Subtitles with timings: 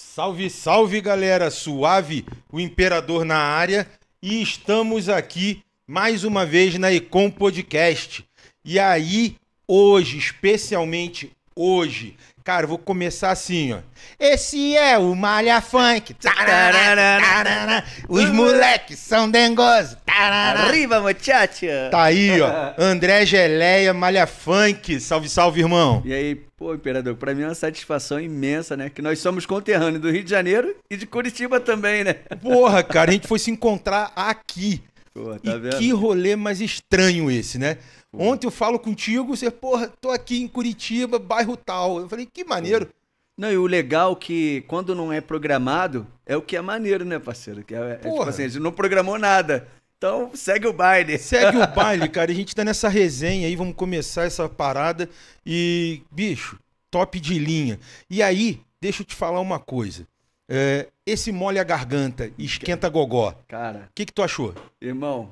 [0.00, 3.84] Salve, salve galera, suave, o imperador na área
[4.22, 8.24] e estamos aqui mais uma vez na Ecom Podcast.
[8.64, 9.34] E aí,
[9.66, 12.16] hoje, especialmente hoje,
[12.48, 13.80] cara, eu vou começar assim, ó.
[14.18, 16.14] Esse é o Malha Funk.
[16.14, 19.98] Tararara, Os moleques são dengosos.
[20.06, 21.66] Arriba, muchacho!
[21.90, 22.72] Tá aí, ó.
[22.78, 24.98] André Geleia, Malha Funk.
[24.98, 26.00] Salve, salve, irmão.
[26.06, 28.88] E aí, pô, Imperador, pra mim é uma satisfação imensa, né?
[28.88, 32.14] Que nós somos conterrâneos do Rio de Janeiro e de Curitiba também, né?
[32.40, 34.82] Porra, cara, a gente foi se encontrar aqui.
[35.12, 35.78] Pô, tá e vendo?
[35.78, 37.76] que rolê mais estranho esse, né?
[38.12, 42.00] Ontem eu falo contigo, você, porra, tô aqui em Curitiba, bairro tal.
[42.00, 42.88] Eu falei, que maneiro.
[43.36, 47.18] Não, e o legal que quando não é programado, é o que é maneiro, né,
[47.18, 47.62] parceiro?
[47.62, 49.68] Que é, é tipo assim, a gente não programou nada.
[49.96, 51.18] Então, segue o baile.
[51.18, 52.30] Segue o baile, cara.
[52.30, 55.08] A gente tá nessa resenha aí, vamos começar essa parada.
[55.44, 56.58] E, bicho,
[56.90, 57.78] top de linha.
[58.08, 60.06] E aí, deixa eu te falar uma coisa.
[60.48, 63.34] É, esse molha a garganta, esquenta gogó.
[63.46, 64.54] Cara, O que, que tu achou?
[64.80, 65.28] irmão,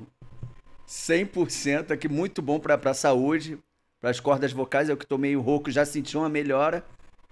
[0.87, 3.59] 100% aqui, muito bom pra, pra saúde,
[4.01, 4.89] pras cordas vocais.
[4.89, 6.85] Eu que tô meio rouco, já senti uma melhora.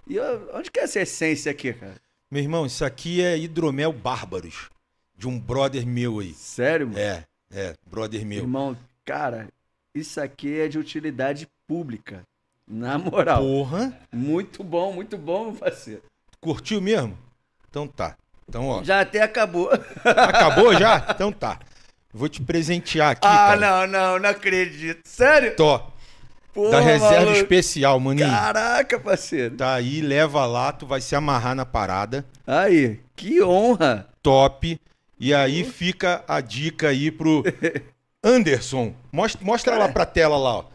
[0.07, 1.95] E ó, onde que é essa essência aqui, cara?
[2.29, 4.69] Meu irmão, isso aqui é hidromel bárbaros.
[5.17, 6.33] De um brother meu aí.
[6.33, 6.99] Sério, mano?
[6.99, 8.39] É, é, brother meu.
[8.39, 9.47] Irmão, cara,
[9.93, 12.23] isso aqui é de utilidade pública.
[12.67, 13.41] Na moral.
[13.41, 13.97] Porra.
[14.11, 16.01] Muito bom, muito bom, meu parceiro.
[16.41, 17.17] Curtiu mesmo?
[17.69, 18.17] Então tá.
[18.49, 18.83] Então, ó.
[18.83, 19.69] Já até acabou.
[20.03, 21.05] Acabou já?
[21.15, 21.59] Então tá.
[22.17, 23.59] Vou te presentear aqui, ah, cara.
[23.59, 25.01] não, não, não acredito.
[25.03, 25.53] Sério?
[25.53, 25.81] Tô.
[26.53, 27.35] Pô, da reserva maluco.
[27.35, 28.29] especial, maninho.
[28.29, 29.57] Caraca, parceiro.
[29.57, 32.25] Tá aí, leva lá, tu vai se amarrar na parada.
[32.47, 34.07] Aí, que honra.
[34.23, 34.79] Top.
[35.19, 37.43] E aí fica a dica aí pro
[38.23, 38.93] Anderson.
[39.11, 40.65] Mostra, mostra lá pra tela lá, ó.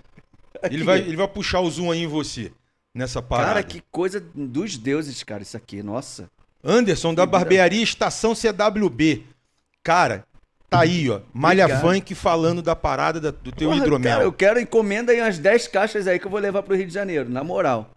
[0.64, 2.52] Ele vai, ele vai puxar o zoom aí em você.
[2.94, 3.48] Nessa parada.
[3.48, 5.82] Cara, que coisa dos deuses, cara, isso aqui.
[5.82, 6.28] Nossa.
[6.62, 9.24] Anderson, da barbearia Estação CWB.
[9.82, 10.26] Cara,
[10.70, 11.20] tá aí, ó.
[11.34, 11.80] Malha Obrigado.
[11.82, 14.12] Funk falando da parada da- do teu Porra, hidromel.
[14.12, 16.86] Cara, eu quero encomenda aí umas 10 caixas aí que eu vou levar pro Rio
[16.86, 17.90] de Janeiro, na moral.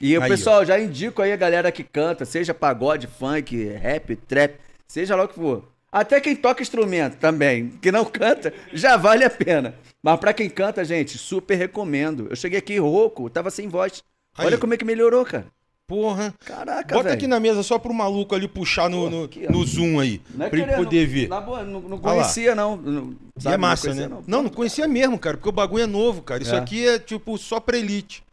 [0.00, 4.54] E o pessoal, já indico aí a galera que canta, seja pagode, funk, rap, trap,
[4.88, 5.68] seja lá o que for.
[5.92, 9.74] Até quem toca instrumento também, que não canta, já vale a pena.
[10.02, 12.26] Mas pra quem canta, gente, super recomendo.
[12.30, 14.02] Eu cheguei aqui rouco, tava sem voz.
[14.36, 14.46] Aí.
[14.46, 15.46] Olha como é que melhorou, cara.
[15.92, 16.34] Porra.
[16.46, 17.14] Caraca, Bota velho.
[17.18, 20.22] aqui na mesa só pro maluco ali puxar no, no, aqui, no zoom aí.
[20.34, 21.28] Não é pra ele poder ver.
[21.28, 22.78] Na boa, não, não conhecia, não.
[22.78, 24.22] não E sabe, é massa, não né?
[24.26, 26.42] Não, não conhecia mesmo, cara, porque o bagulho é novo, cara.
[26.42, 26.58] Isso É.
[26.58, 28.24] aqui é, tipo, só pra elite.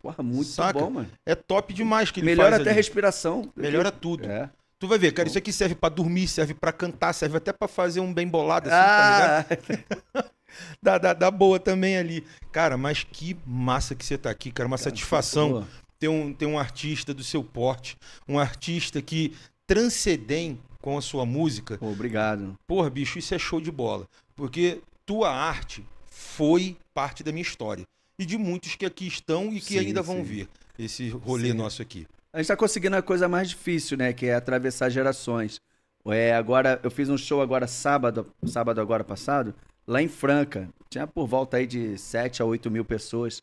[0.00, 0.78] Porra, muito Saca?
[0.78, 1.08] bom, mano.
[1.26, 2.76] É top demais que ele Melhora até a ali.
[2.76, 3.50] respiração.
[3.56, 4.24] Melhora tudo.
[4.30, 4.48] É.
[4.78, 7.66] Tu vai ver, cara, isso aqui serve pra dormir, serve pra cantar, serve até pra
[7.66, 9.98] fazer um bem bolado assim, tá ligado?
[10.14, 10.24] Ah,
[10.80, 12.24] Dá, dá, dá boa também ali.
[12.52, 14.66] Cara, mas que massa que você tá aqui, cara.
[14.68, 15.68] Uma satisfação boa.
[15.98, 19.34] Ter um, ter um artista do seu porte, um artista que
[19.66, 21.76] transcendem com a sua música.
[21.78, 22.58] Pô, obrigado.
[22.66, 24.08] Porra, bicho, isso é show de bola.
[24.34, 27.84] Porque tua arte foi parte da minha história.
[28.18, 30.22] E de muitos que aqui estão e que Sim, ainda vão sim.
[30.22, 30.48] ver
[30.78, 31.56] esse rolê Sim.
[31.56, 32.06] nosso aqui.
[32.32, 34.12] A gente tá conseguindo a coisa mais difícil, né?
[34.12, 35.60] Que é atravessar gerações.
[36.06, 39.54] É, agora, eu fiz um show agora sábado, sábado agora passado,
[39.86, 40.68] lá em Franca.
[40.88, 43.42] Tinha por volta aí de 7 a 8 mil pessoas.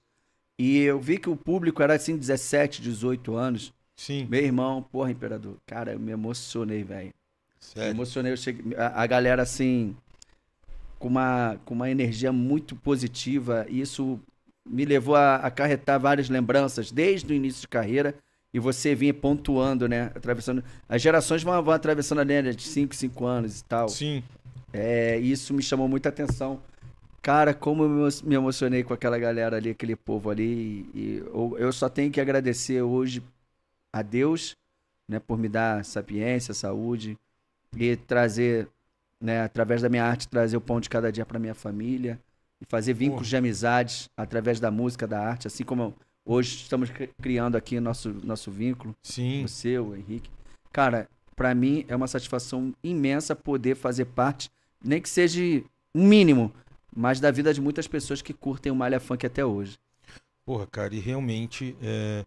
[0.57, 3.73] E eu vi que o público era assim, 17, 18 anos.
[3.95, 5.55] Sim, Meu irmão, porra, imperador.
[5.65, 7.07] Cara, eu me emocionei, velho.
[7.07, 7.13] Me
[7.59, 7.91] sério.
[7.91, 8.31] emocionei.
[8.33, 9.95] Eu cheguei, a, a galera, assim,
[10.99, 13.65] com uma, com uma energia muito positiva.
[13.69, 14.19] E isso
[14.67, 18.15] me levou a acarretar várias lembranças desde o início de carreira.
[18.53, 20.11] E você vinha pontuando, né?
[20.15, 20.63] Atravessando.
[20.87, 23.89] As gerações vão, vão atravessando a linha de 5, 5 anos e tal.
[23.89, 24.23] Sim.
[24.71, 26.61] É, isso me chamou muita atenção.
[27.25, 30.87] Cara, como eu me emo- me emocionei com aquela galera ali, aquele povo ali.
[30.93, 31.23] E
[31.57, 33.23] eu, só tenho que agradecer hoje
[33.91, 34.55] a Deus,
[35.09, 37.17] né, por me dar sapiência, saúde
[37.75, 38.67] e trazer,
[39.19, 42.19] né, através da minha arte, trazer o pão de cada dia para minha família
[42.61, 43.29] e fazer vínculos Porra.
[43.29, 48.09] de amizades através da música, da arte, assim como hoje estamos cri- criando aqui nosso
[48.23, 49.43] nosso vínculo Sim.
[49.43, 50.29] o seu, o Henrique.
[50.71, 54.51] Cara, pra mim é uma satisfação imensa poder fazer parte,
[54.83, 55.41] nem que seja
[55.95, 56.53] um mínimo,
[56.95, 59.77] mas da vida de muitas pessoas que curtem o Malha Funk até hoje.
[60.45, 61.75] Porra, cara, e realmente.
[61.81, 62.25] é,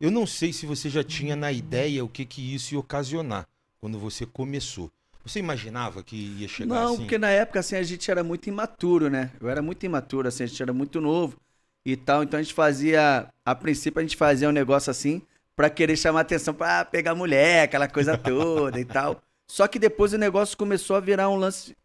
[0.00, 3.48] Eu não sei se você já tinha na ideia o que, que isso ia ocasionar
[3.80, 4.90] quando você começou.
[5.24, 6.98] Você imaginava que ia chegar Não, assim?
[6.98, 9.30] porque na época assim a gente era muito imaturo, né?
[9.40, 11.36] Eu era muito imaturo, assim, a gente era muito novo
[11.84, 15.22] e tal, então a gente fazia, a princípio a gente fazia um negócio assim
[15.54, 19.22] pra querer chamar atenção pra pegar mulher, aquela coisa toda e tal.
[19.46, 21.76] Só que depois o negócio começou a virar um lance,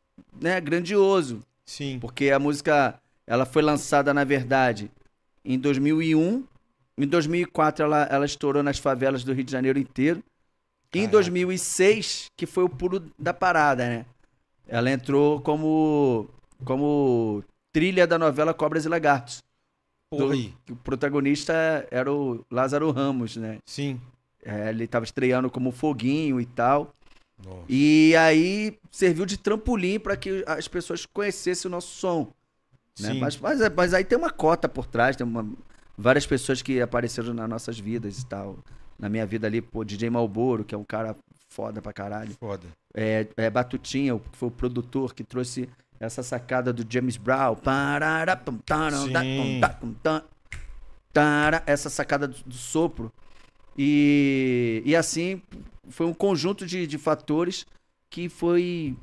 [0.41, 1.41] né, grandioso.
[1.69, 1.99] Sim.
[1.99, 4.89] Porque a música, ela foi lançada, na verdade,
[5.45, 6.43] em 2001.
[6.97, 10.23] Em 2004, ela, ela estourou nas favelas do Rio de Janeiro inteiro.
[10.91, 14.05] Em 2006, que foi o pulo da parada, né?
[14.67, 16.27] Ela entrou como,
[16.65, 19.43] como trilha da novela Cobras e Lagartos.
[20.11, 20.51] Aí.
[20.71, 23.59] O protagonista era o Lázaro Ramos, né?
[23.63, 24.01] Sim.
[24.43, 26.91] É, ele estava estreando como Foguinho e tal.
[27.43, 27.63] Nossa.
[27.69, 32.31] E aí serviu de trampolim para que as pessoas conhecessem o nosso som.
[32.99, 33.13] Né?
[33.13, 35.47] Mas, mas, mas aí tem uma cota por trás, tem uma-
[35.97, 38.59] várias pessoas que apareceram nas nossas vidas e tal.
[38.97, 41.15] Na minha vida ali, pô, DJ Malboro, que é um cara
[41.49, 42.35] foda pra caralho.
[42.39, 42.67] Foda.
[42.93, 45.69] É, é Batutinha, que foi o produtor que trouxe
[45.99, 47.55] essa sacada do James Brown.
[49.21, 49.59] Sim.
[51.65, 53.11] essa sacada do, do sopro.
[53.77, 55.41] E, e assim,
[55.89, 57.65] foi um conjunto de, de fatores
[58.09, 58.95] que foi.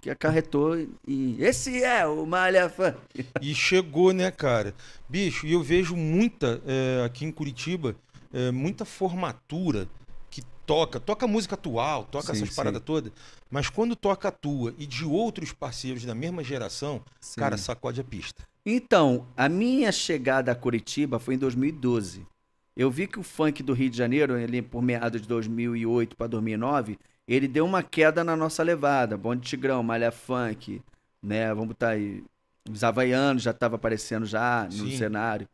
[0.00, 0.76] que acarretou.
[1.06, 2.94] E esse é o Malha Fã.
[3.40, 4.74] E chegou, né, cara?
[5.08, 7.96] Bicho, e eu vejo muita, é, aqui em Curitiba,
[8.32, 9.88] é, muita formatura
[10.30, 12.54] que toca, toca música atual, toca Sim, essas sim.
[12.54, 13.12] paradas todas,
[13.50, 17.02] mas quando toca a tua e de outros parceiros da mesma geração,
[17.36, 18.42] cara, sacode a pista.
[18.64, 22.26] Então, a minha chegada a Curitiba foi em 2012.
[22.76, 26.26] Eu vi que o funk do Rio de Janeiro, ali por meados de 2008 para
[26.26, 29.16] 2009, ele deu uma queda na nossa levada.
[29.16, 30.82] Bonde Tigrão, Malha Funk,
[31.22, 31.48] né?
[31.48, 32.22] Vamos botar aí.
[32.70, 34.96] Os Havaianos já estavam aparecendo já no Sim.
[34.96, 35.48] cenário.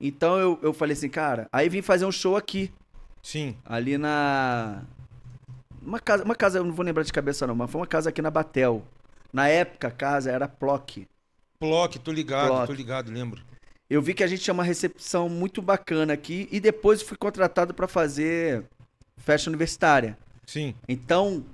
[0.00, 2.72] Então eu, eu falei assim, cara, aí vim fazer um show aqui,
[3.26, 4.84] Sim, ali na.
[5.82, 8.10] Uma casa, uma casa, eu não vou lembrar de cabeça não, mas foi uma casa
[8.10, 8.84] aqui na Batel.
[9.32, 11.08] Na época a casa era Plock.
[11.58, 12.66] Plock, tô ligado, Plock.
[12.68, 13.42] tô ligado, lembro.
[13.88, 17.72] Eu vi que a gente tinha uma recepção muito bacana aqui e depois fui contratado
[17.72, 18.64] para fazer
[19.18, 20.18] festa universitária.
[20.44, 21.44] Sim, Então,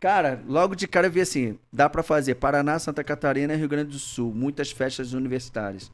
[0.00, 3.90] cara, logo de cara eu vi assim, dá para fazer Paraná, Santa Catarina Rio Grande
[3.90, 5.90] do Sul, muitas festas universitárias.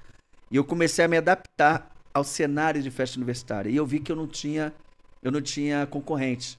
[0.50, 3.70] E eu comecei a me adaptar ao cenário de festa universitária.
[3.70, 4.72] E eu vi que eu não tinha
[5.22, 6.58] eu não tinha concorrente.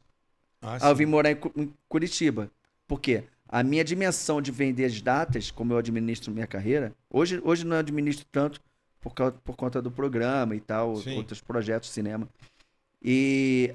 [0.61, 2.51] ah, Aí eu vim morar em Curitiba.
[2.87, 3.23] Por quê?
[3.47, 7.77] A minha dimensão de vender as datas, como eu administro minha carreira, hoje, hoje não
[7.77, 8.61] administro tanto
[9.01, 11.17] por, causa, por conta do programa e tal, Sim.
[11.17, 12.27] outros projetos de cinema.
[13.01, 13.73] E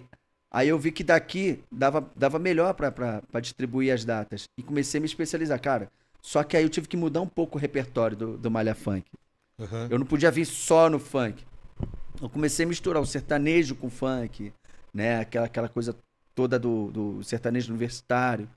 [0.51, 4.49] aí eu vi que daqui dava, dava melhor para distribuir as datas.
[4.57, 5.91] E comecei a me especializar, cara.
[6.21, 9.05] Só que aí eu tive que mudar um pouco o repertório do, do Malha Funk.
[9.59, 9.89] Aham.
[9.91, 11.45] Eu não podia vir só no funk.
[12.21, 14.53] Eu comecei a misturar o sertanejo com o funk,
[14.93, 15.21] né?
[15.21, 15.95] Aquela, aquela coisa
[16.35, 18.49] toda do, do sertanejo universitário.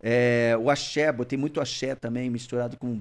[0.00, 3.00] É, o axé, botei muito axé também, misturado com.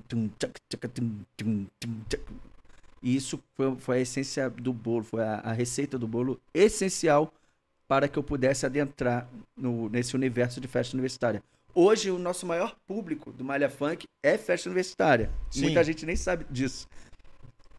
[3.01, 7.34] E isso foi, foi a essência do bolo, foi a, a receita do bolo essencial
[7.88, 9.27] para que eu pudesse adentrar
[9.58, 11.43] no- nesse universo de festa universitária.
[11.74, 15.31] Hoje, o nosso maior público do Malha Funk é festa universitária.
[15.50, 15.62] Sim.
[15.63, 16.88] Muita gente nem sabe disso.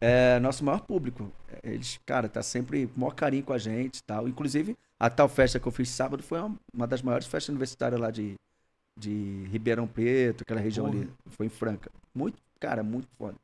[0.01, 1.31] É nosso maior público.
[1.63, 4.27] Eles, cara, tá sempre com o maior carinho com a gente e tal.
[4.27, 7.99] Inclusive, a tal festa que eu fiz sábado foi uma, uma das maiores festas universitárias
[8.01, 8.33] lá de,
[8.99, 10.99] de Ribeirão Preto, aquela região Porra.
[11.03, 11.09] ali.
[11.29, 11.89] Foi em Franca.
[12.13, 13.35] Muito, cara, muito foda.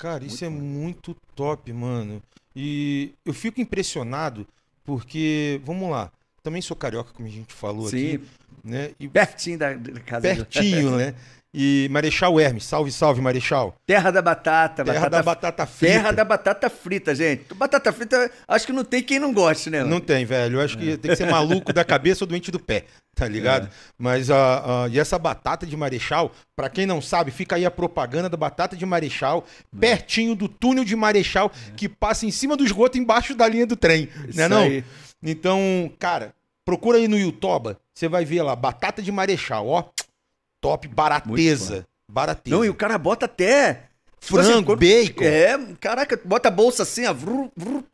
[0.00, 0.64] Cara, isso Muito é foda.
[0.64, 2.22] muito top, mano.
[2.56, 4.46] E eu fico impressionado
[4.82, 6.10] porque, vamos lá,
[6.42, 8.24] também sou carioca, como a gente falou Sim, aqui,
[8.64, 8.92] né?
[8.98, 11.14] E pertinho da, da casa pertinho, né?
[11.52, 13.74] E Marechal Hermes, salve, salve, Marechal.
[13.84, 15.92] Terra da batata, Terra batata da batata frita.
[15.92, 17.52] Terra da batata frita, gente.
[17.54, 19.82] Batata frita, acho que não tem quem não goste, né?
[19.82, 20.58] Não tem, velho.
[20.58, 22.84] Eu acho que tem que ser maluco da cabeça ou doente do pé,
[23.16, 23.68] tá ligado?
[23.98, 28.28] Mas a, e essa batata de Marechal, pra quem não sabe, fica aí a propaganda
[28.28, 29.44] da batata de Marechal,
[29.80, 33.74] pertinho do túnel de Marechal, que passa em cima do esgoto, embaixo da linha do
[33.74, 34.62] trem, Isso né não?
[34.62, 34.84] aí.
[35.20, 36.32] Então, cara,
[36.64, 39.84] procura aí no YouTube, você vai ver lá, batata de Marechal, ó,
[40.60, 42.56] top, barateza, barateza.
[42.56, 43.88] Não, e o cara bota até.
[44.20, 45.24] tipo assim, Frango, quando- bacon.
[45.24, 47.12] É, caraca, bota a bolsa assim, ó.
[47.14, 47.84] Vru, vru,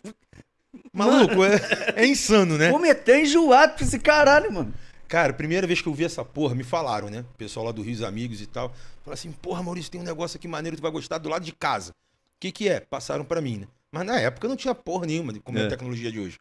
[0.92, 1.60] Maluco, é,
[1.96, 2.70] é insano, né?
[2.70, 4.72] Come até enjoado pra esse caralho, mano.
[5.08, 7.20] Cara, primeira vez que eu vi essa porra, me falaram, né?
[7.20, 8.70] O pessoal lá do Rio, os amigos e tal.
[9.04, 11.52] Falaram assim, porra, Maurício, tem um negócio aqui maneiro, tu vai gostar do lado de
[11.52, 11.90] casa.
[11.92, 12.80] O que que é?
[12.80, 13.66] Passaram pra mim, né?
[13.92, 15.68] Mas na época não tinha porra nenhuma, de como é a É.
[15.68, 16.38] tecnologia de hoje.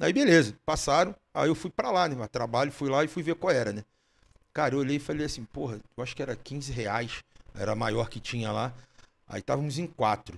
[0.00, 2.26] Aí beleza, passaram, aí eu fui pra lá, né?
[2.28, 3.84] Trabalho, fui lá e fui ver qual era, né?
[4.58, 7.22] Cara, eu olhei e falei assim, porra, eu acho que era 15 reais,
[7.54, 8.74] era a maior que tinha lá.
[9.28, 10.36] Aí estávamos em quatro.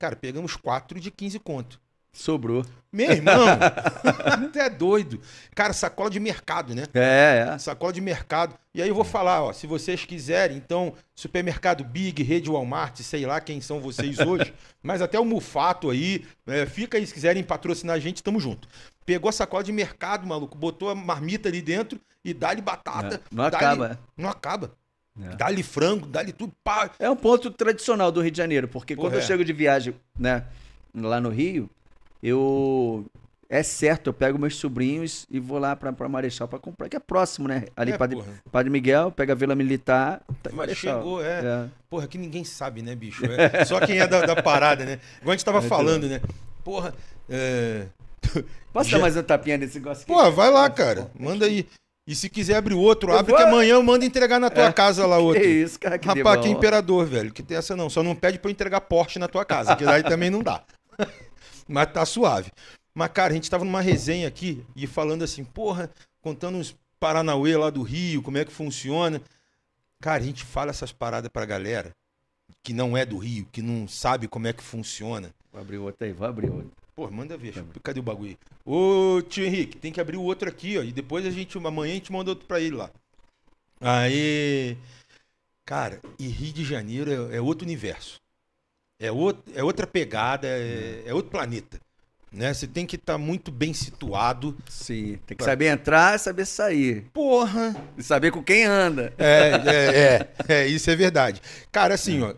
[0.00, 1.80] Cara, pegamos quatro de 15 conto.
[2.12, 2.66] Sobrou.
[2.92, 3.46] Meu irmão,
[4.26, 5.20] até doido.
[5.54, 6.86] Cara, sacola de mercado, né?
[6.92, 7.58] É, é.
[7.58, 8.58] Sacola de mercado.
[8.74, 13.24] E aí eu vou falar, ó, se vocês quiserem, então, supermercado Big, Rede Walmart, sei
[13.24, 14.52] lá quem são vocês hoje,
[14.82, 18.66] mas até o Mufato aí, é, fica aí se quiserem patrocinar a gente, tamo junto.
[19.06, 23.16] Pegou a sacola de mercado, maluco, botou a marmita ali dentro e dá-lhe batata.
[23.16, 23.98] É, Não dá-lhe- acaba.
[24.16, 24.72] Não acaba.
[25.22, 25.36] É.
[25.36, 26.52] Dá-lhe frango, dá-lhe tudo.
[26.64, 26.90] Pá.
[26.98, 29.26] É um ponto tradicional do Rio de Janeiro, porque quando Porra, eu é.
[29.26, 30.44] chego de viagem, né,
[30.94, 31.68] lá no Rio,
[32.22, 33.04] eu
[33.50, 36.96] é certo, eu pego meus sobrinhos e vou lá pra, pra Marechal pra comprar, que
[36.96, 37.64] é próximo, né?
[37.76, 38.32] Ali, É, Padre, porra.
[38.50, 40.98] Padre Miguel, pega a Vila Militar, tá Mas Marechal.
[41.00, 41.40] chegou, é.
[41.44, 41.68] É.
[41.90, 43.22] Porra, que ninguém sabe, né, bicho?
[43.26, 44.98] É só quem é da, da parada, né?
[45.20, 46.22] Igual a gente tava Muito falando, né?
[46.64, 46.94] Porra,
[47.28, 47.84] é...
[48.72, 50.12] Posso Já- dar mais uma tapinha nesse negócio aqui?
[50.14, 51.10] Pô, vai lá, cara.
[51.20, 51.66] Manda aí.
[52.06, 54.64] E se quiser abrir outro, Eu abre vou- que amanhã eu mando entregar na tua
[54.64, 54.72] É.
[54.72, 55.40] casa lá outro.
[55.40, 57.32] Que isso, cara, que Rapaz, que imperador, velho.
[57.32, 57.88] Que tem essa não.
[57.88, 60.64] Só não pede pra eu entregar Porsche na tua casa, que daí também não dá.
[61.68, 62.50] Mas tá suave.
[62.94, 65.90] Mas, cara, a gente tava numa resenha aqui e falando assim, porra,
[66.20, 69.20] contando uns Paranauê lá do Rio, como é que funciona.
[70.00, 71.92] Cara, a gente fala essas paradas pra galera
[72.64, 75.30] que não é do Rio, que não sabe como é que funciona.
[75.52, 76.70] Vou abrir outro aí, vou abrir outro.
[76.94, 77.54] Pô, manda ver.
[77.82, 78.36] Cadê o bagulho?
[78.64, 80.82] Ô, tio Henrique, tem que abrir o outro aqui, ó.
[80.82, 82.90] E depois a gente, amanhã a gente manda outro pra ele lá.
[83.80, 84.76] Aí.
[85.64, 88.20] Cara, e Rio de Janeiro é, é outro universo.
[89.00, 91.80] É, outro, é outra pegada, é, é outro planeta.
[92.30, 92.52] Né?
[92.52, 94.56] Você tem que estar muito bem situado.
[94.68, 97.04] Sim, tem que saber entrar e saber sair.
[97.12, 97.74] Porra!
[97.96, 99.12] E saber com quem anda.
[99.18, 101.42] É, é, é, é, isso é verdade.
[101.70, 102.34] Cara, assim, ó,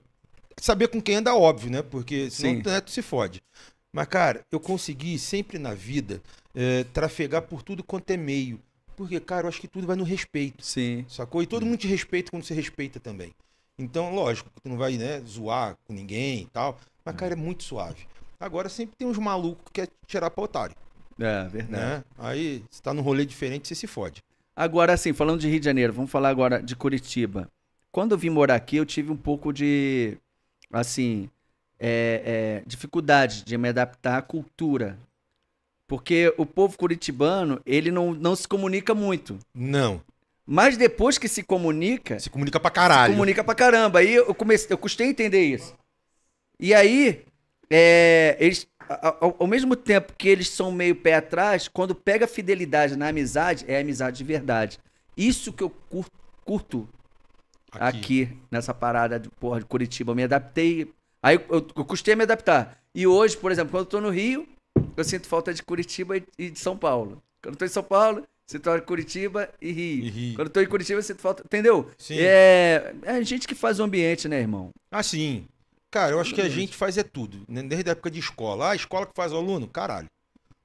[0.57, 1.83] saber com quem anda, óbvio, né?
[1.83, 2.63] Porque senão Sim.
[2.63, 3.43] tu, né, tu se fode.
[3.95, 6.21] Mas, cara, eu consegui sempre na vida
[6.53, 8.61] é, trafegar por tudo quanto é meio.
[8.97, 11.05] Porque, cara, eu acho que tudo vai no respeito, Sim.
[11.09, 11.41] sacou?
[11.45, 13.33] E todo mundo te respeita quando você respeita também.
[13.79, 16.77] Então, lógico, tu não vai, né, zoar com ninguém e tal.
[17.05, 18.05] Mas, cara, é muito suave.
[18.41, 20.75] Agora sempre tem uns malucos que quer tirar pra otário,
[21.19, 21.71] É, verdade.
[21.73, 22.05] né?
[22.19, 24.21] Aí, se tá num rolê diferente, você se fode.
[24.57, 27.49] Agora, assim, falando de Rio de Janeiro, vamos falar agora de Curitiba.
[27.93, 30.19] Quando eu vim morar aqui, eu tive um pouco de,
[30.73, 31.31] assim,
[31.87, 34.99] é, é, dificuldade de me adaptar à cultura.
[35.87, 39.39] Porque o povo curitibano, ele não, não se comunica muito.
[39.55, 40.01] Não.
[40.47, 43.13] Mas depois que se comunica, Se comunica pra caralho.
[43.13, 43.99] comunica pra caramba.
[43.99, 45.75] Aí eu comecei, eu custei a entender isso.
[46.59, 47.25] E aí,
[47.71, 52.97] é, eles, ao, ao mesmo tempo que eles são meio pé atrás, quando pega fidelidade
[52.97, 54.79] na amizade, é amizade de verdade.
[55.17, 56.07] Isso que eu cur-
[56.45, 56.89] curto
[57.73, 60.13] aqui, nessa parada de, porra, de Curitiba.
[60.13, 60.91] Eu me adaptei.
[61.25, 62.79] Aí eu, eu custei a me adaptar.
[62.95, 64.47] E hoje, por exemplo, quando eu tô no Rio,
[64.95, 67.23] eu sinto falta de Curitiba e, de São Paulo.
[67.43, 70.05] Quando eu tô em São Paulo, sinto falta de Curitiba e Rio.
[70.05, 70.35] E Rio.
[70.37, 71.43] Quando eu tô em Curitiba, eu sinto falta.
[71.43, 71.91] Entendeu?
[71.97, 72.19] Sim.
[72.19, 74.69] É, é a gente que faz o ambiente, né, irmão?
[74.91, 75.47] Ah, sim.
[75.91, 77.63] Cara, eu acho que a gente faz é tudo, né?
[77.63, 78.67] desde a época de escola.
[78.67, 79.67] Ah, a escola que faz o aluno?
[79.67, 80.09] Caralho.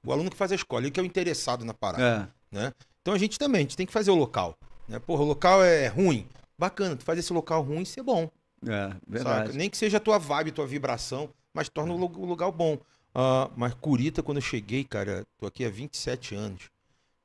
[0.05, 2.55] O aluno que faz a escola, ele que é o interessado na parada, É.
[2.55, 2.71] né?
[3.01, 4.57] Então a gente também, a gente tem que fazer o local,
[4.89, 4.99] né?
[4.99, 6.27] Porra, o local é ruim.
[6.57, 8.29] Bacana, tu faz esse local ruim ser bom,
[8.67, 8.99] É, saca?
[9.07, 9.57] verdade.
[9.57, 12.77] Nem que seja a tua vibe, tua vibração, mas torna o lu- o lugar bom.
[13.13, 16.63] Ah, mas Curita, quando eu cheguei, cara, tô aqui há 27 anos.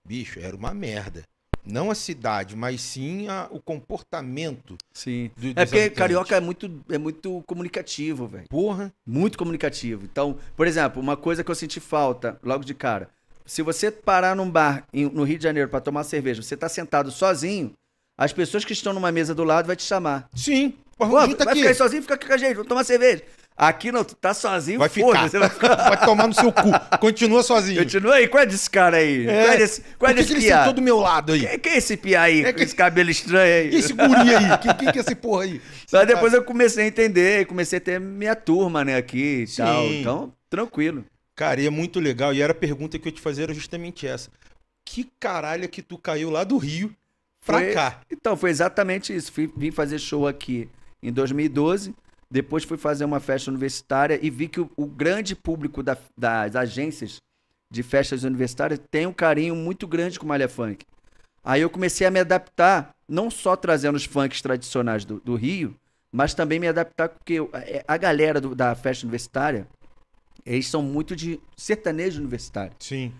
[0.07, 1.25] Bicho, era uma merda.
[1.67, 4.77] Não a cidade, mas sim a- o comportamento.
[4.93, 5.31] Sim.
[5.37, 5.99] do- É porque habitantes.
[5.99, 8.49] carioca é muito, é muito comunicativo, velho.
[8.49, 8.93] Porra.
[9.07, 10.05] Muito comunicativo.
[10.05, 13.09] Então, por exemplo, uma coisa que eu senti falta logo de cara.
[13.47, 16.69] Se você parar num bar em- no Rio de Janeiro pra tomar cerveja, você tá
[16.69, 17.73] sentado sozinho,
[18.17, 20.29] as pessoas que estão numa mesa do lado vai te chamar.
[20.35, 20.75] Sim.
[20.97, 21.55] Porra, Pô, vai aqui.
[21.61, 23.23] ficar aí sozinho, fica aqui com a gente, vamos tomar cerveja.
[23.57, 25.07] Aqui não, tu tá sozinho, Vai ficar.
[25.07, 25.77] foda-se, vai ficar.
[25.77, 26.71] Vai tomar no seu cu.
[26.99, 27.81] Continua sozinho.
[27.83, 29.25] Continua aí, qual é desse cara aí?
[29.27, 30.59] Qual é desse, qual é Por que, desse que ele piá?
[30.59, 31.47] sentou do meu lado aí?
[31.47, 33.71] Quem, quem é esse piá aí, É que- esse cabelo estranho aí?
[33.73, 34.59] E esse guri aí?
[34.59, 35.61] Quem, quem que é esse porra aí?
[35.93, 39.63] Mas depois eu comecei a entender, comecei a ter minha turma, né, aqui e Sim.
[39.63, 39.87] tal.
[39.87, 41.05] Então, tranquilo.
[41.37, 42.35] Cara, e é muito legal.
[42.35, 44.31] E era a pergunta que eu te fazer era justamente essa.
[44.85, 46.93] Que caralho é que tu caiu lá do Rio
[47.47, 48.01] pra Foi- cá?
[48.11, 49.31] Então, foi exatamente isso.
[49.33, 50.69] Fui- vim fazer show aqui
[51.09, 51.95] em 2012.
[52.31, 56.57] Depois fui fazer uma festa universitária e vi que o, o grande público da- das
[56.57, 57.19] agências
[57.71, 60.85] de festas universitárias tem um carinho muito grande com Malha Funk.
[61.45, 65.77] Aí eu comecei a me adaptar, não só trazendo os funks tradicionais do, do Rio,
[66.11, 69.67] mas também me adaptar porque é, a galera do- da festa universitária,
[70.47, 72.73] eles são muito de sertanejo universitário.
[72.79, 73.13] Sim.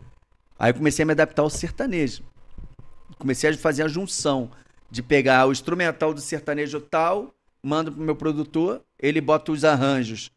[0.59, 2.23] Aí eu comecei a me adaptar ao sertanejo.
[3.19, 4.51] Comecei a fazer a junção
[4.91, 7.34] de pegar o instrumental do sertanejo tal,
[7.65, 10.31] mando pro meu produtor, ele bota os arranjos,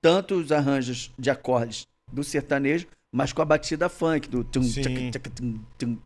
[0.00, 5.10] tanto os arranjos de acordes do sertanejo, mas com a batida funk, do tum, tchac,
[5.12, 5.98] tchac, tum, tum.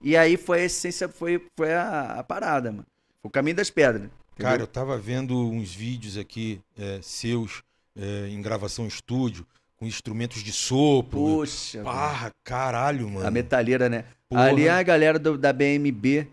[0.00, 2.86] E aí foi a essência, foi, foi a, a parada, mano.
[3.20, 4.08] Foi o caminho das pedras.
[4.36, 4.64] Cara, entendeu?
[4.64, 7.62] eu tava vendo uns vídeos aqui é, seus
[7.96, 9.46] é, em gravação em estúdio,
[9.76, 11.18] com instrumentos de sopro.
[11.18, 13.26] Poxa, Parra, caralho, mano.
[13.26, 14.04] a metalheira, né?
[14.28, 14.44] Porra.
[14.44, 16.26] Ali é a galera do- da BMB,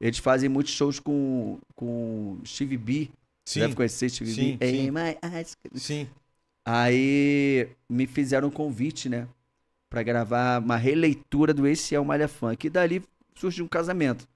[0.00, 3.08] eles fazem muitos shows com, com Steve B.
[3.44, 4.66] Sim, deve conhecer Steve sim, B.
[4.66, 4.90] sim.
[4.90, 5.56] My eyes.
[5.74, 6.08] sim.
[6.64, 9.26] Aí me fizeram um convite, né?
[9.90, 12.66] Pra gravar uma releitura do Esse é o Malha Funk.
[12.66, 13.02] E dali
[13.34, 14.28] surgiu um casamento.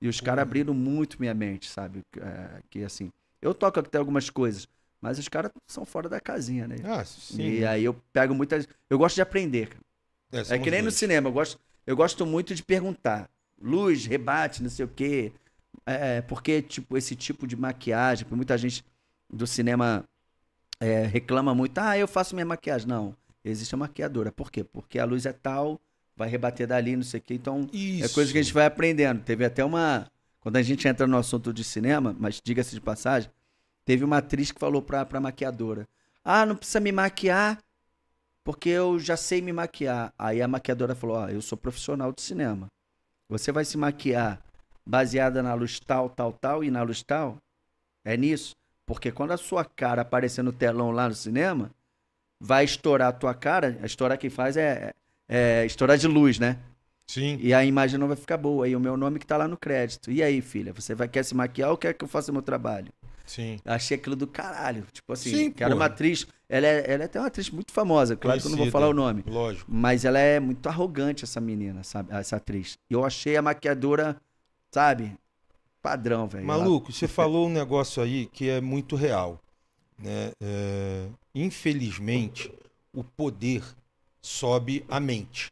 [0.00, 2.02] E os caras abriram muito minha mente, sabe?
[2.18, 3.10] É, que assim,
[3.42, 4.66] eu toco até algumas coisas,
[5.00, 6.76] mas os caras são fora da casinha, né?
[6.84, 7.42] Ah, sim.
[7.42, 8.66] E aí eu pego muitas.
[8.88, 9.80] Eu gosto de aprender, cara.
[10.32, 10.94] É, somos que nem no dois.
[10.94, 11.28] cinema.
[11.28, 13.28] Eu gosto, eu gosto muito de perguntar.
[13.60, 15.32] Luz, rebate, não sei o quê.
[15.94, 18.84] É, porque, tipo, esse tipo de maquiagem, muita gente
[19.28, 20.04] do cinema
[20.78, 22.88] é, reclama muito, ah, eu faço minha maquiagem.
[22.88, 24.32] Não, existe a maquiadora.
[24.32, 24.64] Por quê?
[24.64, 25.80] Porque a luz é tal,
[26.16, 27.34] vai rebater dali, não sei o quê.
[27.34, 28.04] Então, Isso.
[28.04, 29.22] é coisa que a gente vai aprendendo.
[29.22, 30.10] Teve até uma.
[30.40, 33.30] Quando a gente entra no assunto de cinema, mas diga-se de passagem,
[33.84, 35.86] teve uma atriz que falou pra, pra maquiadora:
[36.24, 37.58] Ah, não precisa me maquiar,
[38.42, 40.14] porque eu já sei me maquiar.
[40.18, 42.68] Aí a maquiadora falou: Ó, eu sou profissional de cinema.
[43.28, 44.42] Você vai se maquiar
[44.86, 47.36] baseada na luz tal, tal, tal e na luz tal?
[48.04, 48.54] É nisso?
[48.86, 51.70] Porque quando a sua cara aparecer no telão lá no cinema,
[52.40, 53.78] vai estourar a tua cara.
[53.82, 54.92] A estourar quem faz é,
[55.28, 56.58] é estourar de luz, né?
[57.06, 57.38] Sim.
[57.40, 58.68] E a imagem não vai ficar boa.
[58.68, 60.10] E o meu nome que tá lá no crédito.
[60.10, 62.92] E aí, filha, você vai quer se maquiar ou quer que eu faça meu trabalho?
[63.26, 63.60] Sim.
[63.64, 64.84] Achei aquilo do caralho.
[64.92, 66.26] Tipo assim, Sim, que era uma atriz.
[66.48, 68.72] Ela é, ela é até uma atriz muito famosa, claro que eu não vou Conhecida.
[68.72, 69.22] falar o nome.
[69.24, 69.70] Lógico.
[69.72, 72.12] Mas ela é muito arrogante, essa menina, sabe?
[72.12, 72.76] Essa atriz.
[72.90, 74.16] E eu achei a maquiadora,
[74.70, 75.16] sabe?
[75.82, 76.44] Padrão, velho.
[76.44, 79.40] Maluco, você falou um negócio aí que é muito real.
[79.98, 80.32] Né?
[80.42, 82.52] É, Infelizmente,
[82.92, 83.62] o poder
[84.20, 85.50] sobe a mente.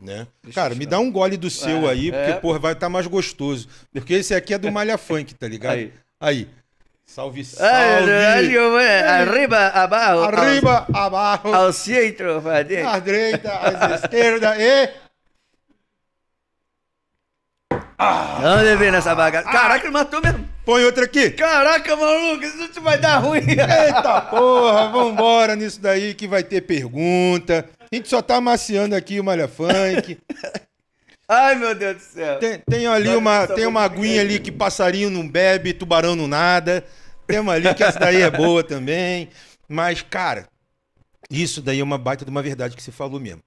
[0.00, 0.26] Né?
[0.54, 2.34] Cara, me dá um gole do seu É, aí, porque, é.
[2.34, 3.68] porra, vai estar mais gostoso.
[3.92, 5.74] Porque esse aqui é do Malha Funk, tá ligado?
[5.76, 5.92] Aí.
[6.20, 6.48] Aí.
[7.06, 8.12] Salve, Ai, salve!
[8.12, 8.56] ai,
[9.20, 10.20] Arriba, abaixo.
[10.22, 15.03] Arriba, abaixo, Ao, centro, à direita, à esquerda e.
[18.40, 19.50] Vamos ver nessa bagaça.
[19.50, 20.48] Caraca, ele matou mesmo.
[20.64, 21.30] Põe outra aqui!
[21.30, 23.40] Caraca, maluco, isso não vai dar ruim.
[23.40, 27.68] Eita porra, vambora nisso daí que vai ter pergunta.
[27.80, 30.18] A gente só tá amaciando aqui o Malha Funk.
[31.28, 32.38] Ai, meu Deus do céu.
[32.38, 36.26] Tem, tem ali uma, tem uma pegar aguinha ali que passarinho não bebe, tubarão não
[36.26, 36.84] nada.
[37.26, 39.28] Tem uma ali que essa daí é boa também.
[39.68, 40.46] Mas, cara,
[41.30, 43.40] isso daí é uma baita de uma verdade que você falou mesmo.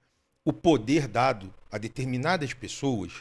[0.44, 3.12] O poder dado a determinadas pessoas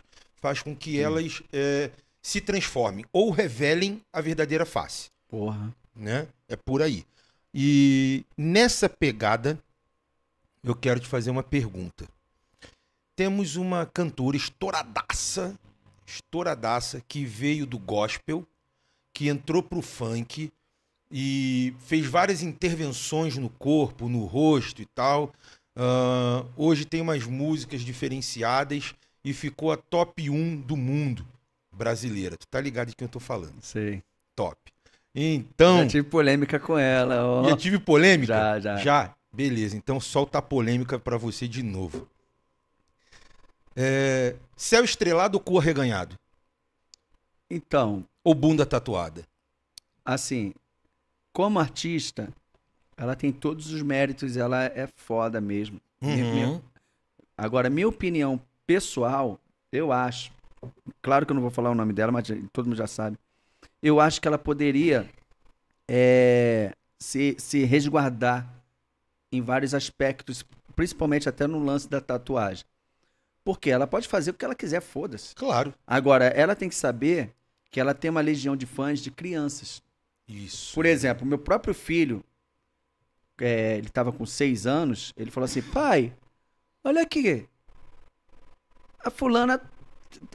[0.41, 5.73] faz com que elas eh, se transformem ou revelem a verdadeira face Porra.
[5.95, 6.28] né?
[6.47, 7.06] É por aí.
[7.54, 9.60] E nessa pegada,
[10.63, 12.08] eu quero te fazer uma pergunta.
[13.15, 15.58] Temos uma cantora estouradaça,
[16.06, 18.47] estouradaça, que veio do gospel,
[19.13, 20.52] que entrou pro funk
[21.10, 25.34] e fez várias intervenções no corpo, no rosto e tal.
[25.76, 28.93] Ah, hoje tem umas músicas diferenciadas
[29.30, 31.28] e ficou a top 1 do mundo
[31.70, 32.38] brasileira.
[32.38, 33.62] Tu tá ligado de quem eu tô falando?
[33.62, 34.02] Sei.
[34.34, 34.58] Top.
[35.13, 37.50] Então, Já tive polêmica com ela, ó.
[37.50, 38.34] já tive polêmica?
[38.34, 38.78] Já, já.
[38.78, 39.16] Já?
[39.34, 42.08] Beleza, então solta a polêmica pra você de novo.
[43.76, 46.16] É, céu estrelado ou cor arreganhado?
[47.50, 49.24] Então, Ou bunda tatuada?
[50.06, 50.54] assim,
[51.34, 52.30] como artista,
[52.96, 55.82] ela tem todos os méritos, ela é foda mesmo.
[56.02, 56.62] Uhum.
[57.38, 59.39] Agora, minha opinião pessoal,
[59.71, 60.32] eu acho,
[61.01, 63.17] claro que eu não vou falar o nome dela, mas todo mundo já sabe.
[63.82, 65.10] Eu acho que ela poderia
[65.88, 68.53] é, se, se resguardar
[69.32, 70.43] em vários aspectos,
[70.75, 72.65] principalmente até no lance da tatuagem.
[73.43, 75.34] Porque ela pode fazer o que ela quiser, foda-se.
[75.34, 75.73] Claro.
[75.86, 77.34] Agora, ela tem que saber
[77.71, 79.82] que ela tem uma legião de fãs de crianças.
[80.27, 80.73] Isso.
[80.75, 82.23] Por exemplo, meu próprio filho,
[83.39, 86.13] é, ele estava com seis anos, ele falou assim, pai,
[86.84, 87.47] olha aqui,
[89.03, 89.62] a fulana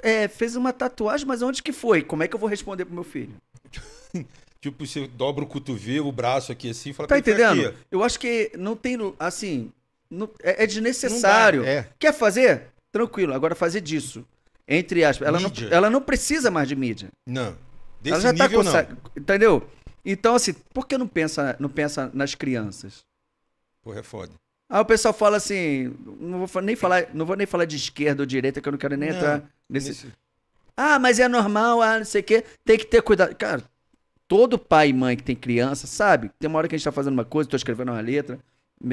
[0.02, 2.02] é, fez uma tatuagem, mas onde que foi?
[2.02, 3.34] Como é que eu vou responder pro meu filho?
[4.60, 7.44] Tipo, você dobra o cotovelo, o braço aqui assim e fala Tá "Tem que ser
[7.44, 7.66] entendendo?
[7.68, 9.72] aqui, ó." Eu acho que não tem, assim,
[10.08, 11.62] não- é, é desnecessário.
[11.64, 11.88] Dá, é.
[11.98, 12.68] Quer fazer?
[12.92, 14.24] Tranquilo, agora fazer disso.
[14.68, 17.08] Entre aspas, ela não, ela não precisa mais de mídia.
[17.26, 17.56] Não.
[18.00, 18.98] Desse ela já tá nível, com não.
[19.16, 19.68] Entendeu?
[20.04, 23.00] Então, assim, por que não pensa, não pensa nas crianças?
[23.82, 24.32] Porra, é foda.
[24.72, 28.22] Aí o pessoal fala assim, não vou nem falar, não vou nem falar de esquerda
[28.22, 29.88] ou direita, que eu não quero nem Não, entrar nesse.
[29.90, 30.06] Nesse-
[30.74, 32.42] Ah, mas é normal, ah, não sei o quê.
[32.64, 33.34] Tem que ter cuidado.
[33.36, 33.62] Cara,
[34.26, 36.30] todo pai e mãe que tem criança sabe.
[36.38, 38.38] Tem uma hora que a gente tá fazendo uma coisa, tô escrevendo uma letra,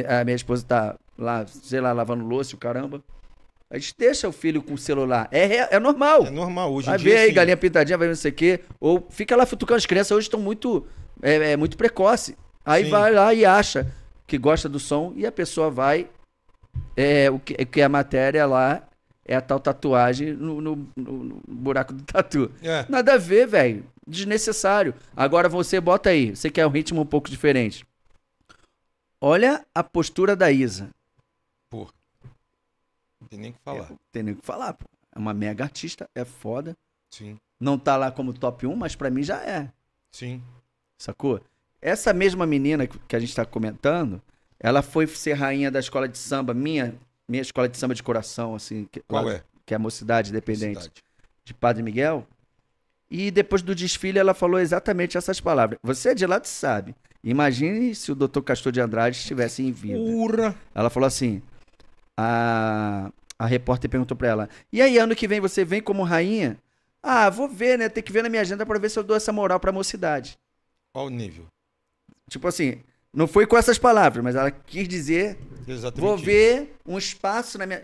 [0.05, 3.01] a minha esposa tá lá, sei lá, lavando louça, o caramba.
[3.71, 5.29] A gente deixa o filho com o celular.
[5.31, 6.25] É, é normal.
[6.25, 6.73] É normal.
[6.73, 8.59] Hoje em Vai ver aí, assim, galinha pintadinha, vai ver não sei o quê.
[8.81, 10.85] Ou fica lá futucando as crianças, hoje estão muito,
[11.21, 12.35] é, é, muito precoce.
[12.65, 12.91] Aí Sim.
[12.91, 13.89] vai lá e acha
[14.29, 16.09] que gosta do som e a pessoa vai.
[16.95, 18.87] É, o, que, o que é a matéria lá
[19.25, 22.51] é a tal tatuagem no, no- no- buraco do tatu.
[22.61, 22.85] É.
[22.89, 23.85] Nada a ver, velho.
[24.07, 24.93] Desnecessário.
[25.15, 27.85] Agora você bota aí, você quer um ritmo um pouco diferente.
[29.21, 30.89] Olha a postura da Isa.
[31.69, 31.91] Porra.
[33.19, 33.91] Não tem nem o que falar.
[34.11, 34.85] Tem nem o que falar, pô.
[35.13, 36.75] É uma mega artista, é foda.
[37.13, 37.37] Sim.
[37.59, 39.69] Não tá lá como top 1, mas pra mim já é.
[40.11, 40.41] Sim.
[40.97, 41.41] Sacou?
[41.81, 44.21] Essa mesma menina que a gente tá comentando,
[44.59, 46.95] ela foi ser rainha da escola de samba minha
[47.27, 49.43] minha escola de samba de coração, assim, que, Qual lá- é?
[49.63, 51.03] que é a Mocidade Independente, Cidade.
[51.45, 52.25] de Padre Miguel.
[53.09, 55.77] E depois do desfile ela falou exatamente essas palavras.
[55.83, 56.95] Você é de lá, tu sabe.
[57.23, 58.41] Imagine se o Dr.
[58.41, 59.99] Castor de Andrade estivesse em vida.
[59.99, 60.55] Urra!
[60.73, 61.39] Ela falou assim:
[62.17, 66.57] a, a repórter perguntou pra ela: E aí, ano que vem você vem como rainha?
[67.01, 67.87] Ah, vou ver, né?
[67.89, 70.37] Tem que ver na minha agenda pra ver se eu dou essa moral pra mocidade.
[70.95, 71.45] Olha o nível.
[72.29, 72.81] Tipo assim,
[73.13, 75.37] não foi com essas palavras, mas ela quis dizer:
[75.67, 76.01] Exatamente.
[76.01, 77.81] Vou ver um espaço na minha.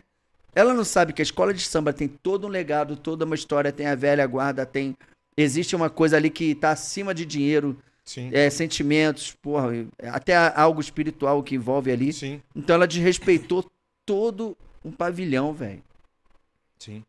[0.53, 3.71] Ela não sabe que a escola de samba tem todo um legado, toda uma história,
[3.73, 4.95] tem a velha guarda, tem.
[5.35, 8.29] Existe uma coisa ali que tá acima de dinheiro, Sim.
[8.31, 9.71] é, sentimentos, porra,
[10.13, 12.13] até algo espiritual que envolve ali.
[12.13, 13.69] Sim, Então ela desrespeitou
[14.05, 15.83] todo um pavilhão, velho.
[16.79, 17.03] sim.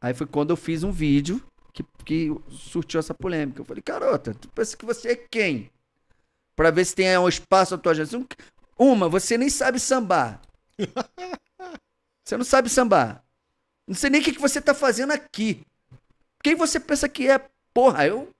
[0.00, 1.42] Aí foi quando eu fiz um vídeo
[1.72, 3.60] que, que surtiu essa polêmica.
[3.60, 5.70] Eu falei, garota, tu pensa que você é quem?
[6.56, 8.26] Pra ver se tem um espaço na tua não-
[8.78, 10.40] Uma, você nem sabe sambar.
[12.24, 13.22] Você não sabe sambar.
[13.86, 15.60] Não sei nem o que, que você tá fazendo aqui.
[16.42, 17.38] Quem você pensa que é?
[17.72, 18.30] Porra, eu.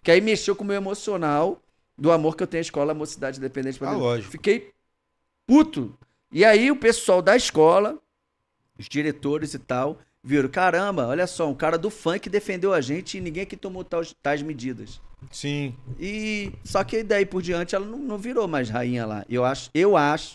[0.00, 1.60] Que aí mexeu com o meu emocional
[1.98, 3.82] do amor que eu tenho à escola Mocidade Independente.
[3.84, 4.30] Ah, lógico.
[4.30, 4.70] Fiquei
[5.44, 5.98] puto.
[6.30, 7.98] E aí o pessoal da escola,
[8.78, 13.16] os diretores e tal, viram: caramba, olha só, um cara do funk defendeu a gente
[13.16, 15.00] e ninguém aqui tomou tais, tais medidas.
[15.30, 15.74] Sim.
[15.98, 19.24] E só que daí por diante ela não, não virou mais rainha lá.
[19.28, 20.34] Eu acho, eu acho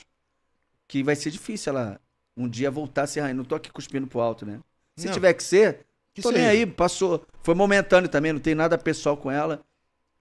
[0.88, 2.00] que vai ser difícil ela
[2.36, 3.36] um dia voltar a ser rainha.
[3.36, 4.60] Não tô aqui cuspindo pro alto, né?
[4.98, 5.14] Se Não.
[5.14, 5.80] tiver que ser,
[6.14, 6.42] Que tô seja.
[6.42, 7.24] nem aí, passou.
[7.44, 9.62] Foi momentâneo também, não tem nada pessoal com ela.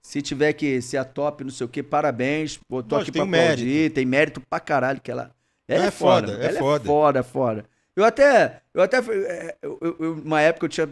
[0.01, 2.59] Se tiver que ser a top, não sei o que, parabéns.
[2.67, 3.95] Pô, tô aqui pra aplaudir, mérito.
[3.95, 5.31] tem mérito pra caralho que ela.
[5.67, 6.83] Ela É é, foda, foda, é ela foda.
[6.83, 7.65] é foda, foda.
[7.95, 10.89] Eu até, eu até, é, eu, eu- uma época eu tinha,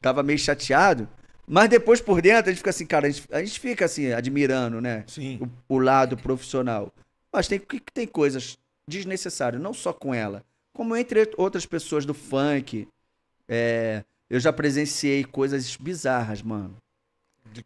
[0.00, 1.08] tava meio chateado,
[1.46, 4.12] mas depois por dentro a gente fica assim, cara, a gente, a gente fica assim,
[4.12, 5.04] admirando, né?
[5.06, 5.40] Sim.
[5.68, 6.92] o, o lado profissional.
[7.32, 7.60] Mas tem,
[7.92, 12.86] tem coisas desnecessárias, não só com ela, como entre outras pessoas do funk.
[13.48, 16.76] É, eu já presenciei coisas bizarras, mano.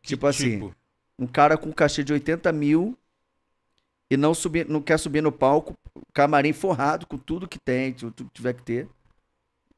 [0.02, 0.70] Tipo assim,
[1.18, 2.96] Um cara com cachê de 80 mil
[4.10, 5.74] e não, subir, não quer subir no palco,
[6.12, 8.88] camarim forrado com tudo que tem, tudo que tiver que ter.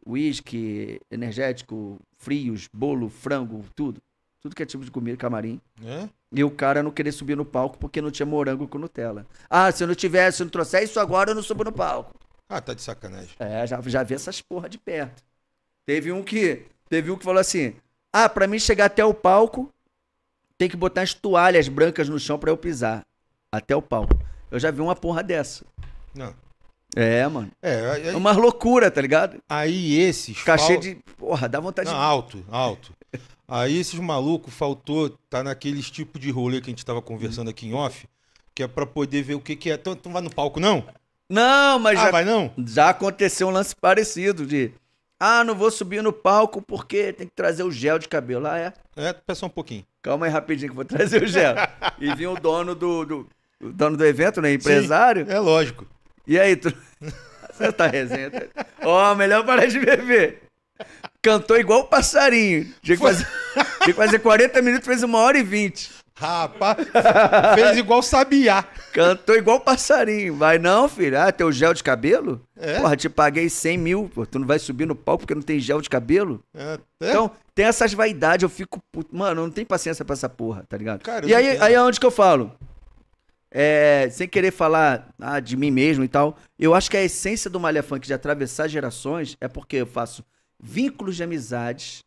[0.06, 4.00] Whisky, energético, frios, bolo, frango, tudo.
[4.40, 5.60] Tudo que é tipo de comida, camarim.
[5.84, 6.08] É?
[6.32, 9.24] E o cara não querer subir no palco porque não tinha morango com Nutella.
[9.48, 11.70] Ah, se eu não tiver, se eu não trouxer isso agora, eu não subo no
[11.70, 12.18] palco.
[12.48, 13.36] Ah, tá de sacanagem.
[13.38, 15.22] É, já, já vi essas porra de perto.
[15.86, 16.66] Teve um que.
[16.88, 17.76] Teve um que falou assim:
[18.12, 19.72] Ah, pra mim chegar até o palco,
[20.58, 23.06] tem que botar as toalhas brancas no chão pra eu pisar.
[23.52, 24.18] Até o palco.
[24.52, 25.64] Eu já vi uma porra dessa.
[26.14, 26.32] Não.
[26.94, 27.50] É, mano.
[27.62, 29.38] É, aí, É uma loucura, tá ligado?
[29.48, 30.42] aí esses.
[30.42, 30.94] Cachê fal- de.
[31.16, 32.00] Porra, dá vontade Não, de.
[32.04, 32.92] alto, alto.
[33.48, 37.66] Aí esses malucos faltou, tá naqueles tipo de rolê que a gente tava conversando aqui
[37.66, 38.06] em off,
[38.54, 39.74] que é pra poder ver o que que é.
[39.74, 40.84] Então, então vai no palco, não?
[41.30, 42.52] Não, mas Ah, já, vai não?
[42.66, 44.70] já aconteceu um lance parecido de.
[45.18, 48.46] Ah, não vou subir no palco porque tem que trazer o gel de cabelo.
[48.46, 48.72] Ah, é?
[48.96, 49.84] É, peça um pouquinho.
[50.02, 51.54] Calma aí rapidinho que eu vou trazer o gel.
[52.00, 53.28] e vinha o dono do, do-
[53.62, 54.52] o dono do evento, né?
[54.52, 55.26] Empresário.
[55.28, 55.86] É lógico.
[56.26, 56.72] E aí, tu.
[57.52, 58.30] Você tá resenha.
[58.30, 58.66] tá?
[58.82, 60.42] Ó, melhor parar de beber.
[61.22, 62.72] Cantou igual o passarinho.
[62.82, 66.02] Tinha que, fazer, tinha que fazer 40 minutos, fez uma hora e 20.
[66.14, 66.76] Rapaz,
[67.54, 68.64] fez igual sabiá.
[68.92, 70.36] Cantou igual o passarinho.
[70.36, 71.18] Vai não, filho.
[71.18, 72.40] Ah, teu gel de cabelo?
[72.56, 72.78] É?
[72.80, 74.10] Porra, te paguei 100 mil.
[74.12, 76.40] Pô, tu não vai subir no palco porque não tem gel de cabelo?
[76.54, 77.10] É, é?
[77.10, 78.78] Então, tem essas vaidades, eu fico.
[78.92, 79.14] puto.
[79.16, 81.02] Mano, eu não tenho paciência pra essa porra, tá ligado?
[81.02, 82.52] Cara, e aí, aí é onde que eu falo?
[83.54, 87.50] É, sem querer falar ah, de mim mesmo e tal, eu acho que a essência
[87.50, 90.24] do Malha Funk de atravessar gerações é porque eu faço
[90.58, 92.02] vínculos de amizades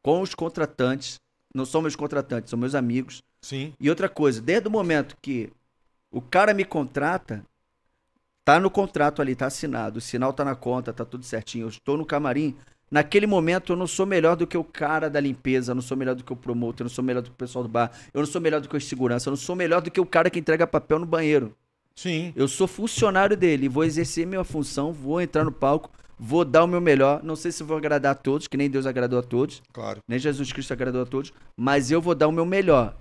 [0.00, 1.20] com os contratantes.
[1.52, 3.22] Não são meus contratantes, são meus amigos.
[3.42, 3.74] Sim.
[3.80, 5.50] E outra coisa, desde o momento que
[6.12, 7.44] o cara me contrata,
[8.44, 11.68] tá no contrato ali, tá assinado, o sinal tá na conta, tá tudo certinho, eu
[11.68, 12.56] estou no camarim.
[12.92, 15.96] Naquele momento eu não sou melhor do que o cara da limpeza, eu não sou
[15.96, 17.90] melhor do que o promotor, eu não sou melhor do que o pessoal do bar,
[18.12, 20.04] eu não sou melhor do que o segurança, eu não sou melhor do que o
[20.04, 21.56] cara que entrega papel no banheiro.
[21.96, 22.34] Sim.
[22.36, 26.66] Eu sou funcionário dele, vou exercer minha função, vou entrar no palco, vou dar o
[26.66, 27.22] meu melhor.
[27.22, 30.00] Não sei se vou agradar a todos, que nem Deus agradou a todos, Claro.
[30.06, 32.94] nem Jesus Cristo agradou a todos, mas eu vou dar o meu melhor.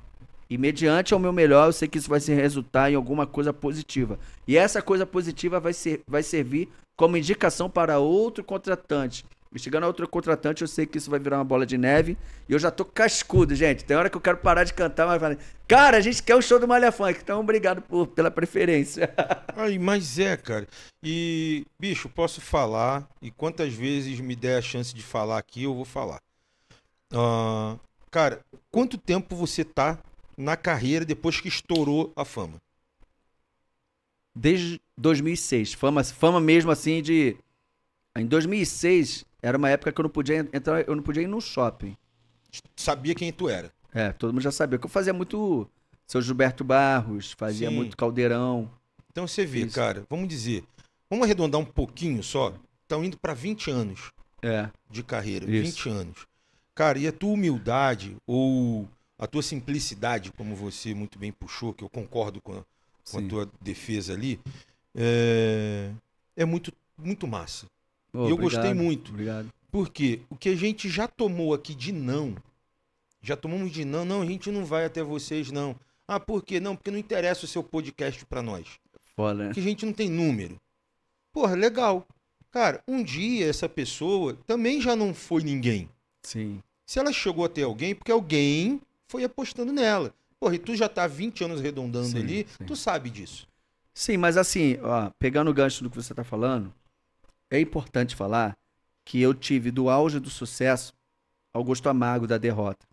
[0.49, 3.51] E mediante ao meu melhor, eu sei que isso vai se resultar em alguma coisa
[3.51, 4.17] positiva.
[4.47, 9.25] E essa coisa positiva vai, ser, vai servir como indicação para outro contratante.
[9.57, 12.17] Chegando a outro contratante, eu sei que isso vai virar uma bola de neve.
[12.47, 13.83] E eu já tô cascudo, gente.
[13.83, 15.37] Tem hora que eu quero parar de cantar, mas falei,
[15.67, 19.13] cara, a gente quer o show do Malha Funk, então obrigado por, pela preferência.
[19.53, 20.65] Ai, mas é, cara.
[21.03, 25.75] E, bicho, posso falar, e quantas vezes me der a chance de falar aqui, eu
[25.75, 26.21] vou falar.
[27.13, 27.75] Ah,
[28.09, 28.39] cara,
[28.71, 29.99] quanto tempo você tá
[30.37, 32.61] na carreira depois que estourou a fama?
[34.33, 35.73] Desde 2006.
[35.73, 37.35] Fama, fama mesmo assim de.
[38.15, 41.41] Em 2006 era uma época que eu não podia entrar, eu não podia ir no
[41.41, 41.95] shopping.
[42.75, 43.71] Sabia quem tu era.
[43.93, 44.77] É, todo mundo já sabia.
[44.77, 45.67] Que eu fazia muito
[46.05, 47.75] seu Gilberto Barros, fazia Sim.
[47.75, 48.69] muito Caldeirão.
[49.09, 49.75] Então você vê, Isso.
[49.75, 50.63] cara, vamos dizer,
[51.09, 52.53] vamos arredondar um pouquinho só.
[52.83, 54.69] Estão indo para 20 anos É.
[54.89, 55.83] de carreira, Isso.
[55.85, 56.27] 20 anos.
[56.75, 61.83] Cara, e a tua humildade ou a tua simplicidade, como você muito bem puxou, que
[61.83, 62.63] eu concordo com a,
[63.11, 64.39] com a tua defesa ali,
[64.95, 65.91] é,
[66.35, 67.65] é muito, muito massa.
[68.13, 69.11] Ô, eu gostei obrigado, muito.
[69.11, 69.53] Obrigado.
[69.71, 72.35] Porque o que a gente já tomou aqui de não,
[73.21, 75.75] já tomamos de não, não, a gente não vai até vocês, não.
[76.07, 76.59] Ah, por quê?
[76.59, 78.67] Não, porque não interessa o seu podcast para nós.
[79.15, 79.45] Foda, né?
[79.45, 80.59] Porque a gente não tem número.
[81.31, 82.05] Porra, legal.
[82.51, 85.87] Cara, um dia essa pessoa também já não foi ninguém.
[86.21, 86.61] Sim.
[86.85, 90.13] Se ela chegou até alguém, porque alguém foi apostando nela.
[90.37, 92.65] Porra, e tu já tá 20 anos arredondando Sim, ali, sim.
[92.65, 93.47] tu sabe disso.
[93.93, 96.73] Sim, mas assim, ó, pegando o gancho do que você tá falando,
[97.51, 98.57] é importante falar
[99.05, 100.93] que eu tive do auge do sucesso
[101.53, 102.85] ao gosto amargo da derrota.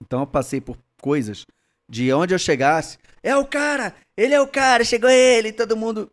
[0.00, 1.46] Então eu passei por coisas
[1.88, 6.10] de onde eu chegasse, é o cara, ele é o cara, chegou ele, todo mundo.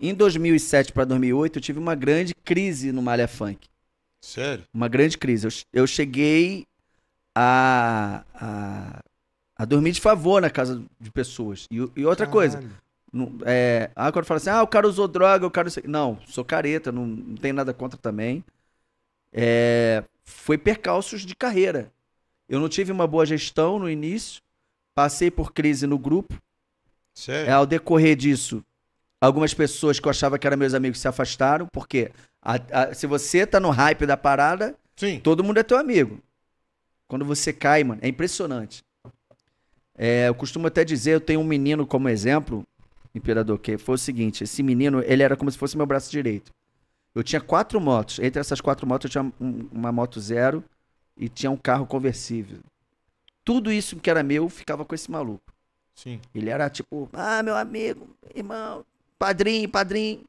[0.00, 3.68] Em 2007 para 2008 eu tive uma grande crise no Malha Funk.
[4.20, 4.64] Sério?
[4.74, 5.46] Uma grande crise.
[5.46, 6.66] Eu, eu cheguei
[7.34, 9.00] a, a,
[9.56, 11.66] a dormir de favor na casa de pessoas.
[11.70, 12.72] E, e outra coisa, Caralho.
[12.74, 12.87] não-
[13.46, 15.68] é, ah, quando fala assim, ah, o cara usou droga, o cara.
[15.84, 18.44] não sou careta, não, não tenho nada contra também.
[19.32, 21.92] É, foi percalços de carreira.
[22.48, 24.40] Eu não tive uma boa gestão no início,
[24.94, 26.34] passei por crise no grupo.
[27.14, 27.50] Sério?
[27.50, 28.64] É, ao decorrer disso,
[29.20, 33.06] algumas pessoas que eu achava que eram meus amigos se afastaram, porque a- a- se
[33.06, 35.20] você tá no hype da parada, Sim.
[35.20, 36.20] todo mundo é teu amigo.
[37.06, 38.82] Quando você cai, mano, é impressionante.
[39.96, 42.64] É, eu costumo até dizer, eu tenho um menino como exemplo,
[43.18, 46.50] Imperador, que foi o seguinte, esse menino, ele era como se fosse meu braço direito.
[47.14, 50.62] Eu tinha quatro motos, entre essas quatro motos eu tinha um- uma moto zero
[51.16, 52.58] e tinha um carro conversível.
[53.44, 55.42] Tudo isso que era meu ficava com esse maluco.
[55.94, 56.20] Sim.
[56.34, 58.84] Ele era tipo, ah, meu amigo, irmão,
[59.18, 60.20] padrinho, padrinho.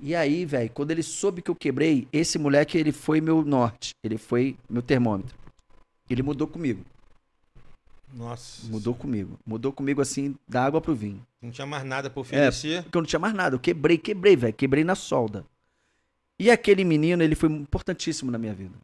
[0.00, 3.94] E aí, velho, quando ele soube que eu quebrei, esse moleque, ele foi meu norte.
[4.02, 5.36] Ele foi meu termômetro.
[6.08, 6.82] Ele mudou comigo.
[8.12, 8.66] Nossa.
[8.66, 9.38] Mudou comigo.
[9.46, 11.24] Mudou comigo, assim, da água pro vinho.
[11.42, 12.82] Não tinha mais nada pra oferecer.
[12.84, 13.56] Porque eu não tinha mais nada.
[13.56, 14.54] Eu quebrei, quebrei, velho.
[14.54, 15.44] Quebrei na solda.
[16.38, 18.74] E aquele menino, ele foi importantíssimo na minha vida.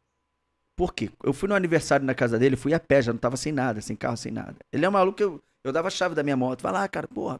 [0.75, 1.09] Por quê?
[1.23, 3.81] Eu fui no aniversário na casa dele, fui a pé, já não tava sem nada,
[3.81, 4.55] sem carro, sem nada.
[4.71, 6.61] Ele é um maluco que eu, eu dava a chave da minha moto.
[6.61, 7.39] Vai lá, cara, porra.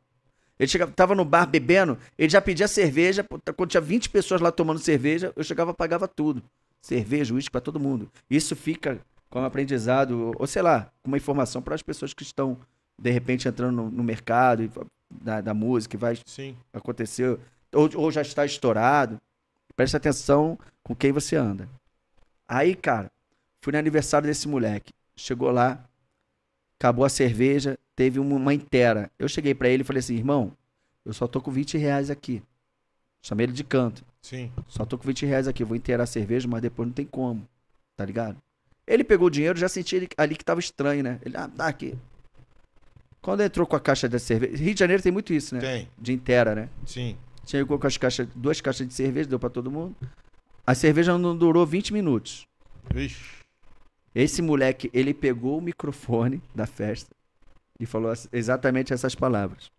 [0.58, 3.24] Ele chegava, tava no bar bebendo, ele já pedia cerveja.
[3.24, 6.44] pô, Quando tinha 20 pessoas lá tomando cerveja, eu chegava e pagava tudo.
[6.82, 8.12] Cerveja, uísque pra todo mundo.
[8.30, 12.58] Isso fica como aprendizado, ou sei lá, uma informação para as pessoas que estão,
[13.02, 14.72] de repente, entrando no, no mercado e-
[15.10, 16.56] da, da música e vai Sim.
[16.74, 17.40] aconteceu,
[17.74, 19.20] ou, ou já está estourado,
[19.76, 21.70] preste atenção com quem você anda.
[22.48, 23.12] Aí, cara,
[23.62, 24.92] fui no aniversário desse moleque.
[25.16, 25.84] Chegou lá,
[26.80, 29.12] acabou a cerveja, teve uma, inteira.
[29.20, 30.52] Eu cheguei pra ele e falei assim, irmão,
[31.06, 32.42] eu só tô com 20 reais aqui.
[33.22, 34.04] Chamei ele de canto.
[34.22, 34.52] Sim.
[34.68, 37.48] Só tô com 20 reais aqui, vou inteirar a cerveja, mas depois não tem como.
[37.96, 38.38] Tá ligado?
[38.88, 41.20] Ele pegou o dinheiro, já senti ali que tava estranho, né?
[41.24, 41.96] Ele, ah, tá aqui.
[43.22, 44.58] Quando entrou com a caixa de cerveja.
[44.58, 45.62] Rio de Janeiro tem muito isso, né?
[45.62, 45.90] Tem.
[45.98, 46.70] De inteira, né?
[46.86, 47.18] Sim.
[47.46, 49.96] Chegou com as caixas, duas caixas de cerveja, deu pra todo mundo.
[50.66, 52.48] A cerveja não durou 20 minutos.
[52.94, 53.40] Vixe.
[54.14, 57.10] Esse moleque, ele pegou o microfone da festa
[57.80, 59.72] e falou exatamente essas palavras.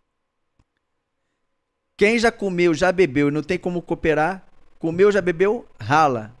[1.97, 4.45] Quem já comeu, já bebeu e não tem como cooperar,
[4.79, 6.35] comeu, já bebeu, rala.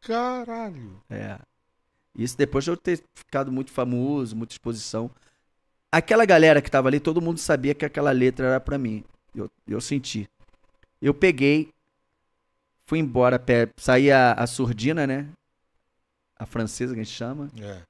[0.00, 1.00] Caralho.
[1.10, 1.38] É.
[2.16, 5.10] Isso depois de eu ter ficado muito famoso, muita exposição.
[5.92, 9.04] Aquela galera que tava ali, todo mundo sabia que aquela letra era pra mim.
[9.34, 10.26] Eu, eu senti.
[11.02, 11.70] Eu peguei,
[12.86, 15.28] fui embora, pé, saí a, a surdina, né?
[16.34, 17.50] A francesa que a gente chama.
[17.60, 17.82] É.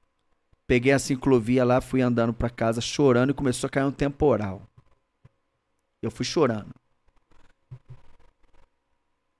[0.67, 4.61] Peguei a ciclovia lá, fui andando pra casa, chorando e começou a cair um temporal.
[6.01, 6.75] Eu fui chorando.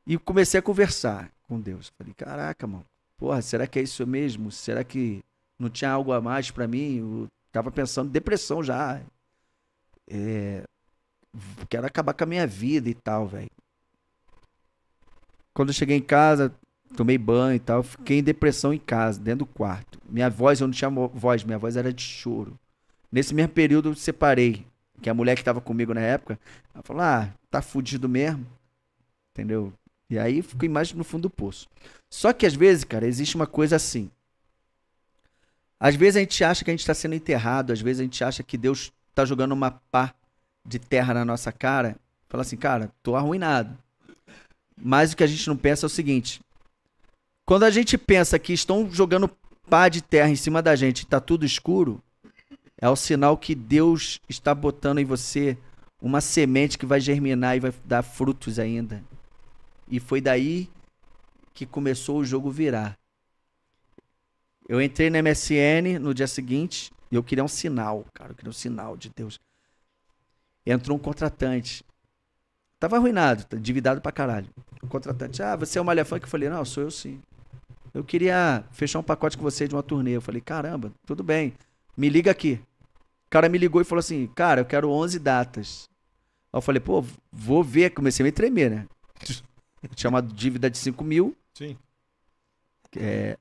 [0.08, 1.92] E comecei a conversar com Deus.
[1.98, 2.86] Falei, caraca, mano.
[3.18, 4.52] Porra, será que é isso mesmo?
[4.52, 5.22] Será que
[5.60, 7.28] não tinha algo a mais pra mim?
[7.54, 9.00] Tava pensando depressão já.
[10.10, 10.64] É,
[11.70, 13.50] quero acabar com a minha vida e tal, velho.
[15.54, 16.54] Quando eu cheguei em casa,
[16.98, 20.00] tomei banho e tal, fiquei em depressão em casa, dentro do quarto.
[20.10, 22.60] Minha voz, eu não tinha voz, minha voz era de choro.
[23.12, 24.66] Nesse mesmo período eu separei,
[25.00, 26.40] que a mulher que tava comigo na época,
[26.74, 28.48] ela falou: "Ah, tá fudido mesmo".
[29.32, 29.72] Entendeu?
[30.10, 31.68] E aí fiquei mais no fundo do poço.
[32.10, 34.10] Só que às vezes, cara, existe uma coisa assim.
[35.84, 38.24] Às vezes a gente acha que a gente está sendo enterrado, às vezes a gente
[38.24, 40.14] acha que Deus tá jogando uma pá
[40.66, 41.98] de terra na nossa cara,
[42.30, 43.78] fala assim, cara, tô arruinado.
[44.78, 46.40] Mas o que a gente não pensa é o seguinte:
[47.46, 49.30] quando a gente pensa que estão jogando
[49.70, 52.02] pá de terra em cima da gente e tá tudo escuro,
[52.80, 55.58] é o sinal que Deus está botando em você
[56.02, 59.04] uma semente que vai germinar e vai dar frutos ainda.
[59.90, 60.70] E foi daí
[61.54, 62.98] que começou o jogo virar.
[64.68, 68.50] Eu entrei na MSN no dia seguinte e eu queria um sinal, cara, eu queria
[68.50, 69.40] um sinal de Deus.
[70.66, 71.84] Entrou um contratante.
[72.80, 74.50] Tava arruinado, tá endividado pra caralho.
[74.82, 76.24] O contratante, ah, você é o Malha Funk?
[76.24, 77.22] Eu falei, não, sou eu sim.
[77.94, 80.12] Eu queria fechar um pacote com você de uma turnê.
[80.12, 81.54] Eu falei, caramba, tudo bem.
[81.96, 82.60] Me liga aqui.
[83.28, 85.88] O cara me ligou e falou assim, cara, eu quero 11 datas.
[86.52, 87.92] Aí eu falei, pô, vou ver.
[87.92, 88.88] Comecei a me tremer, né?
[89.96, 91.36] Tinha uma dívida de 5 mil.
[91.54, 91.78] Sim.
[92.98, 93.38] É...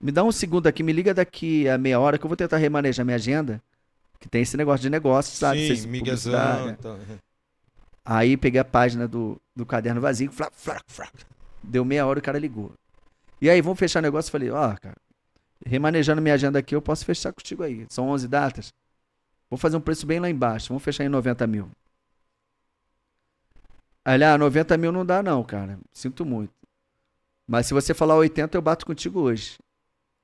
[0.00, 2.56] Me dá um segundo aqui, me liga daqui a meia hora que eu vou tentar
[2.56, 3.62] remanejar minha agenda.
[4.18, 5.58] Que tem esse negócio de negócio, sabe?
[5.60, 5.66] Sim,
[6.66, 6.76] né?
[6.78, 6.98] então,
[8.04, 11.12] Aí peguei a página do, do caderno vazio, frac, frac, frac.
[11.62, 12.72] Deu meia hora o cara ligou.
[13.40, 14.28] E aí, vamos fechar negócio?
[14.28, 14.96] Eu Falei, ó, cara,
[15.64, 17.86] remanejando minha agenda aqui, eu posso fechar contigo aí.
[17.88, 18.72] São 11 datas.
[19.48, 20.68] Vou fazer um preço bem lá embaixo.
[20.68, 21.68] Vamos fechar em 90 mil.
[24.04, 25.78] Aí ele, ah, 90 mil não dá não, cara.
[25.92, 26.52] Sinto muito.
[27.46, 29.58] Mas se você falar 80, eu bato contigo hoje.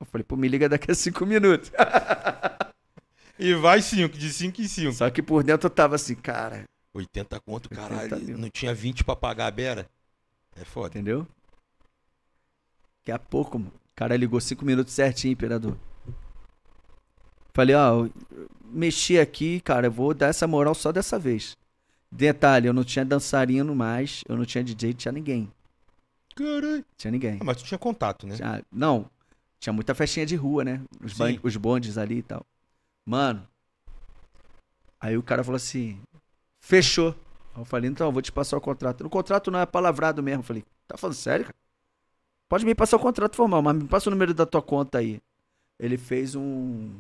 [0.01, 1.71] Eu falei, pô, me liga daqui a 5 minutos.
[3.39, 4.93] E vai 5, de 5 em 5.
[4.95, 8.25] Só que por dentro eu tava assim, cara, 80 conto, 80 caralho.
[8.25, 8.39] mil.
[8.39, 9.87] Não tinha 20 pra pagar a beira?
[10.59, 10.89] É foda.
[10.89, 11.27] Entendeu?
[13.01, 15.77] Daqui a pouco, mano, o cara ligou cinco minutos certinho, imperador.
[17.53, 18.13] Falei, ó, eu
[18.65, 21.59] mexi aqui, cara, eu vou dar essa moral só dessa vez.
[22.11, 25.53] Detalhe, eu não tinha dançarino mais, eu não tinha DJ, não tinha ninguém.
[26.35, 26.83] Caralho.
[26.97, 27.37] Tinha ninguém.
[27.39, 28.37] Ah, mas tu tinha contato, né?
[28.37, 29.11] Tinha- não,
[29.61, 30.83] tinha muita festinha de rua, né?
[31.03, 32.45] Os, ban- os bondes ali e tal.
[33.07, 33.47] Mano,
[35.01, 36.01] aí o cara falou assim,
[36.61, 37.11] fechou.
[37.55, 39.03] Aí Eu falei, então, eu vou te passar o contrato.
[39.03, 40.41] No contrato não é palavrado mesmo.
[40.41, 41.57] Eu falei, tá falando sério, cara?
[42.49, 45.21] Pode me passar o contrato formal, mas me passa o número da tua conta aí.
[45.79, 46.95] Ele fez um.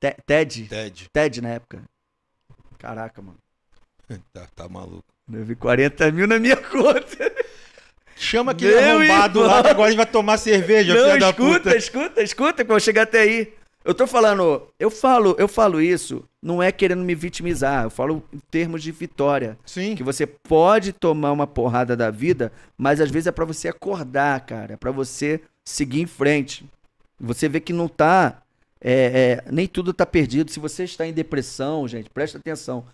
[0.00, 0.68] Te- TED.
[0.68, 1.08] Ted.
[1.12, 1.82] TED na época.
[2.78, 3.38] Caraca, mano.
[4.32, 5.04] Tá, tá maluco.
[5.30, 7.30] Eu vi 40 mil na minha conta.
[8.18, 9.54] Chama aquele Meu arrombado irmão.
[9.56, 11.76] lá que agora a gente vai tomar cerveja, Não, filha da escuta, puta.
[11.76, 13.52] escuta, escuta, que eu vou chegar até aí.
[13.84, 18.22] Eu tô falando, eu falo, eu falo isso, não é querendo me vitimizar, eu falo
[18.34, 19.56] em termos de vitória.
[19.64, 19.94] Sim.
[19.94, 24.38] Que você pode tomar uma porrada da vida, mas às vezes é pra você acordar,
[24.44, 24.74] cara.
[24.74, 26.66] É pra você seguir em frente.
[27.18, 28.42] Você vê que não tá.
[28.80, 30.50] é, é, nem tudo tá perdido.
[30.50, 32.84] Se você está em depressão, gente, presta atenção.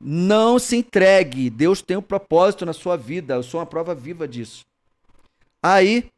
[0.00, 1.50] Não se entregue.
[1.50, 3.34] Deus tem um propósito na sua vida.
[3.34, 4.64] Eu sou uma prova viva disso.
[5.62, 6.10] Aí,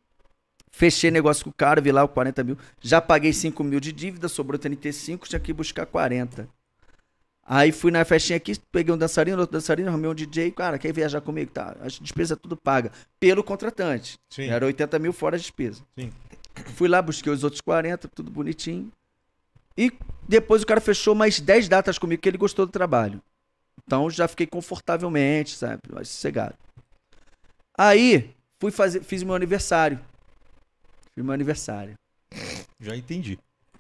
[0.71, 2.59] fechei negócio com o cara, vi lá o 40 mil.
[2.81, 6.49] Já paguei 5 mil de dívida, sobrou 35, tinha que buscar 40.
[7.51, 10.93] Aí fui na festinha aqui, peguei um dançarino, outro dançarino, arrumei um DJ, cara, quer
[10.93, 11.51] viajar comigo?
[11.51, 12.93] Tá, as despesas tudo paga.
[13.19, 14.19] Pelo contratante.
[14.29, 14.49] Sim.
[14.49, 15.83] Era 80 mil fora a despesa.
[15.99, 16.13] Sim.
[16.75, 18.93] Fui lá, busquei os outros 40, tudo bonitinho.
[19.79, 19.91] E
[20.29, 23.23] depois o cara fechou mais 10 datas comigo, que ele gostou do trabalho.
[23.85, 25.81] Então já fiquei confortavelmente, sabe?
[25.93, 26.55] Mais sossegado.
[27.77, 29.99] Aí, fui fazer, fiz meu aniversário.
[31.15, 31.95] Fiz meu aniversário.
[32.81, 33.39] Já entendi.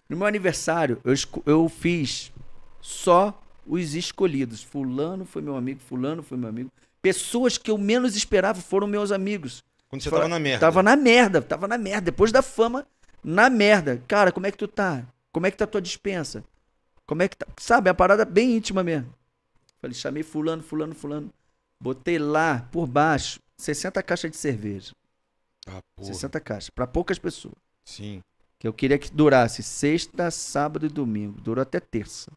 [0.09, 2.33] No meu aniversário, eu, eu fiz
[2.81, 4.63] só os escolhidos.
[4.63, 6.71] Fulano foi meu amigo, fulano foi meu amigo.
[7.03, 9.63] Pessoas que eu menos esperava foram meus amigos.
[9.89, 10.61] Quando você Fala- tava na merda.
[10.61, 12.01] Tava na merda, tava na merda.
[12.03, 12.87] Depois da fama,
[13.23, 14.03] na merda.
[14.09, 15.05] Cara, como é que tu tá?
[15.33, 16.43] Como é que tá a tua dispensa?
[17.07, 17.47] Como é que tá?
[17.59, 19.13] Sabe, é uma parada bem íntima mesmo.
[19.81, 21.33] Falei, chamei fulano, fulano, fulano.
[21.81, 24.93] Botei lá, por baixo, 60 caixas de cerveja.
[25.67, 26.13] Ah, porra.
[26.13, 27.55] 60 caixas, pra poucas pessoas.
[27.85, 28.21] Sim.
[28.59, 31.41] Que eu queria que durasse sexta, sábado e domingo.
[31.41, 32.33] Durou até terça.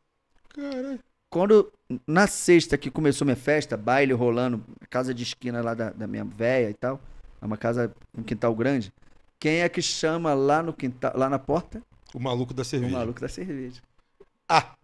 [0.49, 0.99] Caralho.
[1.29, 1.71] Quando,
[2.05, 6.25] na sexta que começou minha festa, baile rolando, casa de esquina lá da, da minha
[6.25, 6.99] véia e tal,
[7.41, 8.93] é uma casa com quintal grande.
[9.39, 11.81] Quem é que chama lá no quintal, lá na porta?
[12.13, 12.91] O maluco da O cerveja.
[12.95, 13.81] maluco da cerveja.
[14.47, 14.75] Ah!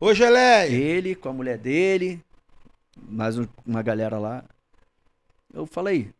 [0.00, 0.66] Ô, Geleia!
[0.66, 2.24] Ele com a mulher dele,
[2.96, 4.44] mais um- uma galera lá.
[5.52, 6.12] Eu falei,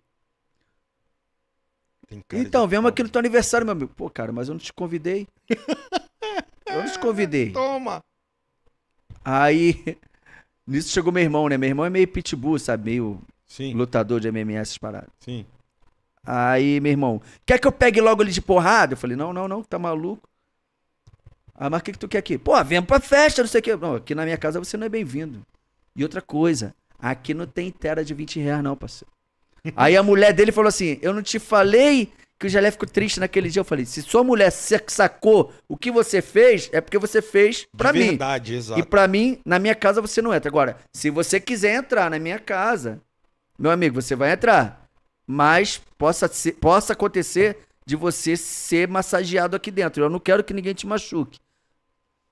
[2.33, 2.93] então, viemos pau.
[2.93, 3.93] aqui no teu aniversário, meu amigo.
[3.97, 5.27] Pô, cara, mas eu não te convidei.
[6.67, 7.53] eu não te convidei.
[7.53, 8.01] Toma!
[9.25, 9.75] Aí,
[10.67, 11.57] nisso chegou meu irmão, né?
[11.57, 12.91] Meu irmão é meio pitbull, sabe?
[12.91, 15.11] Meio Sim, lutador de MMA, essas paradas.
[15.21, 15.47] sim.
[16.23, 18.93] Aí, meu irmão, quer que eu pegue logo ele de porrada?
[18.93, 20.29] Eu falei, não, não, não, tá maluco.
[21.63, 22.39] Ah, mas o que, que tu quer aqui?
[22.39, 23.77] Pô, vem pra festa, não sei o quê.
[23.77, 25.43] Não, aqui na minha casa você não é bem-vindo.
[25.95, 29.13] E outra coisa, aqui não tem tera de 20 reais, não, parceiro.
[29.77, 33.21] Aí a mulher dele falou assim: Eu não te falei que o Gelé ficou triste
[33.21, 33.61] naquele dia.
[33.61, 37.93] Eu falei, se sua mulher sacou o que você fez, é porque você fez pra
[37.93, 38.07] De mim.
[38.07, 38.81] verdade, exato.
[38.81, 40.49] E pra mim, na minha casa você não entra.
[40.49, 42.99] Agora, se você quiser entrar na minha casa,
[43.59, 44.87] meu amigo, você vai entrar.
[45.27, 50.03] Mas possa, ser- possa acontecer de você ser massageado aqui dentro.
[50.03, 51.39] Eu não quero que ninguém te machuque.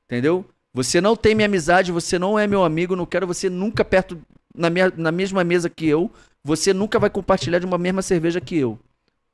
[0.09, 0.45] Entendeu?
[0.73, 4.19] Você não tem minha amizade, você não é meu amigo, não quero você nunca perto
[4.55, 6.11] na, minha, na mesma mesa que eu.
[6.43, 8.79] Você nunca vai compartilhar de uma mesma cerveja que eu.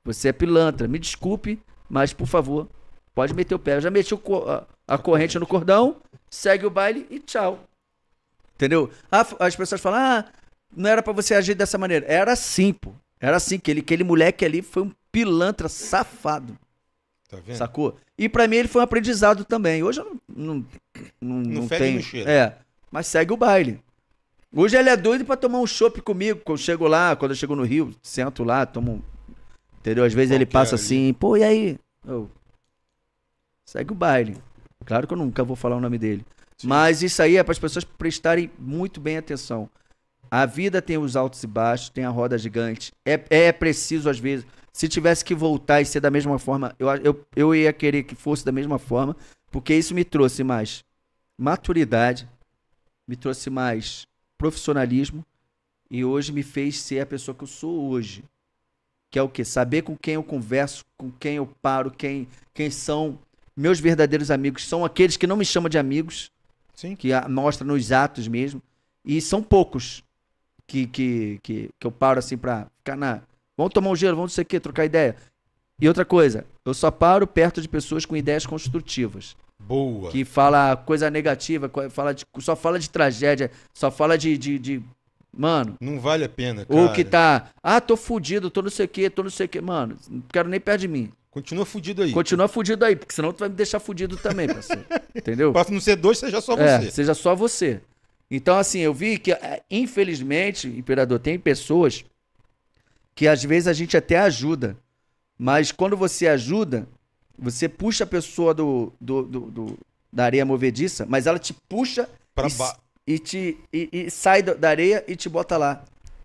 [0.04, 0.88] Você é pilantra.
[0.88, 2.68] Me desculpe, mas por favor,
[3.14, 3.76] pode meter o pé.
[3.76, 5.96] Eu já meti a, a corrente no cordão,
[6.28, 7.60] segue o baile e tchau.
[8.54, 8.90] Entendeu?
[9.10, 10.24] Ah, as pessoas falam, ah,
[10.76, 12.04] não era pra você agir dessa maneira.
[12.06, 12.92] Era assim, pô.
[13.20, 16.58] Era assim, aquele, aquele moleque ali foi um pilantra safado,
[17.37, 17.57] Tá vendo?
[17.57, 17.97] sacou?
[18.18, 19.82] E pra mim ele foi um aprendizado também.
[19.82, 20.55] Hoje eu não, não,
[21.20, 22.03] não, Não não tenho.
[22.03, 22.28] cheiro.
[22.28, 22.57] É,
[22.91, 23.80] mas segue o baile.
[24.57, 26.41] Hoje ele é doido pra tomar um chopp comigo.
[26.45, 29.03] Quando eu chego lá, quando eu chego no Rio, sento lá, tomo um.
[29.80, 30.05] Entendeu?
[30.05, 30.82] Às vezes ele Qualquer passa ali.
[30.85, 31.78] assim, pô, e aí?
[32.07, 32.30] Eu,
[33.66, 34.37] segue o baile.
[34.85, 36.24] Claro que eu nunca vou falar o nome dele.
[36.62, 39.68] Mas isso aí é para as pessoas prestarem muito bem atenção.
[40.30, 42.93] A vida tem os altos e baixos, tem a roda gigante.
[43.05, 44.47] É, é preciso, às vezes.
[44.74, 48.16] Se tivesse que voltar e ser da mesma forma, eu, eu, eu ia querer que
[48.16, 49.16] fosse da mesma forma,
[49.52, 50.84] porque isso me trouxe mais
[51.38, 52.28] maturidade,
[53.06, 54.04] me trouxe mais
[54.36, 55.24] profissionalismo
[55.88, 58.24] e hoje me fez ser a pessoa que eu sou hoje.
[59.12, 59.44] Que é o quê?
[59.44, 63.16] Saber com quem eu converso, com quem eu paro, quem, quem são
[63.56, 64.66] meus verdadeiros amigos.
[64.66, 66.32] São aqueles que não me chamam de amigos,
[66.74, 66.96] Sim.
[66.96, 68.60] que a- mostra nos atos mesmo.
[69.04, 70.02] E são poucos
[70.66, 73.22] que, que, que, que eu paro assim pra ficar na.
[73.57, 75.16] Vamos tomar um gelo, vamos não sei o quê, trocar ideia.
[75.80, 79.36] E outra coisa, eu só paro perto de pessoas com ideias construtivas.
[79.59, 80.11] Boa.
[80.11, 84.36] Que fala coisa negativa, fala de, só fala de tragédia, só fala de.
[84.36, 84.82] de, de-
[85.36, 86.80] mano, Não vale a pena, cara.
[86.80, 87.50] ou que tá.
[87.62, 89.61] Ah, tô fudido, tô não sei o quê, tô não sei o quê.
[89.61, 91.11] Mano, não quero nem perto de mim.
[91.30, 92.12] Continua fudido aí.
[92.12, 94.84] Continua fudido aí, porque senão tu vai me deixar fudido também, parceiro.
[95.14, 95.52] Entendeu?
[95.52, 96.90] Pra não ser dois, seja só É, você.
[96.92, 97.80] seja só você.
[98.30, 102.05] Então, assim, eu vi que, é, infelizmente, Imperador, tem pessoas
[103.14, 104.76] que às vezes a gente até ajuda,
[105.38, 106.86] mas quando você ajuda,
[107.38, 109.78] você puxa a pessoa do, do, do- do-
[110.12, 112.76] da areia movediça, mas ela te puxa Pra e, ba...
[113.06, 115.84] e te, e, e sai da da areia e te bota lá.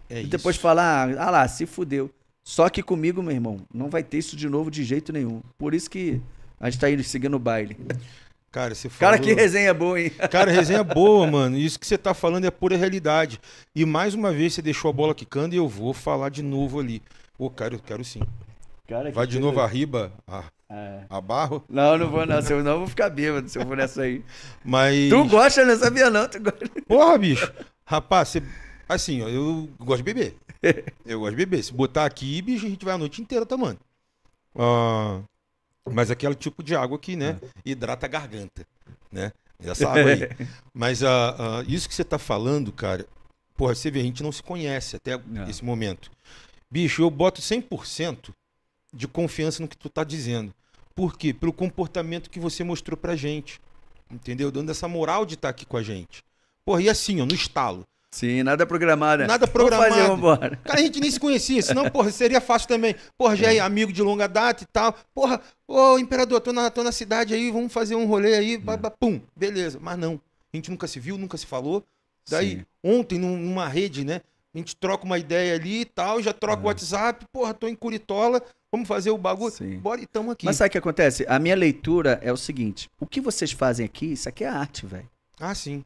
[0.09, 0.61] É e depois isso.
[0.63, 2.09] fala, ah, ah lá, se fudeu.
[2.43, 5.41] Só que comigo, meu irmão, não vai ter isso de novo de jeito nenhum.
[5.57, 6.19] Por isso que
[6.59, 7.77] a gente tá indo seguindo o baile.
[8.51, 8.99] Cara, você falou...
[9.13, 10.09] Cara, que resenha boa, hein?
[10.31, 11.55] Cara, resenha boa, mano.
[11.57, 13.39] Isso que você tá falando é pura realidade.
[13.75, 16.79] E mais uma vez você deixou a bola quicando e eu vou falar de novo
[16.79, 17.01] ali.
[17.37, 18.21] Ô, cara, eu quero sim.
[18.87, 21.01] Cara, Vai que de coisa- novo a riba, a, É.
[21.07, 21.63] a barro.
[21.69, 22.41] Não, não vou não.
[22.41, 24.23] Se eu não, eu vou ficar bêbado se eu for nessa aí.
[24.65, 25.09] Mas.
[25.09, 26.27] Tu gosta, não sabia não.
[26.27, 26.65] Tu gosta.
[26.87, 27.53] Porra, bicho.
[27.85, 28.43] Rapaz, você.
[28.89, 30.35] Assim, ó, eu gosto de beber.
[31.05, 31.63] Eu gosto de beber.
[31.63, 33.77] Se botar aqui, bicho, a gente vai a noite inteira tomando.
[34.57, 35.19] Ah,
[35.85, 37.39] mas aquele tipo de água que, né?
[37.65, 38.65] Hidrata a garganta.
[39.11, 39.31] Né?
[39.59, 40.29] Essa água aí.
[40.73, 43.05] Mas ah, ah, isso que você tá falando, cara.
[43.55, 45.49] Porra, você vê, a gente não se conhece até Não.
[45.49, 46.09] esse momento.
[46.71, 48.33] Bicho, eu boto 100%
[48.93, 50.53] de confiança no que tu tá dizendo.
[50.95, 51.33] Por quê?
[51.33, 53.59] Pelo comportamento que você mostrou pra gente.
[54.09, 54.51] Entendeu?
[54.51, 56.23] Dando essa moral de estar aqui com a gente.
[56.65, 57.85] Porra, e assim, ó, no estalo.
[58.11, 59.21] Sim, nada programado.
[59.21, 59.27] né?
[59.27, 60.15] Nada Vamos fazer, programado.
[60.15, 60.55] vambora.
[60.63, 62.95] Cara, a gente nem se conhecia, senão, porra, seria fácil também.
[63.17, 64.95] Porra, já é amigo de longa data e tal.
[65.13, 68.77] Porra, ô, imperador, tô na, tô na cidade aí, vamos fazer um rolê aí, pá,
[68.77, 69.77] pá, pum, beleza.
[69.79, 70.19] Mas não,
[70.51, 71.83] a gente nunca se viu, nunca se falou.
[72.27, 72.65] Daí, Sim.
[72.83, 74.21] ontem, num- numa rede, né,
[74.53, 77.75] a gente troca uma ideia ali e tal, já troca o WhatsApp, porra, tô em
[77.75, 78.41] Curitola,
[78.71, 79.51] vamos fazer o bagulho.
[79.53, 79.77] Sim.
[79.77, 80.45] Bora e tamo aqui.
[80.45, 81.25] Mas sabe o que acontece?
[81.29, 84.85] A minha leitura é o seguinte: o que vocês fazem aqui, isso aqui é arte,
[84.87, 85.07] velho.
[85.39, 85.83] Ah, sim.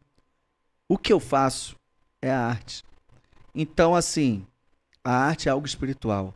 [0.87, 1.75] O que eu faço
[2.23, 2.83] é a arte.
[3.53, 4.45] Então, assim,
[5.03, 6.33] a arte é algo espiritual.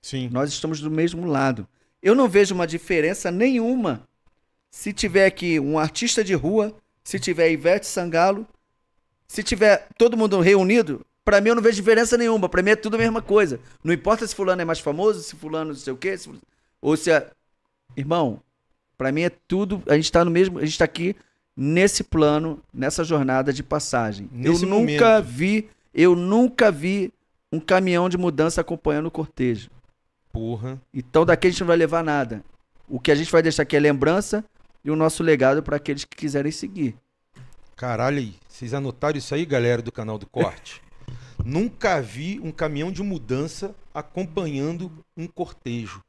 [0.00, 0.28] Sim.
[0.32, 1.68] Nós estamos do mesmo lado.
[2.02, 4.02] Eu não vejo uma diferença nenhuma
[4.70, 6.74] se tiver aqui um artista de rua,
[7.04, 8.46] se tiver Ivete Sangalo,
[9.28, 12.48] se tiver todo mundo reunido, pra mim eu não vejo diferença nenhuma.
[12.48, 13.60] Pra mim é tudo a mesma coisa.
[13.84, 16.30] Não importa se fulano é mais famoso, se fulano não sei o quê, se
[16.80, 17.30] ou se é...
[17.96, 18.42] Irmão,
[18.96, 21.16] pra mim é tudo, a gente tá no mesmo, a gente tá aqui
[21.56, 24.28] nesse plano, nessa jornada de passagem.
[24.30, 25.24] Nesse eu nunca momento.
[25.24, 27.12] vi, eu nunca vi
[27.50, 29.70] um caminhão de mudança acompanhando o cortejo.
[30.32, 30.80] Porra.
[30.92, 32.44] Então daqui a gente não vai levar nada.
[32.88, 34.44] O que a gente vai deixar aqui é lembrança
[34.84, 36.94] e o nosso legado para aqueles que quiserem seguir.
[37.74, 40.80] Caralho vocês anotaram isso aí, galera do canal do Corte?
[41.44, 46.02] Nunca vi um caminhão de mudança acompanhando um cortejo.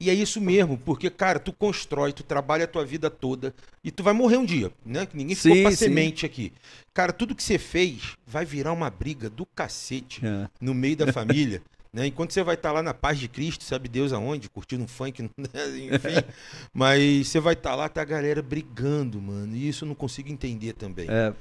[0.00, 3.90] E é isso mesmo, porque, cara, tu constrói, tu trabalha a tua vida toda e
[3.90, 5.04] tu vai morrer um dia, né?
[5.04, 5.76] Que ninguém ficou Sim, pra sim.
[5.76, 6.52] semente aqui.
[6.94, 10.22] Cara, tudo que você fez vai virar uma briga do cacete
[10.60, 12.06] no meio da família Né?
[12.06, 15.22] Enquanto você vai estar lá na paz de Cristo, sabe Deus aonde, curtindo um funk,
[15.36, 15.48] né?
[15.92, 16.24] enfim.
[16.72, 19.56] mas você vai estar lá, tá a galera brigando, mano.
[19.56, 21.08] E isso eu não consigo entender também.
[21.10, 21.32] É,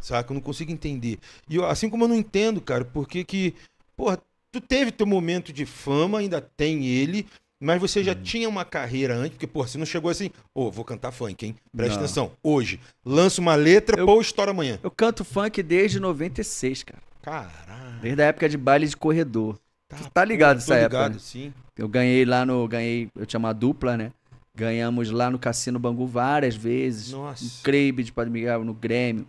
[0.00, 0.32] Saca?
[0.32, 1.18] Eu não consigo entender.
[1.48, 3.54] E eu- assim como eu não entendo, cara, porque que.
[3.94, 4.18] Porra,
[4.50, 7.26] tu teve teu momento de fama, ainda tem ele,
[7.62, 10.84] mas você já tinha uma carreira antes, porque, porra, você não chegou assim, ô, vou
[10.84, 11.56] cantar funk, hein?
[11.74, 12.04] Presta Não.
[12.04, 12.32] atenção.
[12.42, 14.78] Hoje, lança uma letra, Eu- pô, estoura amanhã.
[14.82, 17.00] eu canto funk desde 96, cara.
[17.22, 18.00] Caralho.
[18.00, 19.58] Desde a época de baile de corredor.
[19.88, 21.18] Tu tá ligado pô, essa época, ligado, né?
[21.20, 21.52] sim.
[21.76, 22.66] Eu ganhei lá no.
[22.66, 23.08] Ganhei.
[23.14, 24.10] Eu tinha uma dupla, né?
[24.54, 27.12] Ganhamos lá no Cassino Bangu várias vezes.
[27.12, 27.44] Nossa.
[27.44, 29.26] No Crebe de Padre Miguel, no Grêmio.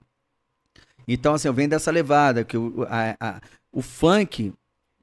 [1.07, 4.53] Então, assim, eu venho dessa levada, que o, a- a- o funk,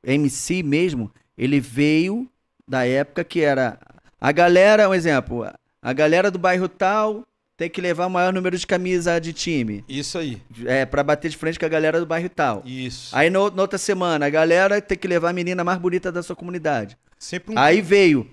[0.02, 2.28] MC mesmo, ele veio
[2.70, 3.78] da época que era.
[4.20, 5.44] A galera, um exemplo,
[5.82, 9.84] a galera do bairro tal tem que levar o maior número de camisa de time.
[9.88, 10.40] Isso aí.
[10.64, 12.62] É, pra bater de frente com a galera do bairro tal.
[12.64, 13.14] Isso.
[13.14, 16.22] Aí no, na outra semana, a galera tem que levar a menina mais bonita da
[16.22, 16.96] sua comunidade.
[17.18, 17.58] Sempre um.
[17.58, 18.30] Aí veio.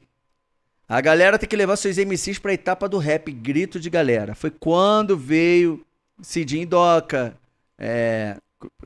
[0.88, 4.36] A galera tem que levar seus MCs pra etapa do rap, grito de galera.
[4.36, 5.84] Foi quando veio
[6.22, 7.36] Cidinho Doca,
[7.78, 8.38] é,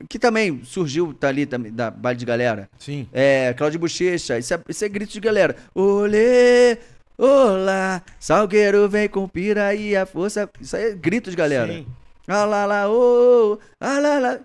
[0.08, 2.68] que também surgiu tá ali da baile de galera.
[2.78, 3.08] Sim.
[3.12, 5.56] É, Claudio Bochecha, isso é, isso é grito de galera.
[5.74, 6.78] Olê,
[7.16, 10.48] olá, Salgueiro vem com piraí, a força.
[10.60, 11.72] Isso aí é grito de galera.
[11.72, 11.86] Sim.
[12.26, 14.40] Ah lá lá, ô, ah lá lá.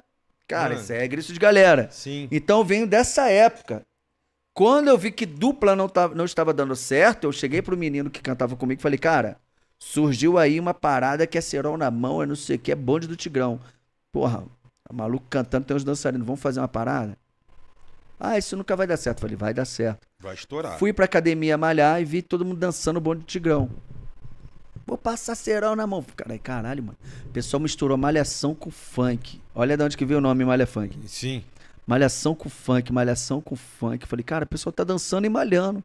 [0.47, 0.81] Cara, Mano.
[0.81, 1.89] isso aí é grito de galera.
[1.91, 2.27] Sim.
[2.31, 3.81] Então venho dessa época.
[4.53, 8.09] Quando eu vi que dupla não, tava, não estava dando certo, eu cheguei pro menino
[8.09, 9.37] que cantava comigo e falei, cara,
[9.77, 12.75] surgiu aí uma parada que é cerol na mão, é não sei o que, é
[12.75, 13.59] bonde do Tigrão.
[14.11, 14.45] Porra,
[14.89, 17.17] o maluco cantando, tem uns dançarinos, vamos fazer uma parada?
[18.19, 19.19] Ah, isso nunca vai dar certo.
[19.21, 20.07] Falei, vai dar certo.
[20.19, 20.77] Vai estourar.
[20.79, 23.69] Fui pra academia malhar e vi todo mundo dançando o bonde do Tigrão.
[24.87, 26.03] Vou passar cerol na mão.
[26.15, 26.97] Cara, caralho, mano.
[27.25, 29.39] O pessoal misturou malhação com funk.
[29.53, 30.97] Olha de onde que veio o nome malha funk.
[31.07, 31.43] Sim.
[31.85, 34.07] Malhação com funk, malhação com funk.
[34.07, 35.83] Falei, cara, o pessoal tá dançando e malhando.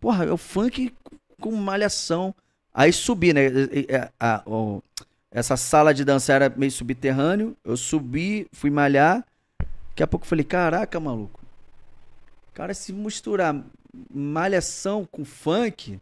[0.00, 0.92] Porra, é o funk
[1.40, 2.34] com malhação.
[2.74, 3.46] Aí subi, né?
[4.20, 4.42] A-
[5.32, 7.56] essa sala de dança era meio subterrâneo.
[7.64, 9.24] Eu subi, fui malhar.
[9.88, 11.40] Daqui a pouco eu falei, caraca, maluco.
[12.52, 13.64] Cara, se misturar
[14.12, 15.98] malhação com funk,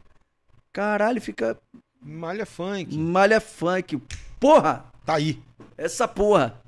[0.71, 1.57] caralho, fica
[2.01, 2.97] Malha funk.
[2.97, 4.01] malha funk.
[4.39, 4.85] Porra!
[5.05, 5.41] Tá aí.
[5.77, 6.59] Essa porra.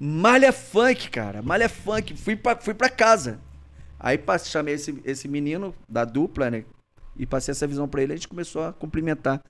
[0.00, 1.42] Malha funk, cara.
[1.42, 2.16] Malha funk.
[2.16, 3.38] Fui pra, fui pra casa.
[4.00, 6.64] Aí chamei esse, esse menino da dupla, né?
[7.16, 8.12] E passei essa visão pra ele.
[8.14, 9.42] A gente começou a cumprimentar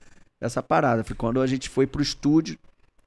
[0.45, 1.03] essa parada.
[1.03, 2.57] Foi quando a gente foi pro estúdio.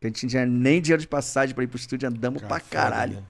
[0.01, 2.09] Que a gente não tinha nem dinheiro de passagem pra ir pro estúdio.
[2.09, 3.15] Andamos Cara, pra foda, caralho.
[3.17, 3.23] né?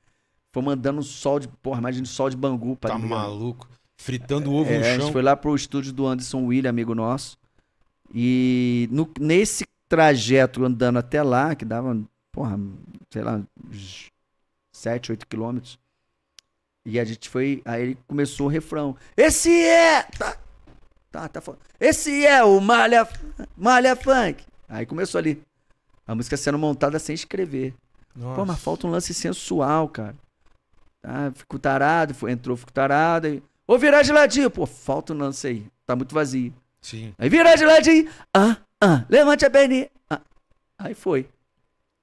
[0.53, 1.49] Fomos andando no sol de.
[1.49, 2.77] Porra, imagina o sol de Bangu.
[2.77, 3.19] Tá Padre Miguel.
[3.19, 3.69] maluco.
[3.99, 5.13] Fritando ovo É, no a gente chão.
[5.13, 7.39] foi lá pro estúdio do Anderson William, amigo nosso.
[8.15, 11.97] E no- nesse trajeto andando até lá, que dava,
[12.33, 12.59] porra,
[13.11, 14.11] sei lá, uns
[14.73, 15.79] 7, 8 quilômetros.
[16.85, 17.63] E a gente foi.
[17.65, 18.97] Aí ele começou o refrão.
[19.17, 20.03] Esse é.
[20.05, 20.37] Tá,
[21.11, 21.61] tá, tá falando.
[21.81, 23.09] Esse é o Malha,
[23.57, 24.45] Malha Funk.
[24.69, 25.43] Aí começou ali.
[26.07, 27.75] A música sendo montada sem escrever.
[28.15, 28.37] Nossa.
[28.37, 30.15] Pô, mas falta um lance sensual, cara.
[31.03, 33.27] Ah, fico tarado, foi- entrou, fico tarado.
[33.27, 34.49] Aí, Ô, virar de ladinho.
[34.51, 35.67] Pô, falta um lance aí.
[35.85, 36.55] Tá muito vazio.
[36.81, 37.13] Sim.
[37.19, 38.09] Aí virar de ladinho.
[38.33, 39.89] Ah, ah, levante a perninha.
[40.09, 40.21] Ah.
[40.79, 41.29] Aí foi.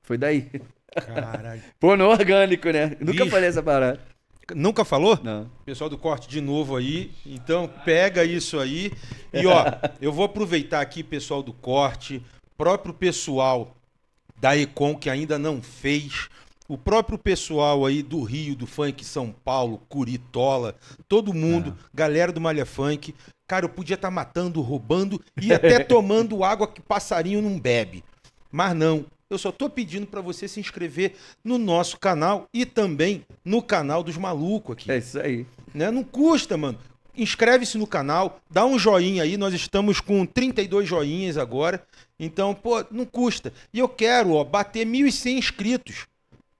[0.02, 0.50] Foi daí.
[0.94, 1.62] Caralho.
[1.80, 2.98] Pô, no orgânico, né?
[3.00, 4.00] Nunca falei essa parada.
[4.56, 5.20] Nunca falou?
[5.24, 5.50] Não.
[5.66, 7.12] Pessoal do corte de novo aí.
[7.26, 8.92] Então, pega isso aí.
[9.32, 9.66] E ó,
[10.02, 12.22] eu vou aproveitar aqui, pessoal do corte,
[12.58, 13.76] próprio pessoal
[14.40, 16.28] da Econ que ainda não fez,
[16.68, 20.76] o próprio pessoal aí do Rio, do Funk São Paulo, Curitola,
[21.08, 23.14] todo mundo, galera do Malha Funk.
[23.48, 28.04] Cara, eu podia estar matando, roubando e até tomando água que passarinho não bebe.
[28.52, 29.06] Mas não.
[29.34, 34.04] Eu só tô pedindo para você se inscrever no nosso canal e também no canal
[34.04, 35.46] dos malucos aqui É isso aí.
[35.74, 35.90] né?
[35.90, 36.78] Não custa, mano.
[37.16, 41.84] Inscreve-se no canal, dá um joinha aí, nós estamos com 32 joinhas agora.
[42.20, 43.52] Então, pô, não custa.
[43.74, 46.08] E eu quero, ó, bater 1.100 inscritos.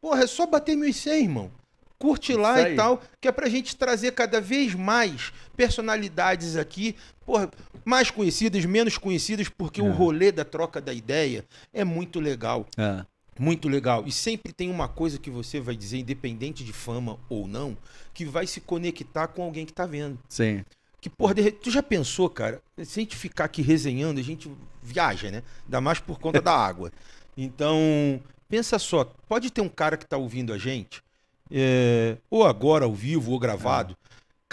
[0.02, 1.52] Porra, é só bater 1.100, irmão.
[1.98, 6.96] Curte lá e tal, que é pra gente trazer cada vez mais personalidades aqui,
[7.26, 7.50] porra,
[7.86, 9.92] mais conhecidas, menos conhecidas, porque o É.
[9.92, 12.66] rolê da troca da ideia é muito legal.
[12.78, 13.06] Ah,
[13.40, 14.04] Muito legal.
[14.06, 17.76] E sempre tem uma coisa que você vai dizer, independente de fama ou não,
[18.14, 20.20] que vai se conectar com alguém que tá vendo.
[20.30, 20.64] sim.
[21.02, 22.62] Que, porra, de tu já pensou, cara?
[22.78, 24.50] Se a gente ficar aqui resenhando, a gente
[24.82, 25.44] viaja, né?
[25.66, 26.92] Ainda mais por conta da água.
[27.36, 31.04] Então, pensa só, pode ter um cara que tá ouvindo a gente,
[31.52, 33.98] é, ou agora ao vivo, ou gravado,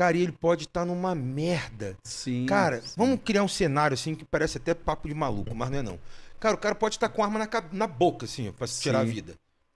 [0.01, 1.95] cara, e ele pode estar numa merda.
[2.03, 2.47] Sim.
[2.47, 2.95] Cara, sim.
[2.97, 5.99] vamos criar um cenário assim que parece até papo de maluco, mas não é não.
[6.39, 9.05] Cara, o cara pode estar com arma na, na boca, assim, pra se tirar a
[9.05, 9.13] Sim.
[9.13, 9.35] vida.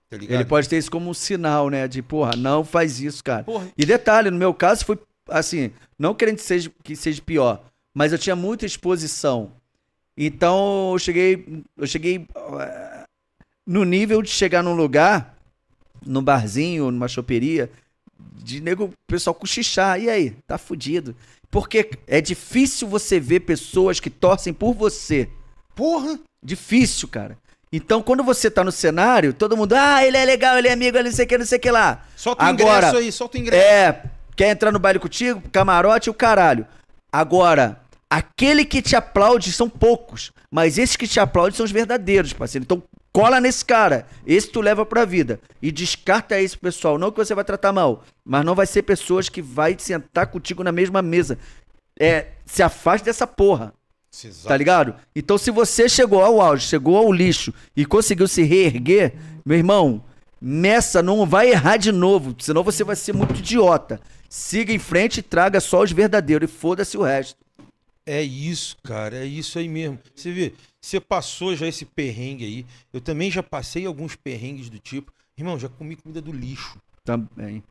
[0.08, 0.16] Tá?
[0.16, 1.86] Ele pode ter isso como um sinal, né?
[1.86, 3.44] De, porra, não faz isso, cara.
[3.44, 4.98] Porra, E detalhe, no meu caso, foi
[5.28, 7.62] assim, não querendo que seja, que seja pior,
[7.92, 9.52] mas eu tinha muita exposição.
[10.16, 13.04] Então eu cheguei, eu cheguei uh,
[13.66, 15.36] no nível de chegar num lugar,
[16.06, 17.70] num barzinho, numa choperia,
[18.32, 20.00] de nego, pessoal cochichar.
[20.00, 21.14] E aí, tá fudido.
[21.50, 25.28] Porque é difícil você ver pessoas que torcem por você.
[25.74, 26.18] Porra!
[26.42, 27.38] Difícil, cara.
[27.72, 30.96] Então, quando você tá no cenário, todo mundo, ah, ele é legal, ele é amigo,
[30.96, 32.04] ele não sei o que, não sei o que lá.
[32.16, 33.64] Solta o Agora, ingresso aí, solta o ingresso.
[33.64, 34.02] É,
[34.36, 36.66] quer entrar no baile contigo, camarote e o caralho.
[37.12, 42.32] Agora, aquele que te aplaude são poucos, mas esses que te aplaudem são os verdadeiros,
[42.32, 42.62] parceiro.
[42.62, 42.80] Então,
[43.14, 44.06] cola nesse cara.
[44.26, 45.40] Esse tu leva pra vida.
[45.62, 46.98] E descarta esse pessoal.
[46.98, 50.62] Não que você vai tratar mal, mas não vai ser pessoas que vai sentar contigo
[50.62, 51.38] na mesma mesa.
[51.98, 53.72] É, se afaste dessa porra.
[54.12, 54.48] Exato.
[54.48, 54.94] Tá ligado?
[55.14, 60.04] Então, se você chegou ao auge, chegou ao lixo e conseguiu se reerguer, meu irmão,
[60.40, 64.00] nessa não vai errar de novo, senão você vai ser muito idiota.
[64.28, 67.43] Siga em frente e traga só os verdadeiros e foda-se o resto.
[68.06, 69.98] É isso, cara, é isso aí mesmo.
[70.14, 72.66] Você vê, você passou já esse perrengue aí.
[72.92, 75.12] Eu também já passei alguns perrengues do tipo.
[75.36, 76.78] Irmão, já comi comida do lixo.
[77.02, 77.64] Também.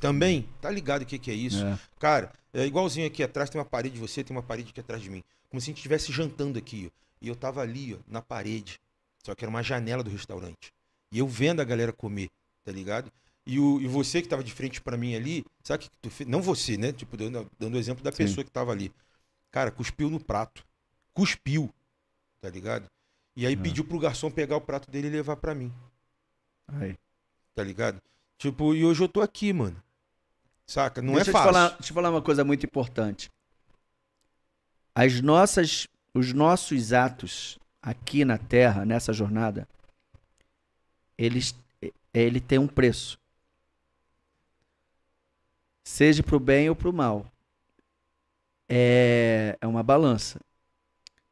[0.00, 0.48] Também?
[0.60, 1.64] Tá ligado o que, que é isso?
[1.64, 1.78] É.
[1.98, 5.02] Cara, é igualzinho aqui atrás, tem uma parede de você, tem uma parede aqui atrás
[5.02, 5.22] de mim.
[5.48, 7.00] Como se a gente estivesse jantando aqui, ó.
[7.20, 8.80] E eu tava ali, ó, na parede.
[9.24, 10.72] Só que era uma janela do restaurante.
[11.12, 12.30] E eu vendo a galera comer,
[12.64, 13.12] tá ligado?
[13.46, 16.10] E, o, e você que tava de frente para mim ali, sabe o que tu
[16.10, 16.28] fez?
[16.28, 16.92] Não você, né?
[16.92, 18.18] Tipo, dando, dando exemplo da Sim.
[18.18, 18.92] pessoa que tava ali.
[19.50, 20.64] Cara, cuspiu no prato.
[21.12, 21.72] Cuspiu,
[22.40, 22.88] tá ligado?
[23.36, 23.60] E aí ah.
[23.60, 25.72] pediu pro garçom pegar o prato dele e levar para mim.
[26.68, 26.96] Aí.
[27.54, 28.00] Tá ligado?
[28.38, 29.82] Tipo, e hoje eu tô aqui, mano.
[30.66, 31.02] Saca?
[31.02, 31.52] Não deixa é fácil.
[31.52, 33.30] Falar, deixa eu falar uma coisa muito importante.
[34.94, 39.68] As nossas, os nossos atos aqui na Terra, nessa jornada,
[41.18, 41.54] eles,
[42.14, 43.18] ele tem um preço.
[45.82, 47.26] Seja pro bem ou pro mal.
[48.72, 50.40] É, é uma balança.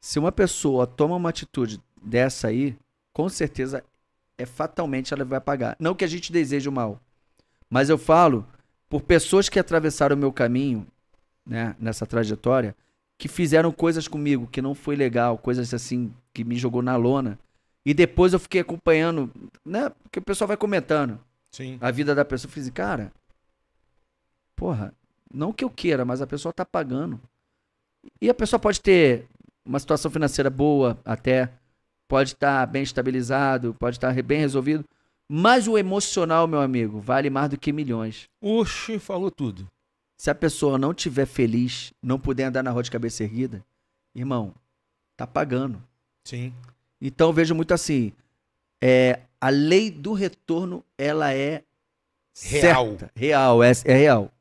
[0.00, 2.76] Se uma pessoa toma uma atitude dessa aí,
[3.12, 3.84] com certeza
[4.36, 5.76] é fatalmente ela vai pagar.
[5.78, 7.00] Não que a gente deseje o mal,
[7.70, 8.46] mas eu falo
[8.88, 10.86] por pessoas que atravessaram o meu caminho,
[11.46, 12.74] né, nessa trajetória,
[13.16, 17.38] que fizeram coisas comigo que não foi legal, coisas assim que me jogou na lona.
[17.84, 19.30] E depois eu fiquei acompanhando,
[19.64, 19.90] né?
[20.02, 21.18] Porque o pessoal vai comentando
[21.50, 21.78] Sim.
[21.80, 22.48] a vida da pessoa.
[22.48, 23.10] Eu fiz, assim, cara,
[24.54, 24.92] porra,
[25.32, 27.20] não que eu queira, mas a pessoa tá pagando.
[28.20, 29.26] E a pessoa pode ter
[29.64, 31.50] uma situação financeira boa até,
[32.08, 34.84] pode estar tá bem estabilizado, pode estar tá bem resolvido.
[35.30, 38.28] Mas o emocional, meu amigo, vale mais do que milhões.
[38.40, 39.68] Oxe, falou tudo.
[40.16, 43.62] Se a pessoa não tiver feliz, não puder andar na rua de cabeça erguida,
[44.14, 44.54] irmão,
[45.16, 45.82] tá pagando.
[46.24, 46.52] Sim.
[47.00, 48.12] Então vejo muito assim,
[48.82, 51.62] é, a lei do retorno ela é
[52.42, 54.32] real, certa, real, é, é real.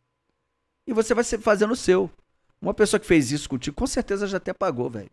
[0.88, 2.10] E você vai fazendo o seu.
[2.62, 5.10] Uma pessoa que fez isso contigo, com certeza já até pagou, velho.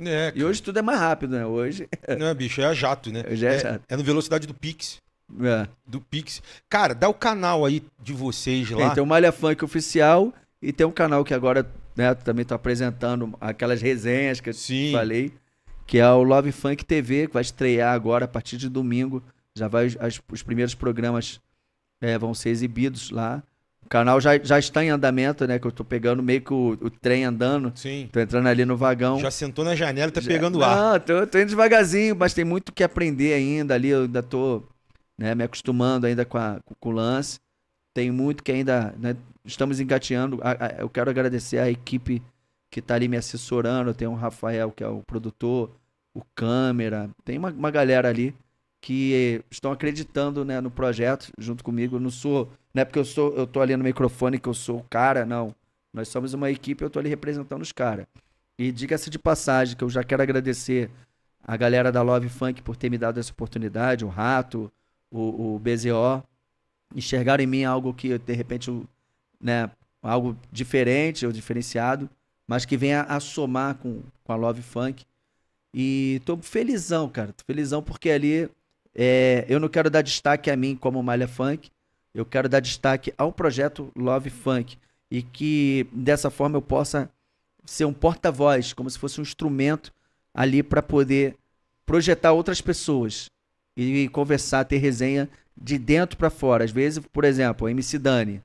[0.00, 1.46] É, e hoje tudo é mais rápido, né?
[1.46, 1.88] Hoje.
[2.18, 3.24] Não, é, bicho, é jato, né?
[3.30, 3.84] Hoje é, é, jato.
[3.88, 5.00] é no velocidade do Pix.
[5.40, 5.66] É.
[5.86, 6.42] Do Pix.
[6.68, 8.86] Cara, dá o canal aí de vocês lá.
[8.86, 11.66] Tem, tem o Malha Funk Oficial e tem um canal que agora
[11.96, 14.92] né, também tô apresentando aquelas resenhas que eu Sim.
[14.92, 15.32] falei,
[15.86, 19.22] que é o Love Funk TV, que vai estrear agora a partir de domingo.
[19.54, 21.40] Já vai as, os primeiros programas
[22.00, 23.42] é, vão ser exibidos lá.
[23.92, 25.58] O canal já, já está em andamento, né?
[25.58, 27.70] Que eu tô pegando meio que o, o trem andando.
[27.74, 28.08] Sim.
[28.10, 29.20] Tô entrando ali no vagão.
[29.20, 30.92] Já sentou na janela e tá já, pegando não, ar.
[30.92, 33.90] Não, tô, tô indo devagarzinho, mas tem muito que aprender ainda ali.
[33.90, 34.62] Eu ainda tô
[35.18, 37.38] né, me acostumando ainda com, a, com o lance.
[37.92, 39.14] Tem muito que ainda né,
[39.44, 40.40] estamos engateando.
[40.78, 42.22] Eu quero agradecer a equipe
[42.70, 43.92] que está ali me assessorando.
[43.92, 45.70] Tem o Rafael, que é o produtor,
[46.14, 47.10] o câmera.
[47.26, 48.34] Tem uma, uma galera ali
[48.82, 51.96] que estão acreditando né, no projeto junto comigo.
[51.96, 54.52] Eu não sou, não é porque eu sou, eu tô ali no microfone que eu
[54.52, 55.54] sou o cara, não.
[55.94, 58.06] Nós somos uma equipe, eu tô ali representando os caras.
[58.58, 60.90] E diga-se de passagem que eu já quero agradecer
[61.44, 64.70] a galera da Love Funk por ter me dado essa oportunidade, o Rato,
[65.10, 66.22] o, o BZO,
[66.94, 68.70] enxergaram em mim algo que, de repente,
[69.40, 69.70] né,
[70.02, 72.10] algo diferente ou diferenciado,
[72.48, 75.04] mas que venha a somar com, com a Love Funk.
[75.72, 77.32] E tô felizão, cara.
[77.32, 78.50] Tô felizão porque ali
[78.94, 81.70] é, eu não quero dar destaque a mim como Malha Funk,
[82.14, 84.76] eu quero dar destaque ao projeto Love Funk.
[85.10, 87.10] E que dessa forma eu possa
[87.64, 89.92] ser um porta-voz, como se fosse um instrumento
[90.34, 91.36] ali para poder
[91.84, 93.30] projetar outras pessoas
[93.76, 96.64] e conversar, ter resenha de dentro para fora.
[96.64, 98.42] Às vezes, por exemplo, a MC Dani.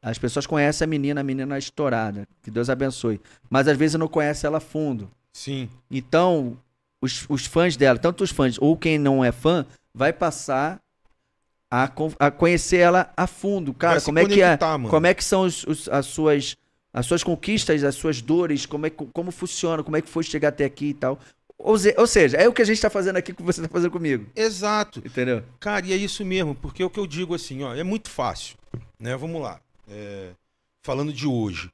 [0.00, 2.26] As pessoas conhecem a menina, a menina estourada.
[2.42, 3.20] Que Deus abençoe.
[3.50, 5.10] Mas às vezes não conhece ela a fundo.
[5.32, 5.68] Sim.
[5.90, 6.56] Então,
[7.00, 10.80] os, os fãs dela, tanto os fãs ou quem não é fã, vai passar
[11.70, 13.74] a, a conhecer ela a fundo.
[13.74, 14.88] Cara, como é que é, mano.
[14.88, 16.56] como é que são os- os- as suas
[16.92, 20.48] as suas conquistas, as suas dores, como é como funciona, como é que foi chegar
[20.48, 21.18] até aqui e tal.
[21.58, 23.90] Ou, ou seja, é o que a gente tá fazendo aqui que você tá fazendo
[23.90, 24.26] comigo.
[24.34, 25.00] Exato.
[25.04, 25.42] Entendeu?
[25.60, 28.08] Cara, e é isso mesmo, porque é o que eu digo assim, ó, é muito
[28.08, 28.56] fácil,
[28.98, 29.14] né?
[29.16, 29.60] Vamos lá.
[29.88, 30.30] É,
[30.82, 31.68] falando de hoje.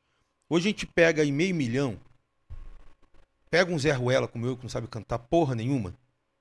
[0.51, 1.97] Hoje a gente pega aí meio milhão,
[3.55, 5.95] pega um Zé Ruela como eu, que não sabe cantar porra nenhuma,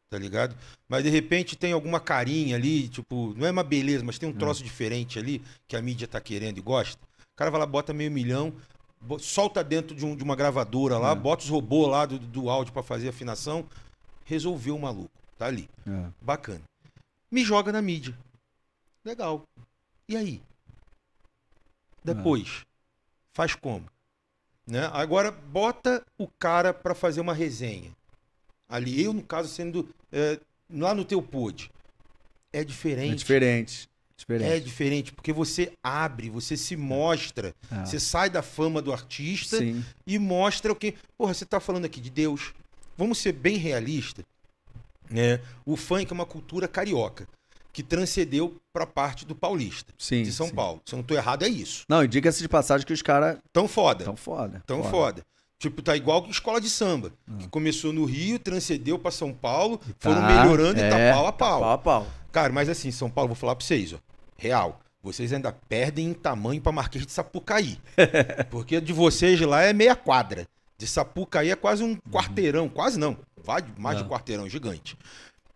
[0.10, 0.58] tá ligado?
[0.90, 4.34] Mas de repente tem alguma carinha ali, tipo, não é uma beleza, mas tem um
[4.34, 7.00] troço diferente ali que a mídia tá querendo e gosta.
[7.04, 8.52] O cara vai lá, bota meio milhão,
[9.20, 11.16] solta dentro de, um- de uma gravadora lá, É.
[11.16, 13.64] bota os robôs lá do, do áudio pra fazer afinação,
[14.26, 15.70] resolveu o maluco, tá ali.
[16.20, 16.64] Bacana.
[17.30, 18.18] Me joga na mídia.
[19.06, 19.44] Legal.
[20.10, 20.42] E aí?
[22.04, 22.62] Depois,
[23.36, 23.86] faz como?
[24.66, 24.90] Né?
[24.94, 27.92] Agora, bota o cara pra fazer uma resenha.
[28.68, 30.40] Ali, eu, no caso, sendo é,
[30.70, 31.70] lá no teu pod.
[32.52, 33.20] É É diferente.
[33.20, 33.90] diferente.
[34.14, 34.64] É Diferente.
[34.64, 39.84] diferente, porque você abre, você se mostra, Ah, você sai da fama do artista Sim.
[40.08, 40.96] e mostra o que.
[41.18, 42.54] Porra, você tá falando aqui de Deus.
[42.98, 44.24] Vamos ser bem realista.
[45.10, 45.42] Né?
[45.66, 47.28] O funk é uma cultura carioca
[47.74, 50.22] que transcendeu para parte do paulista, Sim.
[50.24, 50.54] de São sim.
[50.54, 50.80] Paulo.
[50.86, 51.84] Se eu não tô errado, é isso.
[51.90, 54.06] Não, e diga-se de passagem que os caras Tão foda.
[54.06, 54.62] tão foda.
[54.66, 55.26] Tão foda.
[55.58, 57.12] Tipo, tá igual que escola de samba.
[57.40, 61.26] Que começou no Rio, transcendeu para São Paulo, foram Tá, melhorando e tá é, pau
[61.28, 61.60] a pau.
[61.62, 62.08] Pau a pau.
[62.32, 63.98] Cara, mas assim, São Paulo, vou falar pra vocês, ó.
[64.38, 64.80] Real.
[65.02, 67.78] Vocês ainda perdem em tamanho pra Marquês de Sapucaí.
[68.52, 70.48] Porque de vocês lá é meia quadra.
[70.78, 72.70] De Sapucaí é quase um quarteirão.
[72.70, 73.18] Quase não.
[73.78, 74.10] Mais de Não.
[74.10, 74.98] quarteirão, gigante.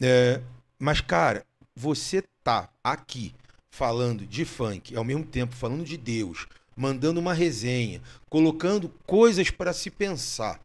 [0.02, 0.42] É,
[0.80, 1.46] mas, cara,
[1.78, 3.36] você tá aqui
[3.70, 9.72] falando de funk, ao mesmo tempo falando de Deus, mandando uma resenha, colocando coisas para
[9.72, 10.60] se pensar.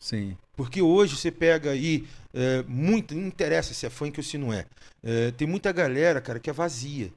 [0.00, 0.36] Sim.
[0.56, 4.52] Porque hoje você pega aí, é, muito, não interessa se é funk ou se não
[4.52, 4.64] é.
[5.02, 7.12] É, tem muita galera, cara, que é vazia.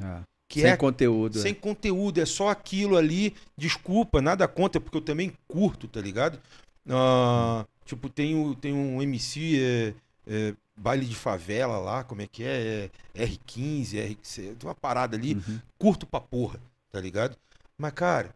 [0.00, 0.20] É.
[0.48, 1.38] Que Sem é conteúdo.
[1.40, 3.34] sem conteúdo, é só aquilo ali.
[3.58, 6.38] Desculpa, nada contra, porque eu também curto, tá ligado?
[6.88, 9.94] Ah, tipo, tem, o, tem um MC, é,
[10.26, 12.90] é, baile de favela lá, como é que é?
[13.14, 15.34] é R15, RC, tem uma parada ali.
[15.34, 15.60] Uhum.
[15.78, 16.60] Curto pra porra,
[16.92, 17.36] tá ligado?
[17.78, 18.34] Mas, cara,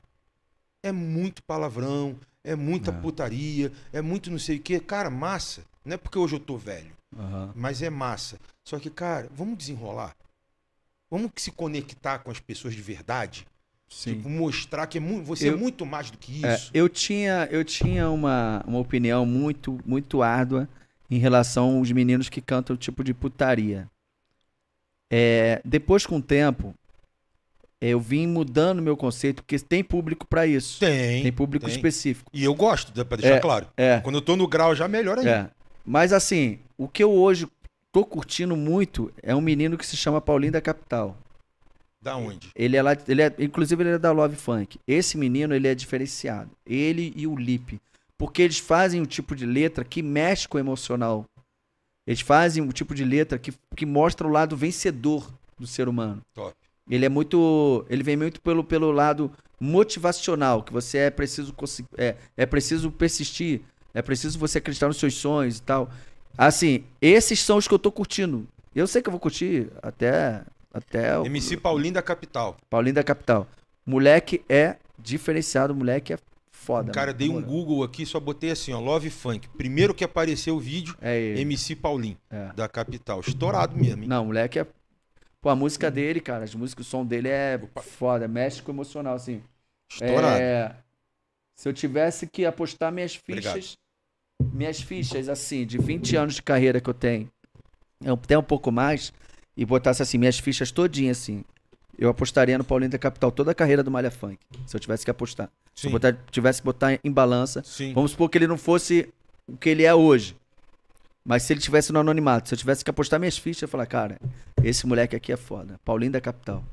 [0.82, 2.94] é muito palavrão, é muita É.
[2.94, 4.80] putaria, é muito não sei o quê.
[4.80, 5.62] Cara, massa.
[5.84, 7.52] Não é porque hoje eu tô velho, Aham.
[7.54, 8.38] mas é massa.
[8.64, 10.14] Só que, cara, vamos desenrolar.
[11.10, 13.46] Vamos se conectar com as pessoas de verdade.
[13.88, 14.14] Sim.
[14.14, 16.70] Tipo, mostrar que é você é Eu- muito mais do que É, isso.
[16.72, 20.68] eu tinha, eu tinha uma, uma opinião muito, muito árdua
[21.10, 23.88] em relação aos meninos que cantam tipo de putaria.
[25.10, 26.74] É, depois, com o tempo,
[27.80, 30.78] eu vim mudando meu conceito, porque tem público para isso.
[30.78, 31.22] Tem.
[31.22, 31.74] Tem público tem.
[31.74, 32.30] específico.
[32.32, 33.40] E eu gosto, pra deixar É.
[33.40, 33.66] claro.
[33.76, 35.30] É, Quando eu tô no grau já melhor ainda.
[35.56, 35.60] é.
[35.84, 37.48] Mas assim, o que eu hoje
[37.90, 41.16] tô curtindo muito é um menino que se chama Paulinho da Capital.
[42.00, 42.50] Da onde?
[42.54, 44.78] Ele é lá, ele é, inclusive ele é da Love Funk.
[44.86, 46.50] Esse menino, ele é diferenciado.
[46.64, 47.80] Ele e o Lipe.
[48.20, 51.24] Porque eles fazem um tipo de letra que mexe com o emocional.
[52.06, 55.26] Eles fazem um tipo de letra que, que mostra o lado vencedor
[55.58, 56.20] do ser humano.
[56.34, 56.54] Top.
[56.90, 61.54] Ele é muito, ele vem muito pelo, pelo lado motivacional, que você é preciso
[61.96, 63.62] é, é preciso persistir,
[63.94, 65.90] é preciso você acreditar nos seus sonhos e tal.
[66.36, 68.46] Assim, esses são os que eu tô curtindo.
[68.74, 70.42] Eu sei que eu vou curtir até
[70.74, 72.58] até o- MC Paulinho da Capital.
[72.68, 73.48] Paulinho da Capital.
[73.86, 76.18] Moleque é diferenciado, moleque é
[76.60, 76.92] foda.
[76.92, 77.18] Cara, mano.
[77.18, 77.40] dei um.
[77.42, 79.48] Google aqui, só botei assim, ó, Love Funk.
[79.50, 81.40] Primeiro que apareceu o vídeo, É ele.
[81.40, 82.52] MC Paulinho, É.
[82.52, 83.20] da Capital.
[83.20, 84.08] Estourado mesmo, hein?
[84.08, 84.66] Não, moleque é.
[85.40, 87.80] Pô, a música dele, cara, as músicas, o som dele é Opa.
[87.80, 89.42] foda, mexe com o emocional, assim.
[89.90, 90.40] Estourado.
[90.40, 90.76] É,
[91.56, 93.54] se eu tivesse que apostar minhas Obrigado.
[93.54, 93.76] fichas,
[94.52, 97.30] minhas fichas, assim, de 20 anos de carreira que eu tenho,
[98.06, 99.12] até um pouco mais,
[99.56, 101.42] e botasse assim, minhas fichas todinhas, assim,
[102.00, 105.04] eu apostaria no Paulinho da Capital, toda a carreira do Malha Funk, se eu tivesse
[105.04, 105.48] que apostar.
[105.74, 107.92] Se Sim, eu botar- tivesse que botar em balança, sim.
[107.92, 109.08] vamos supor que ele não fosse
[109.46, 110.34] o que ele é hoje.
[111.24, 113.70] Mas se ele tivesse no anonimato, se eu tivesse que apostar minhas fichas, eu ia
[113.70, 114.18] falar, cara,
[114.64, 115.78] esse moleque aqui é foda.
[115.84, 116.64] Paulinho da Capital.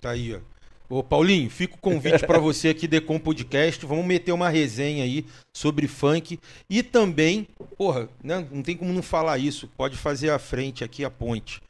[0.00, 0.40] Tá aí, ó.
[0.88, 3.86] Ô, Paulinho, fica o convite pra você aqui, Decom Podcast.
[3.86, 5.24] Vamos meter uma resenha aí
[5.56, 6.38] sobre funk.
[6.68, 9.70] E também, porra, né, não tem como não falar isso.
[9.76, 11.62] Pode fazer a frente aqui, a ponte.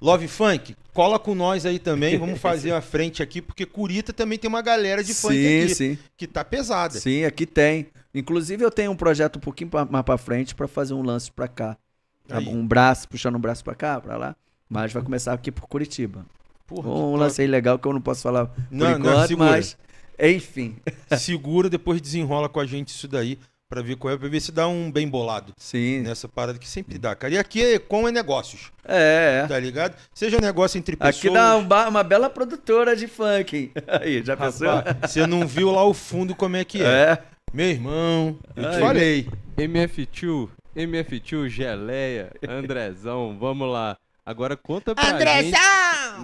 [0.00, 2.18] Love Funk, cola com nós aí também.
[2.18, 5.74] Vamos fazer a frente aqui, porque Curita também tem uma galera de funk sim, aqui
[5.74, 5.98] sim.
[6.16, 6.98] que tá pesada.
[6.98, 7.88] Sim, aqui tem.
[8.14, 11.46] Inclusive eu tenho um projeto um pouquinho mais pra frente pra fazer um lance pra
[11.46, 11.76] cá.
[12.30, 12.48] Aí.
[12.48, 14.36] Um braço, puxando um braço pra cá, pra lá.
[14.68, 16.24] Mas vai começar aqui por Curitiba.
[16.66, 17.18] Porra, Um top.
[17.18, 19.50] lance aí legal que eu não posso falar por Não, não, enquanto, segura.
[19.50, 19.76] mas
[20.18, 20.76] enfim.
[21.18, 23.38] Segura, depois desenrola com a gente isso daí.
[23.70, 26.00] Pra ver qual é, pra ver se dá um bem bolado Sim.
[26.00, 27.32] nessa parada que sempre dá, cara.
[27.34, 29.46] E aqui é com é negócios, É, é.
[29.46, 29.94] tá ligado?
[30.12, 31.16] Seja negócio entre pessoas.
[31.16, 33.70] Aqui dá um ba- uma bela produtora de funk.
[33.86, 34.68] Aí, já pensou?
[34.68, 36.84] Rapaz, você não viu lá o fundo como é que é.
[36.86, 37.18] É.
[37.54, 39.28] Meu irmão, eu te Ai, falei.
[39.56, 43.96] MF2, MF2, Geleia, Andrezão, vamos lá.
[44.26, 45.50] Agora conta pra gente.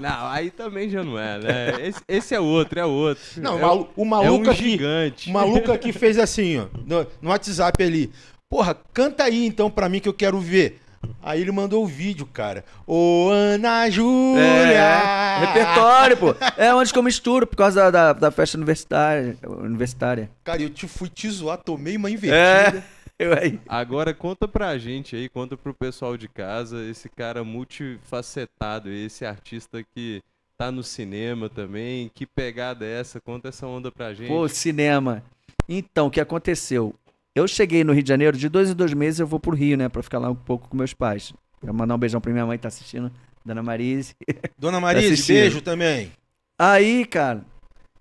[0.00, 1.86] Não, aí também já não é, né?
[1.86, 3.22] Esse, esse é outro, é outro.
[3.38, 4.70] Não, é, o o é maluco um aqui.
[4.70, 5.30] gigante.
[5.30, 8.10] O maluco aqui fez assim, ó, no, no WhatsApp ali.
[8.48, 10.80] Porra, canta aí então pra mim que eu quero ver.
[11.22, 12.64] Aí ele mandou o vídeo, cara.
[12.86, 14.42] Ô, Ana Júlia!
[14.42, 16.34] É, repertório, pô.
[16.56, 19.36] É onde que eu misturo por causa da, da, da festa universitária.
[19.46, 20.30] universitária.
[20.42, 22.82] Cara, eu te fui te zoar, tomei uma É.
[23.18, 23.58] Eu aí.
[23.66, 29.82] Agora conta pra gente aí, conta pro pessoal de casa, esse cara multifacetado, esse artista
[29.82, 30.22] que
[30.56, 33.20] tá no cinema também, que pegada é essa?
[33.20, 34.28] Conta essa onda pra gente.
[34.28, 35.22] Pô, cinema.
[35.68, 36.94] Então, o que aconteceu?
[37.34, 39.76] Eu cheguei no Rio de Janeiro, de dois em dois meses eu vou pro Rio,
[39.76, 39.88] né?
[39.88, 41.32] Pra ficar lá um pouco com meus pais.
[41.60, 43.10] Quero mandar um beijão pra minha mãe que tá assistindo,
[43.44, 44.14] Dona Marise.
[44.58, 45.36] Dona Maria, assistindo.
[45.36, 46.12] beijo também.
[46.58, 47.44] Aí, cara,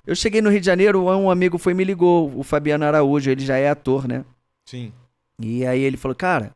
[0.05, 3.29] eu cheguei no Rio de Janeiro, um amigo foi e me ligou, o Fabiano Araújo,
[3.29, 4.23] ele já é ator, né?
[4.65, 4.91] Sim.
[5.39, 6.55] E aí ele falou, cara,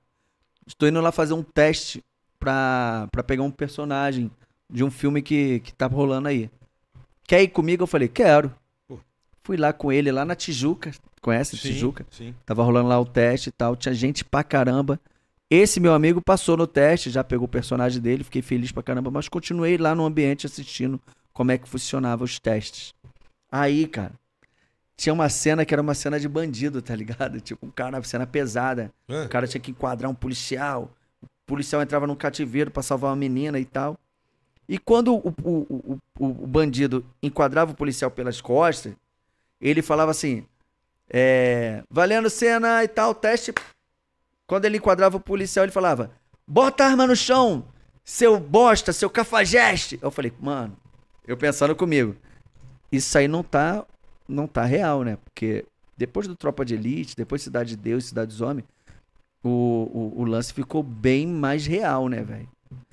[0.65, 2.03] estou indo lá fazer um teste
[2.39, 4.32] pra, pra pegar um personagem
[4.69, 6.49] de um filme que, que tá rolando aí.
[7.27, 7.84] Quer ir comigo?
[7.84, 8.53] Eu falei, quero.
[8.88, 8.99] Pô.
[9.43, 10.91] Fui lá com ele, lá na Tijuca.
[11.21, 12.05] Conhece Sim, Tijuca?
[12.09, 12.34] Sim.
[12.45, 14.99] Tava rolando lá o teste e tal, tinha gente pra caramba.
[15.49, 19.09] Esse meu amigo passou no teste, já pegou o personagem dele, fiquei feliz pra caramba,
[19.09, 21.01] mas continuei lá no ambiente assistindo
[21.34, 22.93] como é que funcionava os testes.
[23.51, 24.13] Aí, cara,
[25.00, 27.39] tinha uma cena que era uma cena de bandido, tá ligado?
[27.41, 28.91] Tipo, um cara, uma cena pesada.
[29.08, 29.26] Hã?
[29.26, 30.91] O cara tinha que enquadrar um policial.
[31.24, 33.97] O policial entrava num cativeiro pra salvar uma menina e tal.
[34.68, 38.93] E quando o, o, o, o, o bandido enquadrava o policial pelas costas,
[39.62, 40.45] ele falava assim:
[41.10, 43.54] é, valendo cena e tal, teste.
[44.45, 46.12] Quando ele enquadrava o policial, ele falava:
[46.45, 47.66] bota a arma no chão,
[48.04, 49.97] seu bosta, seu cafajeste.
[50.02, 50.76] Eu falei, mano,
[51.26, 52.18] eu pensando comigo,
[52.91, 53.86] isso aí não tá,
[54.30, 55.17] não tá real, né?
[55.25, 55.65] Porque
[55.97, 58.65] depois do Tropa de Elite, depois Cidade de Deus, Cidade dos Homens,
[59.43, 62.47] o, o, o lance ficou bem mais real, né, velho?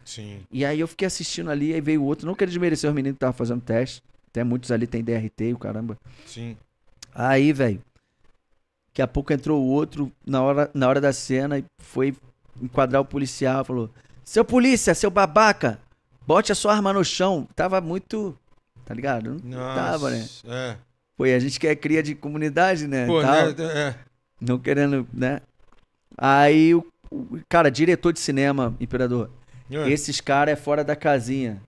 [0.05, 0.41] Sim.
[0.51, 2.27] E aí eu fiquei assistindo ali, aí veio outro.
[2.27, 4.03] Não queria desmerecer os meninos que estavam fazendo teste.
[4.29, 5.99] Até muitos ali tem DRT, o caramba.
[6.25, 6.57] Sim.
[7.15, 7.81] Aí, velho.
[8.89, 12.17] Daqui a pouco entrou o outro na hora, na hora da cena e foi
[12.63, 13.65] enquadrar o policial.
[13.65, 13.91] Falou:
[14.25, 15.79] Seu polícia, seu babaca,
[16.27, 17.49] bote a sua arma no chão.
[17.55, 18.39] Tava muito.
[18.85, 19.41] Tá ligado?
[19.43, 19.75] Não Nossa.
[19.81, 20.29] tava, né?
[20.47, 20.77] É.
[21.17, 23.07] Pô, e a gente que é cria de comunidade, né?
[23.07, 23.55] Pô, tal, né?
[23.89, 23.95] É.
[24.41, 25.41] Não querendo, né?
[26.17, 29.31] Aí, o, o- cara, diretor de cinema, Imperador.
[29.71, 29.89] É.
[29.89, 31.61] Esses caras é fora da casinha.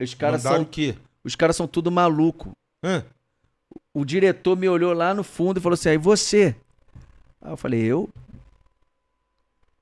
[0.00, 0.94] Os caras são, o quê?
[1.24, 2.52] os caras são tudo maluco.
[2.84, 3.04] Hã?
[3.92, 6.54] O diretor me olhou lá no fundo e falou assim: "Aí você?"
[7.40, 8.08] Aí eu falei: "Eu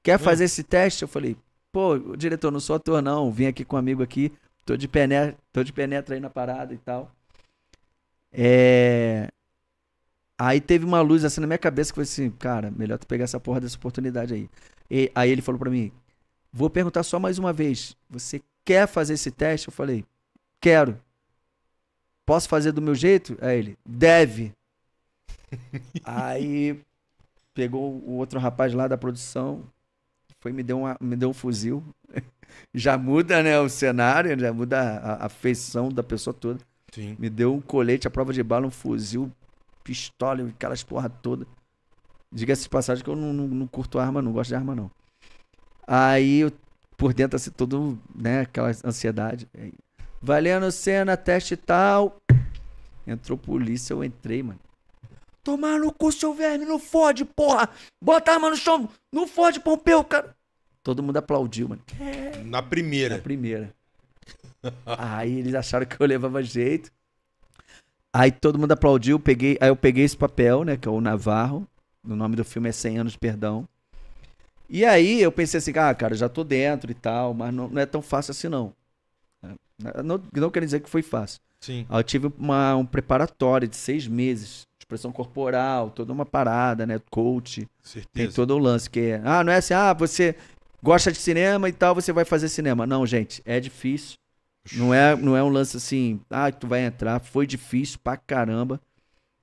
[0.03, 1.37] Quer fazer esse teste?" Eu falei:
[1.73, 4.33] "Pô, diretor, não sou ator não, vim aqui com um amigo aqui,
[4.65, 7.14] tô de penetra, tô de penetra aí na parada e tal."
[8.35, 9.29] É
[10.39, 13.25] Aí teve uma luz assim na minha cabeça que foi assim, cara, melhor tu pegar
[13.25, 14.51] essa porra dessa oportunidade aí.
[14.91, 15.93] E aí ele falou pra mim:
[16.53, 17.97] Vou perguntar só mais uma vez.
[18.11, 19.69] Você quer fazer esse teste?
[19.69, 20.05] Eu falei,
[20.61, 21.01] quero.
[22.27, 23.37] Posso fazer do meu jeito?
[23.41, 24.53] Aí ele, deve.
[26.05, 26.81] Aí
[27.53, 29.65] pegou o outro rapaz lá da produção,
[30.41, 31.83] foi me deu, uma, me deu um fuzil.
[32.75, 36.61] Já muda, né, o cenário, já muda a, a feição da pessoa toda.
[36.95, 37.17] Sim.
[37.19, 39.31] Me deu um colete à prova de bala, um fuzil,
[39.83, 41.45] pistola, aquelas porra toda.
[42.31, 44.91] Diga-se de passagem que eu não, não, não curto arma, não gosto de arma, não.
[45.87, 46.53] Aí, eu,
[46.97, 49.49] por dentro, assim, todo, né, aquela ansiedade.
[50.23, 52.21] Valendo cena, teste e tal.
[53.07, 54.61] Entrou polícia, eu entrei, mano.
[55.43, 57.69] Tomar no cu, seu verme, não fode, porra!
[58.03, 60.35] Bota a arma no chão, não fode, Pompeu, cara!
[60.83, 61.83] Todo mundo aplaudiu, mano.
[62.45, 63.19] Na Na primeira.
[63.19, 63.75] primeira.
[64.87, 66.91] Aí eles acharam que eu levava jeito.
[68.13, 71.67] Aí todo mundo aplaudiu, peguei, aí eu peguei esse papel, né, que é o Navarro.
[72.07, 73.67] O nome do filme é 100 anos de perdão.
[74.69, 77.83] E aí eu pensei assim, ah, cara, já tô dentro e tal, mas não, não
[77.83, 78.73] é tão fácil assim não.
[79.43, 81.41] É, Não, não quer dizer que foi fácil.
[81.61, 81.87] Sim.
[81.89, 87.01] Aí eu tive uma, um preparatório de seis meses, expressão corporal, toda uma parada, né,
[87.11, 87.61] coach.
[87.63, 88.37] Tem Certeza.
[88.37, 89.23] todo o lance que é.
[89.25, 90.37] Ah, não é assim, ah, você
[90.83, 92.87] gosta de cinema e tal, você vai fazer cinema.
[92.87, 94.17] Não, gente, é difícil.
[94.73, 97.21] Não é, não é um lance assim, ah, tu vai entrar.
[97.21, 98.81] Foi difícil pra caramba.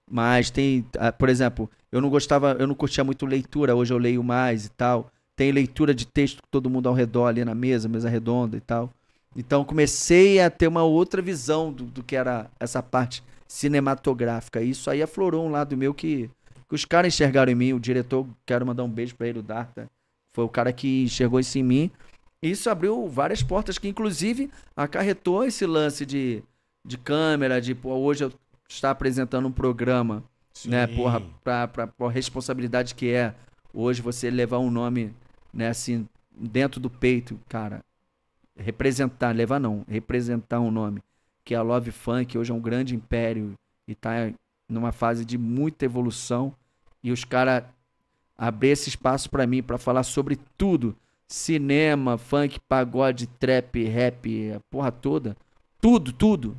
[0.09, 3.97] Mas tem, ah, por exemplo, eu não gostava, eu não curtia muito leitura, hoje eu
[3.97, 5.11] leio mais e tal.
[5.35, 8.61] Tem leitura de texto com todo mundo ao redor ali na mesa, mesa redonda e
[8.61, 8.91] tal.
[9.35, 14.61] Então comecei a ter uma outra visão do, do que era essa parte cinematográfica.
[14.61, 16.29] Isso aí aflorou um lado meu que
[16.71, 17.73] que os caras enxergaram em mim.
[17.73, 19.89] O diretor, quero mandar um beijo pra ele, o Darta.
[20.33, 21.91] Foi o cara que enxergou isso em mim.
[22.41, 26.43] Isso abriu várias portas que, inclusive, acarretou esse lance de,
[26.83, 28.33] de câmera, de, pô, hoje eu
[28.67, 30.23] estar apresentando um programa,
[30.65, 30.95] né, Sim.
[30.95, 33.35] porra, pra, pra, pra responsabilidade que é
[33.73, 35.13] hoje você levar um nome,
[35.53, 37.83] né, assim, dentro do peito, cara,
[38.57, 41.03] representar, levar não, representar um nome,
[41.45, 43.53] que é a Love Funk, hoje é um grande império
[43.87, 44.31] e tá
[44.67, 46.55] numa fase de muita evolução,
[47.03, 47.63] e os caras
[48.37, 50.95] abrir esse espaço pra mim pra falar sobre tudo,
[51.31, 55.35] cinema, funk, pagode, trap, rap, a porra toda,
[55.79, 56.57] tudo, tudo.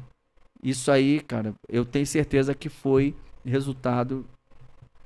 [0.62, 3.14] Isso aí, cara, eu tenho certeza que foi
[3.44, 4.24] resultado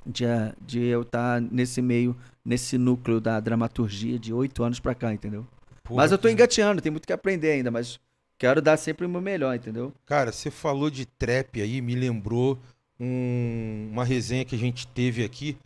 [0.04, 4.94] de, eh, de eu estar nesse meio, nesse núcleo da dramaturgia de oito anos pra
[4.94, 5.44] cá, entendeu?
[5.82, 7.98] Porra, mas eu tô engateando, tem muito que aprender ainda, mas
[8.38, 9.92] quero dar sempre o meu melhor, entendeu?
[10.04, 12.58] Cara, você falou de trap aí, me lembrou
[13.00, 15.56] um- uma resenha que a gente teve aqui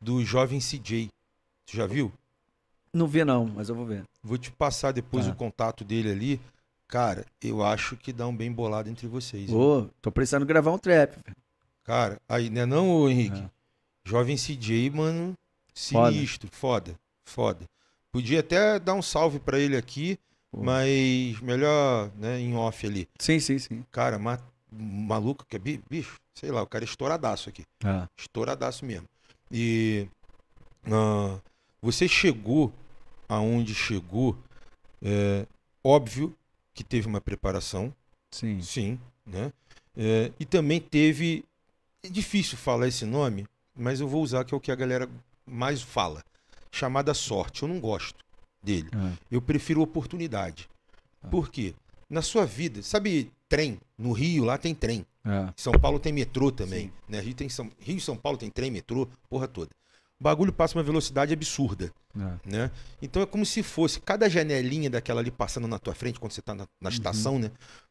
[0.00, 1.08] do jovem CJ.
[1.66, 2.12] Tu já viu?
[2.92, 4.04] Não vi não, mas eu vou ver.
[4.22, 5.32] Vou te passar depois Tá.
[5.32, 6.40] o contato dele ali.
[6.88, 9.50] Cara, eu acho que dá um bem bolado entre vocês.
[9.52, 11.18] Ô, tô precisando gravar um trap.
[11.84, 13.40] Cara, aí, né não, ô Henrique?
[13.40, 13.50] É.
[14.04, 15.34] Jovem CJ, mano,
[15.74, 16.12] Foda.
[16.12, 16.94] sinistro, foda,
[17.28, 17.64] foda.
[18.12, 20.16] Podia até dar um salve pra ele aqui,
[20.50, 20.62] Pô.
[20.62, 23.08] mas melhor, né, em off ali.
[23.18, 23.84] Sim, sim, sim.
[23.90, 24.38] Cara, ma
[24.70, 27.64] maluco que é bi- bicho, sei lá, o cara é estouradaço aqui.
[27.84, 29.08] Ah, Estouradaço mesmo.
[29.50, 30.06] E
[30.90, 31.38] ah,
[31.80, 32.72] você chegou
[33.28, 34.36] aonde chegou,
[35.02, 35.46] é,
[35.82, 36.34] óbvio
[36.74, 37.92] que teve uma preparação,
[38.30, 38.60] sim.
[38.60, 39.52] sim, né?
[39.96, 41.44] É, e também teve.
[42.02, 45.08] É difícil falar esse nome, mas eu vou usar que é o que a galera
[45.44, 46.22] mais fala.
[46.70, 47.62] Chamada sorte.
[47.62, 48.18] Eu não gosto
[48.62, 48.88] dele.
[48.94, 50.68] Ah, Eu prefiro oportunidade.
[51.22, 51.28] Ah.
[51.28, 51.74] Por quê?
[52.08, 53.80] Na sua vida, sabe trem?
[53.96, 55.06] No Rio lá tem trem.
[55.24, 56.92] ah, São Paulo tem metrô também.
[57.08, 57.20] Né?
[57.20, 57.70] Rio, tem São...
[57.80, 59.70] Rio e São Paulo tem trem, metrô, porra toda.
[60.18, 61.92] O bagulho passa uma velocidade absurda.
[62.18, 62.36] ah.
[62.44, 62.70] Né?
[63.02, 66.40] Então é como se fosse cada janelinha daquela ali passando na tua frente, quando você
[66.40, 67.50] está na, na estação, né?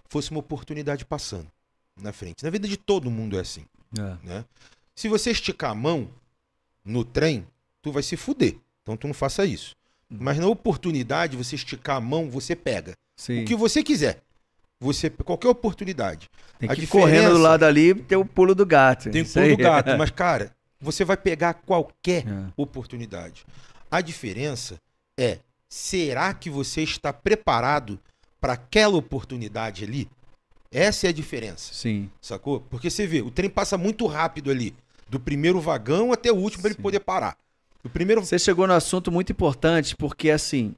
[0.09, 1.47] Fosse uma oportunidade passando
[2.01, 2.43] na frente.
[2.43, 3.65] Na vida de todo mundo é assim.
[3.99, 4.17] ah.
[4.23, 4.45] Né?
[4.95, 6.09] Se você esticar a mão
[6.83, 7.45] no trem,
[7.81, 8.55] tu vai se fuder.
[8.81, 9.75] Então tu não faça isso.
[10.09, 12.93] Mas na oportunidade, você esticar a mão, você pega.
[13.17, 13.41] Sim.
[13.41, 14.21] O que você quiser.
[14.79, 16.29] Você, qualquer oportunidade.
[16.59, 19.09] Tem que ir diferença- correndo do lado ali ter o pulo do gato.
[19.09, 22.47] Tem Isso pulo do gato, mas cara, você vai pegar qualquer É.
[22.57, 23.45] oportunidade.
[23.89, 24.79] A diferença
[25.19, 27.99] é, será que você está preparado
[28.39, 30.09] para aquela oportunidade ali?
[30.71, 32.09] Essa é a diferença, Sim.
[32.21, 32.59] sacou?
[32.69, 34.75] Porque você vê, o trem passa muito rápido ali,
[35.09, 37.37] do primeiro vagão até o último para ele poder parar.
[37.83, 40.73] O primeiro Você chegou no assunto muito importante, porque assim,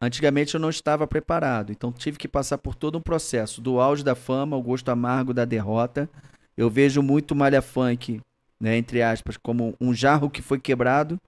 [0.00, 4.02] antigamente eu não estava preparado, então tive que passar por todo um processo, do auge
[4.04, 6.08] da fama, o gosto amargo da derrota.
[6.56, 8.20] Eu vejo muito malha funk,
[8.64, 11.20] né, entre aspas, como um jarro que foi quebrado,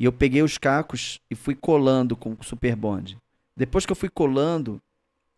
[0.00, 3.16] e eu peguei os cacos e fui colando com o Super Bond.
[3.56, 4.80] Depois que eu fui colando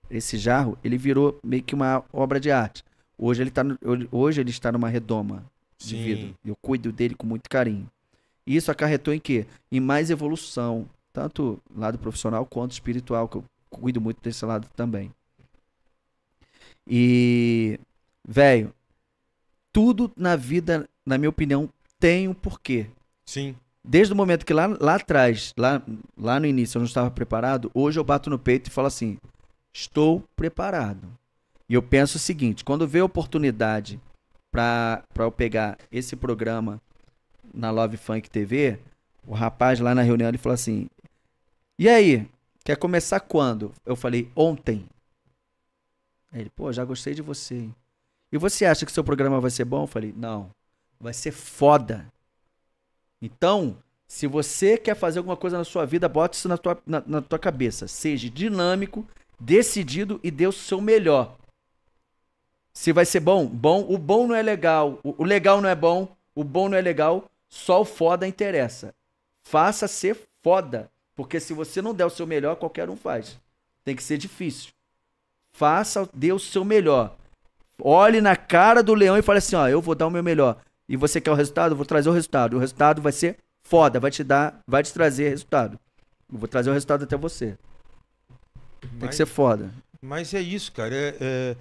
[0.09, 2.83] esse jarro, ele virou meio que uma obra de arte.
[3.19, 3.79] Hoje ele, tá no-
[4.11, 5.45] hoje ele está numa redoma
[5.77, 6.03] de Sim.
[6.03, 6.35] vidro.
[6.43, 7.91] Eu cuido dele com muito carinho.
[8.47, 9.45] E isso acarretou em quê?
[9.71, 15.13] Em mais evolução, tanto lado profissional quanto espiritual, que eu cuido muito desse lado também.
[16.87, 17.79] E,
[18.27, 18.73] velho,
[19.75, 21.69] tudo na vida, na minha opinião,
[21.99, 22.87] tem um porquê.
[23.27, 23.57] Sim,
[23.87, 25.83] Desde o momento que lá, lá atrás, lá,
[26.17, 29.19] lá no início eu não estava preparado, hoje eu bato no peito e falo assim:
[29.75, 31.07] estou preparado.
[31.69, 34.01] E eu penso o seguinte: quando vê a oportunidade
[34.51, 36.81] para eu pegar esse programa
[37.53, 38.79] na Love Funk TV,
[39.27, 40.89] o rapaz lá na reunião ele falou assim:
[41.79, 42.27] e aí,
[42.65, 43.71] quer começar quando?
[43.85, 44.87] Eu falei: ontem.
[46.33, 47.55] Aí ele, pô, já gostei de você.
[47.55, 47.75] hein?
[48.35, 49.85] E você acha que seu programa vai ser bom?
[49.85, 50.51] Eu falei: não,
[50.99, 52.13] vai ser foda.
[53.23, 53.79] Então,
[54.09, 57.23] se você quer fazer alguma coisa na sua vida, bote isso na tua, na, na
[57.23, 57.87] tua cabeça.
[57.87, 59.07] Seja dinâmico,
[59.39, 61.37] decidido e dê o seu melhor.
[62.73, 63.87] Se vai ser bom, bom.
[63.89, 64.99] O bom não é legal.
[65.05, 66.09] O, o legal não é bom.
[66.35, 67.31] O bom não é legal.
[67.49, 68.93] Só o foda interessa.
[69.45, 70.91] Faça ser foda.
[71.15, 73.39] Porque se você não der o seu melhor, qualquer um faz.
[73.85, 74.73] Tem que ser difícil.
[75.53, 77.17] Faça, dê o seu melhor.
[77.83, 80.57] Olhe na cara do leão e fale assim: ó, eu vou dar o meu melhor.
[80.89, 81.73] E você quer o resultado?
[81.73, 82.57] Eu vou trazer o resultado.
[82.57, 85.79] O resultado vai ser foda, vai te dar, vai te trazer resultado.
[86.33, 87.57] Eu vou trazer o resultado até você.
[88.81, 89.71] Tem mas, que ser foda.
[90.03, 90.95] mas é isso, cara.
[90.95, 91.57] é- é-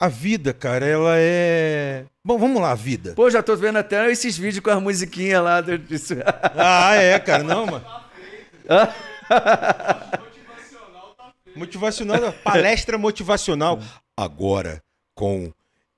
[0.00, 2.04] A vida, cara, ela é.
[2.24, 3.14] Bom, vamos lá, a vida.
[3.14, 6.14] Pô, já tô vendo até esses vídeos com as musiquinhas lá do, disso.
[6.56, 7.84] Ah, é, cara, não, mano.
[11.56, 13.78] Motivacional, palestra motivacional.
[14.16, 14.80] Agora
[15.14, 15.52] com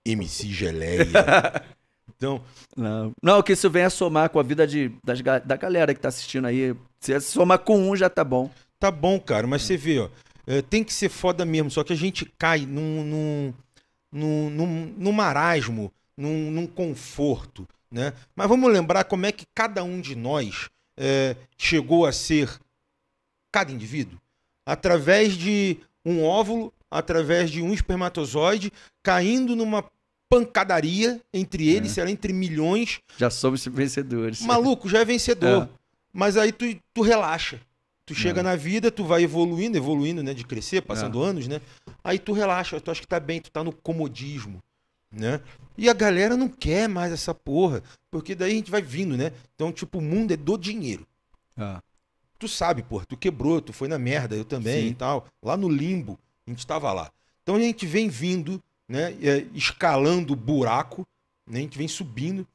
[0.04, 1.06] MC Geleia.
[2.16, 2.42] Então,
[2.74, 6.08] Não, não, que isso venha somar com a vida de, das da galera que tá
[6.08, 6.74] assistindo aí.
[6.98, 8.50] Se somar com um já tá bom.
[8.78, 10.08] tá bom, cara, mas você vê, ó,
[10.46, 13.54] é, tem que ser foda mesmo, só que a gente cai num, num,
[14.10, 18.14] num, num, num marasmo, num, num conforto, né?
[18.34, 22.48] Mas vamos lembrar como é que cada um de nós é, chegou a ser
[23.52, 24.18] cada indivíduo
[24.64, 28.72] através de um óvulo, através de um espermatozoide
[29.02, 29.84] caindo numa
[30.28, 31.94] pancadaria entre eles, É.
[31.94, 33.00] sei lá, entre milhões.
[33.16, 34.40] Já somos vencedores.
[34.42, 35.64] Maluco, já é vencedor.
[35.64, 35.68] É.
[36.12, 37.60] Mas aí tu, tu relaxa.
[38.04, 38.42] Tu chega É.
[38.42, 40.32] na vida, tu vai evoluindo, evoluindo, né?
[40.32, 41.60] De crescer, passando anos, né?
[42.04, 44.62] Aí tu relaxa, tu acha que tá bem, tu tá no comodismo,
[45.10, 45.40] né?
[45.76, 49.32] E a galera não quer mais essa porra, porque daí a gente vai vindo, né?
[49.54, 51.06] Então, tipo, o mundo é do dinheiro.
[51.56, 51.80] Ah,
[52.38, 54.88] Tu sabe, porra, tu quebrou, tu foi na merda, eu também Sim.
[54.90, 55.26] e tal.
[55.42, 57.12] Lá no limbo, a gente tava lá.
[57.42, 59.12] Então a gente vem vindo, né?
[59.22, 61.06] é, escalando o buraco,
[61.46, 61.58] né?
[61.58, 62.46] A gente vem subindo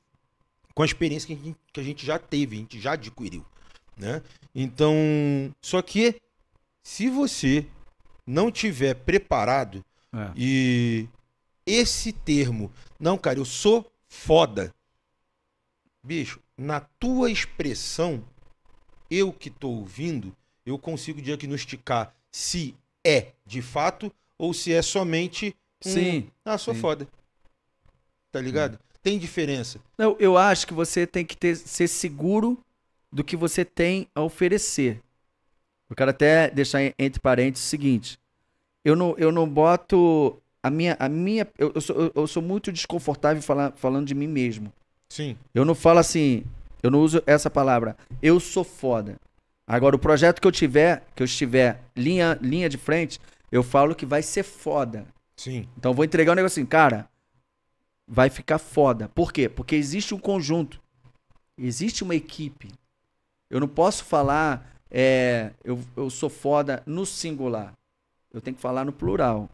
[0.74, 3.46] com a experiência que a gente, que a gente já teve, a gente já adquiriu,
[3.98, 4.22] né?
[4.54, 4.94] Então,
[5.62, 6.22] só que
[6.84, 7.66] se você
[8.26, 9.84] não tiver preparado
[10.14, 10.32] é.
[10.36, 11.08] e
[11.66, 14.74] esse termo, não, cara, eu sou foda.
[16.04, 18.24] Bicho, na tua expressão,
[19.10, 20.36] eu que tô ouvindo,
[20.66, 25.54] eu consigo diagnosticar se é de fato ou se é somente
[25.86, 26.28] um, Sim.
[26.46, 26.80] ah, sou sim.
[26.80, 27.06] foda.
[28.32, 28.80] Tá ligado?
[29.04, 29.80] Tem diferença.
[29.98, 32.58] Eu, eu acho que você tem que ter, ser seguro
[33.12, 35.02] do que você tem a oferecer.
[35.90, 38.18] Eu quero até deixar entre parênteses o seguinte.
[38.86, 40.96] Eu não, eu não boto a minha.
[40.98, 44.72] A minha eu, eu sou, eu sou muito desconfortável falar, falando de mim mesmo.
[45.10, 45.36] Sim.
[45.54, 46.46] Eu não falo assim.
[46.82, 47.98] Eu não uso essa palavra.
[48.22, 49.20] Eu sou foda.
[49.68, 53.20] Agora, o projeto que eu tiver, que eu estiver linha, linha de frente,
[53.52, 55.06] eu falo que vai ser foda.
[55.36, 55.68] Sim.
[55.78, 57.10] Então eu vou entregar um negócio assim, cara,
[58.08, 59.10] vai ficar foda.
[59.10, 59.50] Por quê?
[59.50, 60.82] Porque existe um conjunto.
[61.58, 62.70] Existe uma equipe.
[63.50, 67.76] Eu não posso falar, é, eu, eu sou foda no singular.
[68.34, 69.50] Eu tenho que falar no plural.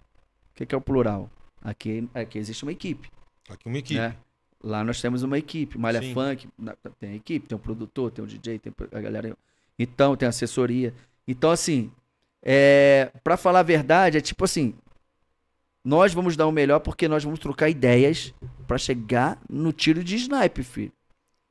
[0.51, 1.29] O que, que é o plural?
[1.61, 3.09] Aqui, aqui existe uma equipe.
[3.49, 3.99] Aqui uma equipe.
[3.99, 4.15] né?
[4.63, 5.77] Lá nós temos uma equipe.
[5.77, 6.13] Malha Sim.
[6.13, 6.47] Funk,
[6.99, 9.37] tem a equipe, tem um produtor, tem um DJ, tem a galera.
[9.77, 10.93] Então, tem assessoria.
[11.27, 11.91] Então, assim,
[12.43, 14.73] é, para falar a verdade, é tipo assim:
[15.83, 18.33] nós vamos dar o melhor porque nós vamos trocar ideias
[18.67, 20.91] pra chegar no tiro de snipe, filho.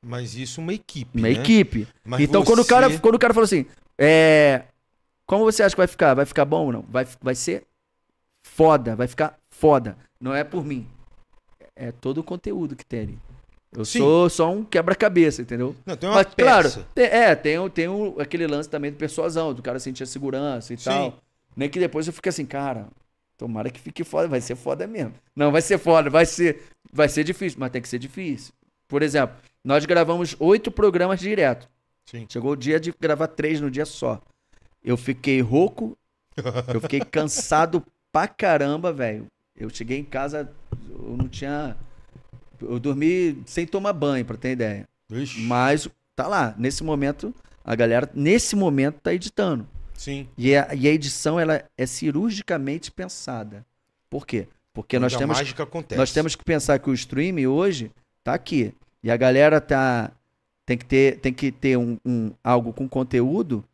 [0.04, 1.18] Mas isso uma equipe.
[1.18, 1.34] Uma né?
[1.34, 1.88] equipe.
[2.04, 3.66] Mas então, quando, o você- cara, quando o cara falou assim:
[3.98, 4.62] é,
[5.26, 6.14] como você acha que vai ficar?
[6.14, 6.82] Vai ficar bom ou não?
[6.88, 7.64] Vai, vai ser
[8.44, 9.96] foda, vai ficar foda.
[10.20, 10.86] Não é por mim.
[11.74, 13.18] É todo o conteúdo que tem ali.
[13.76, 13.98] Eu Sim.
[13.98, 15.76] sou só um quebra-cabeça, entendeu?
[15.84, 16.34] Não, tem uma Mas, peça.
[16.50, 20.06] claro, tem- é, tem, tem o- aquele lance também do persuasão, do cara sentir a
[20.06, 20.84] segurança e Sim.
[20.84, 21.18] tal.
[21.54, 22.86] Nem que depois eu fique assim, cara,
[23.36, 25.12] tomara que fique foda, vai ser foda mesmo.
[25.34, 26.62] Não, vai ser foda, vai ser,
[26.92, 28.52] vai ser difícil, mas tem que ser difícil.
[28.88, 31.68] Por exemplo, nós gravamos oito programas direto.
[32.06, 32.24] Sim.
[32.28, 34.20] Chegou o dia de gravar três no dia só.
[34.82, 35.96] Eu fiquei rouco,
[36.72, 37.82] eu fiquei cansado
[38.12, 39.26] pra caramba, velho.
[39.58, 40.50] Eu cheguei em casa,
[40.88, 41.76] eu não tinha.
[42.70, 44.88] Eu dormi sem tomar banho, pra ter ideia.
[45.10, 47.34] Ixi, Mas tá lá, nesse momento,
[47.64, 49.66] a galera, nesse momento, tá editando.
[49.94, 50.28] Sim.
[50.36, 53.64] E a, e a edição, ela é cirurgicamente pensada.
[54.10, 54.46] Por quê?
[54.74, 55.98] Porque nós temos, mágica acontece.
[55.98, 57.90] nós temos que pensar que o stream hoje
[58.22, 58.74] tá aqui.
[59.02, 60.12] E a galera tá.
[60.66, 63.64] Tem que ter, tem que ter um, um- algo com conteúdo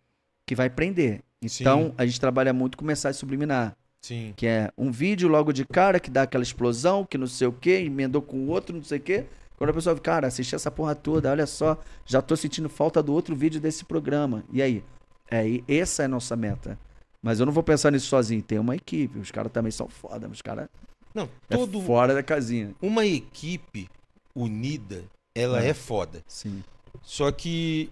[0.46, 1.20] que vai prender.
[1.42, 1.94] Então, Sim.
[1.98, 3.74] a gente trabalha muito com mensagem subliminar.
[4.02, 4.34] Sim.
[4.36, 7.52] Que é um vídeo logo de cara que dá aquela explosão, que não sei o
[7.52, 9.24] quê, emendou com o outro, não sei o quê.
[9.56, 13.12] Quando a pessoa, cara, assisti essa porra toda, olha só, já tô sentindo falta do
[13.12, 14.42] outro vídeo desse programa.
[14.52, 14.82] E aí?
[15.30, 16.76] É, e essa é a nossa meta.
[17.22, 20.26] Mas eu não vou pensar nisso sozinho, tem uma equipe, os caras também são foda,
[20.26, 20.68] os caras
[21.14, 22.74] Não, é todo fora da casinha.
[22.82, 23.88] uma equipe
[24.34, 25.68] unida, ela É.
[25.68, 26.24] é foda.
[26.26, 26.64] Sim.
[27.02, 27.88] Só que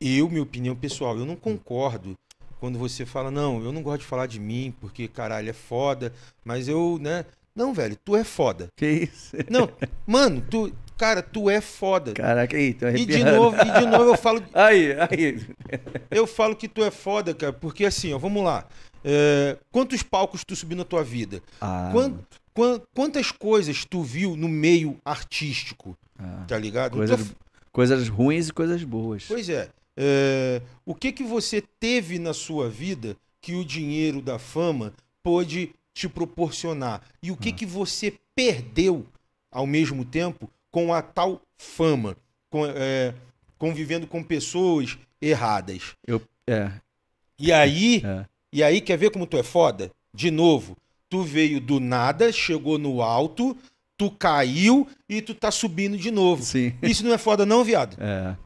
[0.00, 2.14] eu, minha opinião pessoal, eu não concordo
[2.62, 6.12] quando você fala, não, eu não gosto de falar de mim, porque caralho, é foda,
[6.44, 7.24] mas eu, né?
[7.56, 8.68] Não, velho, tu é foda.
[8.76, 9.36] Que isso?
[9.50, 9.68] Não,
[10.06, 12.12] mano, tu, cara, tu é foda.
[12.12, 13.36] Caraca, aí, tô E de arrepiando.
[13.36, 15.44] novo, e de novo eu falo, Aí, aí.
[16.08, 18.64] eu falo que tu é foda, cara, porque assim, ó, vamos lá.
[19.04, 21.42] É, quantos palcos tu subiu na tua vida?
[21.60, 22.14] Ah, Quan-
[22.54, 26.44] quan- quantas coisas tu viu no meio artístico, ah.
[26.46, 26.92] tá ligado?
[26.96, 27.34] Coisas,
[27.72, 29.24] coisas ruins e coisas boas.
[29.26, 29.68] Pois é.
[29.96, 34.92] É, O que que você teve na sua vida que o dinheiro da fama
[35.22, 37.02] pôde te proporcionar?
[37.22, 37.52] E o que Ah.
[37.52, 39.06] que você perdeu
[39.50, 42.16] ao mesmo tempo com a tal fama,
[42.50, 43.14] com, é,
[43.58, 45.94] convivendo com pessoas erradas?
[46.46, 46.72] É,
[47.38, 48.26] E aí, é.
[48.52, 49.90] e aí quer ver como tu é foda?
[50.14, 50.76] De novo,
[51.08, 53.56] tu veio do nada, chegou no alto,
[53.96, 56.42] tu caiu e tu tá subindo de novo.
[56.42, 56.72] Sim.
[56.82, 57.96] Isso não é foda, não, viado?
[58.00, 58.36] É.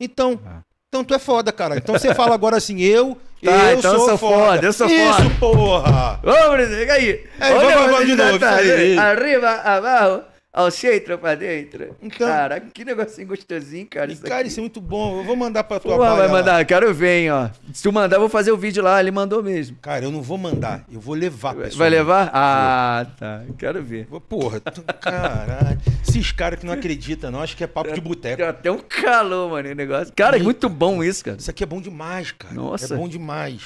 [0.00, 0.62] Então, Ah.
[0.94, 1.76] Então tu é foda, cara.
[1.76, 4.36] Então você fala agora assim, eu, Tá, eu então sou, sou foda.
[4.36, 5.30] foda, eu sou Isso, foda.
[5.38, 6.20] porra!
[6.22, 6.56] Vamos,
[6.94, 7.24] aí.
[7.38, 8.98] É, Olha vamos, vamos de novo, isso aí.
[8.98, 10.22] Arriba, abaixo,
[10.54, 11.96] ao centro, pra dentro.
[12.00, 14.08] Então- cara, que negocinho gostosinho, cara.
[14.10, 14.48] E, Isso cara, aqui.
[14.48, 15.18] isso é muito bom.
[15.18, 16.32] Eu vou mandar pra tua baia vai lá.
[16.32, 17.48] mandar, quero ver, hein, ó.
[17.72, 19.76] Se tu mandar, eu vou fazer o vídeo lá, ele mandou mesmo.
[19.82, 20.84] Cara, eu não vou mandar.
[20.92, 21.78] Eu vou levar, pessoal.
[21.80, 22.30] Vai levar?
[22.32, 23.42] Ah, tá.
[23.58, 24.06] Quero ver.
[24.28, 25.80] Porra, tu, caralho.
[26.08, 28.36] Esses caras que não acreditam, não, acho que é papo de boteco.
[28.36, 30.12] Deu até um calor, mano, o negócio.
[30.14, 31.36] Cara, é muito bom isso, cara.
[31.36, 32.54] Isso aqui é bom demais, cara.
[32.54, 32.94] Nossa.
[32.94, 33.60] É bom demais.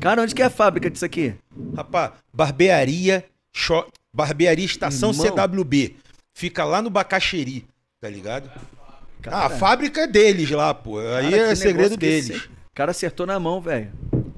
[0.00, 1.34] Cara, onde que é a fábrica disso aqui?
[1.74, 5.26] Rapaz, barbearia, cho- barbearia Estação Irmão.
[5.26, 5.96] CWB.
[6.34, 7.64] Fica lá no Bacaxeri,
[8.00, 8.50] tá ligado?
[9.22, 10.98] Cara, ah, a fábrica é deles lá, pô.
[10.98, 12.28] Aí cara, é segredo deles.
[12.30, 13.90] esse- O cara acertou na mão, velho.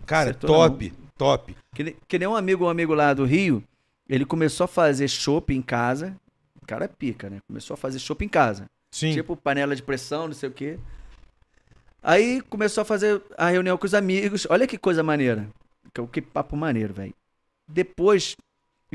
[0.05, 1.57] Cara, acertou top, top.
[1.75, 3.65] Que, ne- que nem um amigo, um amigo lá do Rio,
[4.09, 6.15] ele começou a fazer chopp em casa.
[6.63, 7.39] O cara é pica, né?
[7.49, 8.67] Começou a fazer chopp em casa.
[8.93, 9.13] Sim.
[9.15, 10.79] Tipo panela de pressão, não sei o quê.
[12.03, 14.47] Aí começou a fazer a reunião com os amigos.
[14.49, 15.49] Olha que coisa maneira.
[15.93, 17.15] Que, que papo maneiro, velho.
[17.67, 18.37] Depois,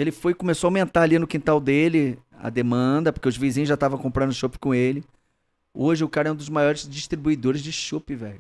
[0.02, 3.76] ele foi começou a aumentar ali no quintal dele a demanda, porque os vizinhos já
[3.76, 5.04] estavam comprando chopp com ele.
[5.74, 8.40] Hoje o cara é um dos maiores distribuidores de chopp, velho.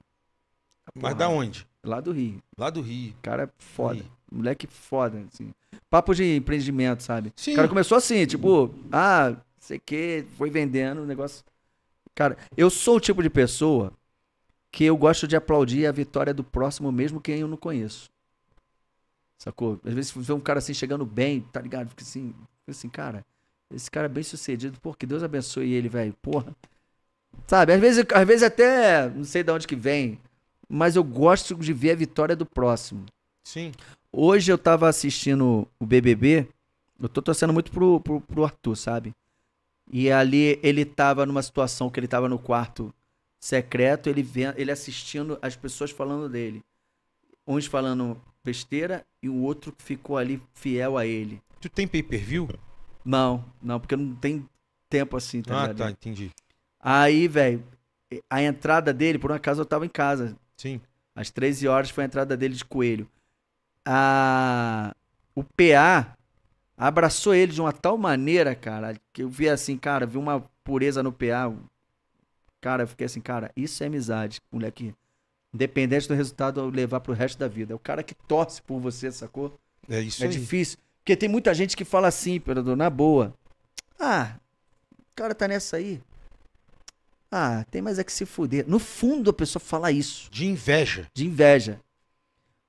[0.95, 1.67] Mas Porra, da onde?
[1.83, 2.41] Lá do Rio.
[2.57, 3.13] Lá do Rio.
[3.21, 4.01] Cara é foda.
[4.01, 4.05] Aí.
[4.31, 5.51] Moleque foda, assim.
[5.89, 7.31] Papo de empreendimento, sabe?
[7.35, 7.53] Sim.
[7.53, 11.43] O cara começou assim, tipo, ah, sei que, foi vendendo o negócio.
[12.13, 13.93] Cara, eu sou o tipo de pessoa
[14.71, 18.10] que eu gosto de aplaudir a vitória do próximo, mesmo quem eu não conheço.
[19.41, 19.79] Sacou?
[19.83, 21.89] Às vezes você vê um cara assim chegando bem, tá ligado?
[21.89, 23.25] Fica assim, fica assim, cara,
[23.73, 26.13] esse cara é bem sucedido, pô, que Deus abençoe ele, velho.
[26.21, 26.55] Porra.
[27.47, 27.73] Sabe?
[27.73, 30.19] Às vezes, às vezes até, não sei de onde que vem,
[30.69, 33.07] mas eu gosto de ver a vitória do próximo.
[33.43, 33.71] Sim.
[34.11, 36.47] Hoje eu tava assistindo o BBB,
[37.01, 39.11] eu tô torcendo muito pro, pro, pro Arthur, sabe?
[39.91, 42.93] E ali ele tava numa situação que ele tava no quarto
[43.39, 46.61] secreto, ele, vendo, ele assistindo as pessoas falando dele.
[47.47, 51.41] Uns falando besteira e o outro que ficou ali fiel a ele.
[51.59, 52.49] Tu tem pay-per-view?
[53.05, 54.47] Não, não, porque não tem
[54.89, 55.77] tempo assim, tá Ah, ligado?
[55.77, 56.31] tá, entendi.
[56.79, 57.63] Aí, velho,
[58.29, 60.81] a entrada dele, por um acaso eu tava em casa, Sim.
[61.15, 63.07] às 13 horas foi a entrada dele de coelho.
[63.85, 64.95] A...
[65.35, 66.15] O PA
[66.77, 71.01] abraçou ele de uma tal maneira, cara, que eu vi assim, cara, vi uma pureza
[71.03, 71.53] no PA.
[72.59, 74.93] Cara, eu fiquei assim, cara, isso é amizade, moleque.
[75.53, 77.73] Independente do resultado, levar pro resto da vida.
[77.73, 79.57] É o cara que torce por você, sacou?
[79.89, 80.31] É isso é aí.
[80.31, 80.77] difícil.
[80.99, 83.33] Porque tem muita gente que fala assim, Imperador, na boa.
[83.99, 84.35] Ah,
[84.99, 86.01] o cara tá nessa aí.
[87.31, 88.65] Ah, tem mais é que se fuder.
[88.67, 91.07] No fundo a pessoa fala isso De inveja.
[91.13, 91.79] de inveja.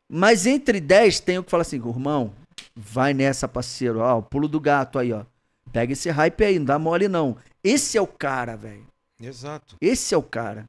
[0.09, 2.33] Mas entre 10 tem o que fala assim, irmão,
[2.75, 4.01] vai nessa, parceiro.
[4.01, 5.25] Ó, o pulo do gato aí, ó.
[5.73, 7.37] Pega esse hype aí, não dá mole não.
[7.65, 8.87] Esse é o cara, velho.
[9.21, 9.77] Exato.
[9.81, 10.65] Esse é o cara.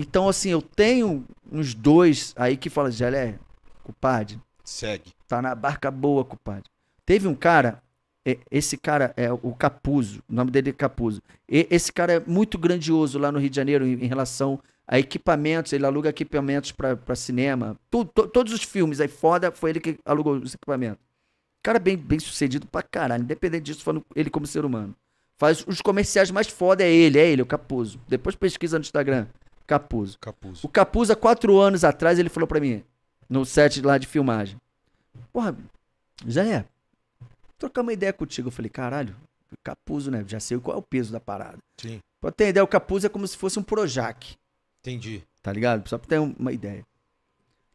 [0.00, 3.34] Então, assim, eu tenho uns dois aí que falam, Gelé,
[3.82, 5.12] compadre, Segue.
[5.26, 6.64] tá na barca boa, compadre.
[7.04, 7.82] Teve um cara,
[8.24, 11.20] e- esse cara é o Capuzo, o nome dele é Capuzo.
[11.48, 15.72] E- Esse cara é muito grandioso lá no Rio de Janeiro em, relação a equipamentos,
[15.72, 17.76] ele aluga equipamentos pra pra cinema.
[17.90, 20.98] Tu- to- todos os filmes aí foda, foi ele que alugou os equipamentos.
[21.62, 24.94] Cara bem, bem sucedido pra caralho, independente disso, falando ele como ser humano.
[25.36, 27.98] Faz os comerciais mais foda, é ele, é ele, o Capuzo.
[28.08, 29.26] Depois pesquisa no Instagram,
[29.68, 30.18] Capuzo.
[30.18, 30.64] Capuz.
[30.64, 32.82] O Capuz, há quatro anos atrás, ele falou pra mim,
[33.28, 34.58] no set lá de filmagem.
[35.32, 35.56] Porra,
[36.28, 36.64] Zé,
[37.58, 38.48] trocar uma ideia contigo.
[38.48, 39.14] Eu falei, caralho,
[39.62, 40.24] Capuzo, né?
[40.26, 41.58] Já sei qual é o peso da parada.
[41.76, 42.00] Sim.
[42.20, 44.36] Pra ter ideia, o Capuz é como se fosse um Projac,
[44.80, 45.22] Entendi.
[45.42, 45.86] tá ligado?
[45.88, 46.84] Só pra ter um- uma ideia.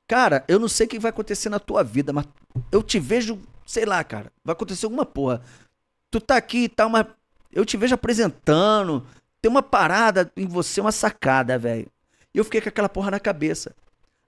[0.08, 2.26] Cara, eu não sei o que vai acontecer na tua vida, mas
[2.72, 5.42] eu te vejo, sei lá, cara, vai acontecer alguma porra.
[6.12, 7.08] Tu tá aqui e tá uma.
[7.52, 9.06] Eu te vejo apresentando,
[9.44, 11.88] tem uma parada em você, uma sacada, velho.
[12.34, 13.76] E eu fiquei com aquela porra na cabeça.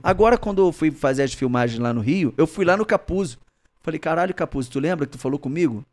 [0.04, 3.40] Agora, quando eu fui fazer as filmagens lá no Rio, eu fui lá no Capuzzo.
[3.82, 5.86] Falei, caralho, Capuzzo, tu lembra que tu falou comigo?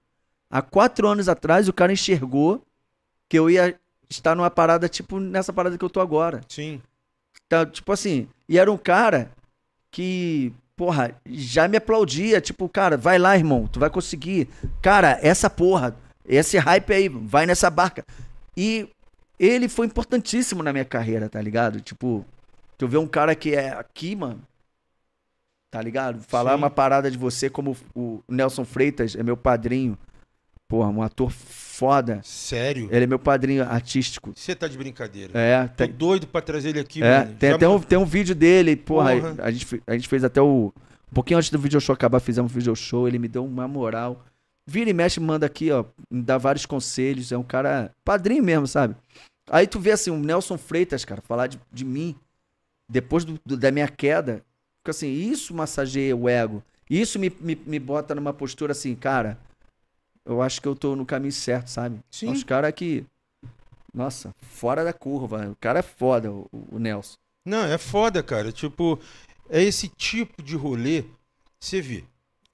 [0.51, 2.67] Há quatro anos atrás, o cara enxergou
[3.29, 3.79] que eu ia
[4.11, 6.41] estar numa parada, tipo, nessa parada que eu tô agora.
[6.49, 6.83] Sim.
[7.49, 9.31] Tá, tipo assim, e era um cara
[9.93, 14.49] que, porra, já me aplaudia, tipo, cara, vai lá, irmão, tu vai conseguir.
[14.83, 15.95] Cara, essa porra,
[16.27, 18.05] esse hype aí, vai nessa barca.
[18.57, 18.89] E
[19.45, 21.81] ele foi importantíssimo na minha carreira, tá ligado?
[21.81, 22.25] Tipo,
[22.79, 24.41] tu vê um cara que é aqui, mano,
[25.71, 26.23] tá ligado?
[26.23, 26.59] Falar Sim.
[26.59, 29.99] uma parada de você como o Nelson Freitas é meu padrinho.
[30.69, 32.21] Porra, um ator foda.
[32.23, 32.89] Sério?
[32.91, 34.33] Ele é meu padrinho artístico.
[34.35, 35.39] Você tá de brincadeira.
[35.39, 37.37] É, Tô tem, doido pra trazer ele aqui, é, mano.
[37.39, 39.35] tem Já até um, tem um vídeo dele, porra, Porra.
[39.43, 40.73] A, gente, a gente fez até o...
[41.11, 43.69] Um pouquinho antes do video show acabar, fizemos um video show, ele me deu uma
[43.69, 44.25] moral.
[44.67, 47.33] Vira e mexe, manda aqui, ó, me dá vários conselhos.
[47.33, 48.95] É um cara padrinho mesmo, sabe?
[49.51, 52.15] Aí tu vê assim, o Nelson Freitas, cara, falar de, de mim
[52.89, 54.45] depois do- do- da minha queda.
[54.79, 56.63] Fica assim, isso massageia o ego.
[56.89, 59.39] Isso me, me, me bota numa postura assim, cara.
[60.25, 62.01] Eu acho que eu tô no caminho certo, sabe?
[62.11, 62.31] Sim.
[62.31, 63.05] Os caras que.
[63.95, 65.49] Nossa, fora da curva.
[65.49, 67.17] O cara é foda, o, o Nelson.
[67.45, 68.53] Não, é foda, cara.
[68.53, 68.99] Tipo,
[69.49, 71.05] é esse tipo de rolê.
[71.61, 72.05] Você vê.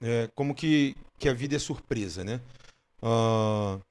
[0.01, 2.39] É, como que, que a vida é surpresa, né?
[3.01, 3.81] No-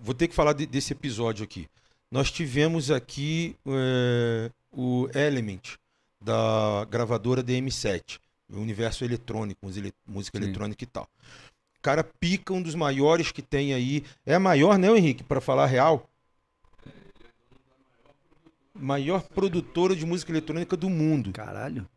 [0.00, 1.68] vou ter que falar de- desse episódio aqui.
[2.10, 5.76] Nós tivemos aqui é, o Element,
[6.20, 8.18] da gravadora DM7,
[8.52, 9.60] o universo eletrônico,
[10.06, 10.44] música Sim.
[10.44, 11.08] eletrônica e tal.
[11.78, 14.04] O cara pica um dos maiores que tem aí.
[14.24, 15.22] É a maior, né, Henrique?
[15.22, 16.08] Para falar real.
[18.74, 21.88] Maior produtora de música eletrônica do mundo Caralho.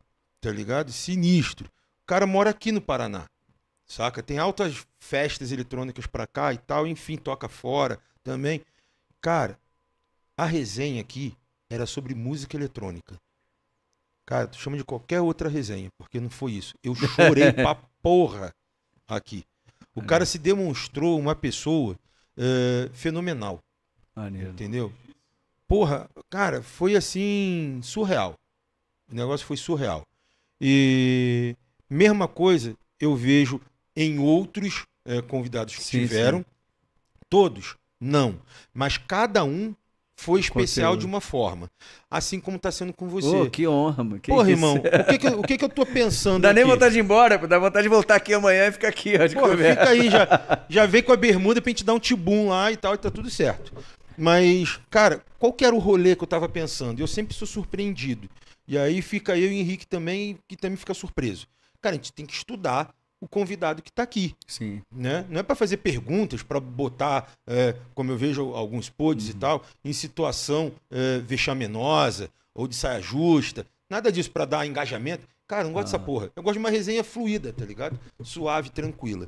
[0.41, 0.91] tá ligado?
[0.91, 1.67] Sinistro.
[2.03, 3.25] O cara mora aqui no Paraná,
[3.87, 4.21] saca?
[4.21, 8.61] Tem altas festas eletrônicas pra cá e tal, enfim, toca fora também.
[9.21, 9.57] Cara,
[10.35, 11.35] a resenha aqui
[11.69, 13.15] era sobre música eletrônica.
[14.25, 16.75] Cara, tu chama de qualquer outra resenha, porque não foi isso.
[16.83, 18.53] Eu chorei pra porra
[19.07, 19.45] aqui.
[19.95, 21.97] O cara se demonstrou uma pessoa
[22.37, 23.59] eh, fenomenal.
[24.15, 24.51] Maneiro.
[24.51, 24.93] Entendeu?
[25.67, 28.35] Porra, cara, foi assim, surreal.
[29.09, 30.03] O negócio foi surreal.
[30.59, 31.55] E
[31.89, 33.61] mesma coisa eu vejo
[33.97, 36.39] em outros eh, convidados que Sim, tiveram.
[36.39, 36.45] sim.
[37.29, 38.39] Todos, não.
[38.73, 39.75] Mas cada um
[40.15, 40.99] foi especial conteúdo.
[41.01, 41.69] de uma forma.
[42.09, 43.27] Assim como tá sendo com você.
[43.27, 44.19] Ô, que honra, mano.
[44.21, 44.51] Que Porra, isso?
[44.51, 46.71] irmão, o que que, eu- o que que eu tô pensando dá nem aqui?
[46.71, 47.37] vontade de ir embora.
[47.47, 49.79] Dá vontade de voltar aqui amanhã e ficar aqui, ó, de Pô, conversa.
[49.81, 52.77] fica aí, já, já vem com a bermuda pra gente dar um tibum lá e
[52.77, 53.73] tal, e tá tudo certo.
[54.17, 56.99] Mas, cara, qual que era o rolê que eu tava pensando?
[56.99, 58.29] Eu sempre sou surpreendido.
[58.67, 61.45] E aí fica eu e o Henrique também, que também fica surpreso.
[61.81, 64.81] Cara, a gente tem que estudar o convidado que tá aqui, Sim.
[64.91, 65.25] né?
[65.29, 69.63] Não é pra fazer perguntas, pra botar, é, como eu vejo alguns pods e tal,
[69.83, 73.65] em situação é, vexaminosa ou de saia justa.
[73.89, 75.27] Nada disso pra dar engajamento.
[75.47, 75.99] Cara, eu não gosto dessa Ah.
[75.99, 76.31] porra.
[76.35, 77.97] Eu gosto de uma resenha fluida, tá ligado?
[78.21, 79.27] Suave, tranquila.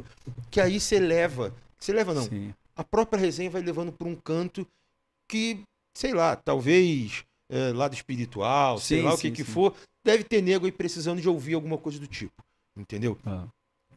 [0.52, 1.54] Que aí você leva.
[1.80, 2.24] Você leva, não.
[2.24, 2.54] Sim.
[2.76, 4.68] A própria resenha vai levando por um canto
[5.28, 5.62] que,
[5.94, 9.52] sei lá, talvez é, lado espiritual, sei Sim, lá o sim, que que sim.
[9.52, 12.44] for, deve ter nego aí precisando de ouvir alguma coisa do tipo.
[12.76, 13.18] Entendeu?
[13.26, 13.46] Ah.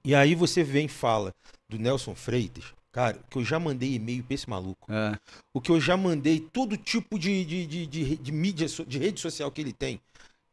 [0.05, 1.33] E aí você vem e fala
[1.69, 4.93] do Nelson Freitas, cara, que eu já mandei e-mail pra esse maluco.
[4.93, 5.17] É.
[5.55, 9.21] O que eu já mandei, todo tipo de, de, de, de, de mídia, de rede
[9.21, 10.01] social que ele tem.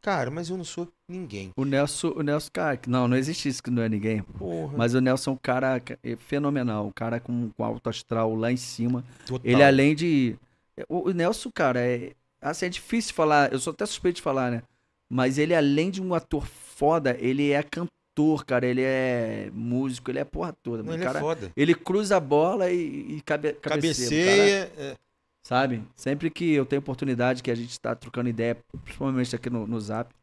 [0.02, 1.52] Cara, mas eu não sou ninguém.
[1.58, 4.22] O Nelson, o Nelson, cara, não, não existe isso que não é ninguém.
[4.22, 4.78] Porra.
[4.78, 8.34] Mas o Nelson é um cara ca- é fenomenal, um cara com, com alto astral
[8.34, 9.04] lá em cima.
[9.26, 9.42] total.
[9.44, 10.38] Ele além de.
[10.88, 12.14] O, o Nelson, cara, é.
[12.42, 14.64] Assim, é difícil falar, eu sou até suspeito de falar, né?
[15.12, 17.90] Mas ele, além de um ator foda, ele é cantor,
[18.46, 18.66] cara.
[18.66, 20.84] Ele é músico, ele é porra toda.
[20.84, 21.52] Não, ele cara, é foda.
[21.56, 24.26] ele cruza a bola e, e cabe, cabeceia.
[24.26, 24.72] Cabeceia.
[24.78, 24.96] é,
[25.46, 25.82] Sabe?
[25.96, 29.80] Sempre que eu tenho oportunidade, que a gente tá trocando ideia, principalmente aqui no, no
[29.80, 30.14] Zap,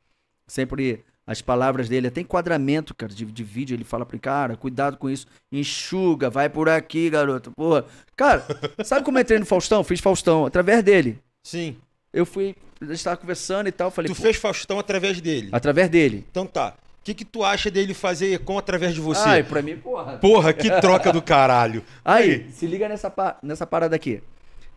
[0.46, 4.96] sempre as palavras dele, até enquadramento, cara, de, de vídeo, ele fala pro cara, cuidado
[4.96, 7.50] com isso, enxuga, vai por aqui, garoto.
[7.56, 7.84] Porra.
[8.14, 8.46] Cara,
[8.84, 9.82] sabe como eu entrei no Faustão?
[9.82, 11.18] Fiz Faustão, através dele.
[11.44, 11.76] sim.
[12.12, 15.50] Eu fui, a gente tava conversando e tal, falei, Tu fez Faustão através dele.
[15.52, 16.24] através dele.
[16.30, 16.74] Então tá.
[17.06, 19.28] O que, que tu acha dele fazer Econ através de você?
[19.28, 20.18] Ai, pra mim, porra.
[20.18, 21.84] Porra, que troca do caralho.
[22.04, 24.20] Aí, se liga nessa, nessa parada aqui.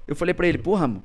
[0.07, 1.03] Eu falei pra ele, porra, mano.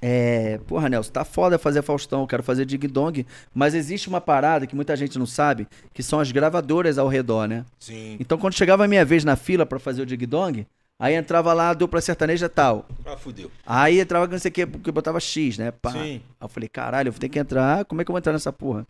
[0.00, 0.60] É.
[0.68, 3.26] Porra, Nelson, tá foda fazer Faustão, eu quero fazer Dig Dong.
[3.52, 7.48] Mas existe uma parada que muita gente não sabe, que são as gravadoras ao redor,
[7.48, 7.64] né?
[7.80, 8.16] Sim.
[8.20, 10.64] Então quando chegava a minha vez na fila pra fazer o Dig Dong,
[10.96, 12.86] aí entrava lá a dupla sertaneja tal.
[13.04, 13.50] Ah, fudeu.
[13.66, 15.72] Aí entrava não sei o que, porque botava X, né?
[15.72, 15.90] Pá.
[15.90, 15.98] Sim.
[15.98, 17.84] Aí eu falei, caralho, eu vou ter que entrar.
[17.84, 18.86] Como é que eu vou entrar nessa porra?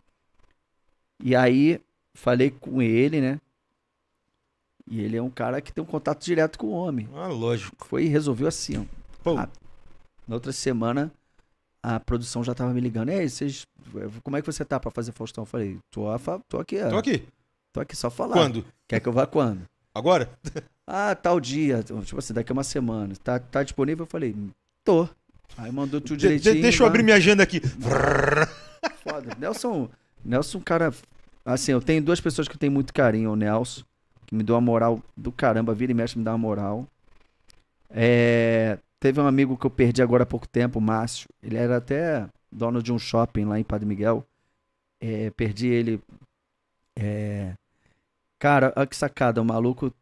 [1.23, 1.81] E aí,
[2.15, 3.41] falei com ele, né?
[4.89, 7.09] E ele é um cara que tem um contato direto com o homem.
[7.15, 7.87] Ah, lógico.
[7.87, 8.85] Foi e resolveu assim, ó.
[9.23, 9.49] Pô, Ah,
[10.29, 11.11] Na outra semana,
[11.83, 13.09] a produção já tava me ligando.
[13.09, 13.67] Ei, vocês.
[14.23, 15.43] Como é que você tá pra fazer Faustão?
[15.43, 16.19] Eu falei, tô, a
[16.49, 16.91] tô aqui, ó.
[16.91, 17.27] tô aqui.
[17.73, 18.35] Tô aqui só falar.
[18.35, 18.65] Quando?
[18.89, 19.63] Quer que eu vá quando?
[19.95, 20.31] Agora?
[20.89, 21.83] Ah, tal dia.
[21.83, 23.13] Tipo assim, daqui a uma semana.
[23.17, 24.05] Tá, tá disponível?
[24.05, 24.37] Eu falei,
[24.85, 25.09] tô.
[25.59, 26.63] Aí mandou tudo De- de- direitinho.
[26.63, 26.91] deixa eu lá.
[26.91, 27.61] abrir minha agenda aqui.
[29.03, 29.35] Foda.
[29.37, 29.89] Nelson,
[30.25, 30.93] Nelson, cara.
[31.45, 33.33] Assim, eu tenho duas pessoas que eu tenho muito carinho.
[33.33, 33.83] O Nelson,
[34.27, 36.87] que me deu uma moral do caramba, vira e mexe, me dá uma moral.
[37.89, 41.29] É, teve um amigo que eu perdi agora há pouco tempo, o Márcio.
[41.43, 44.27] Ele era até dono de um shopping lá em Padre Miguel.
[45.01, 46.01] É, perdi ele.
[46.99, 47.53] É,
[48.39, 49.41] cara, olha que sacada.
[49.41, 49.93] O maluco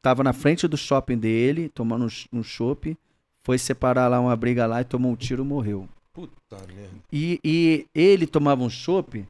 [0.00, 2.96] tava na frente do shopping dele, tomando um, um chopp.
[3.42, 5.86] Foi separar lá uma briga lá e tomou um tiro e morreu.
[6.14, 6.94] Puta merda.
[7.12, 9.26] E, e ele tomava um chopp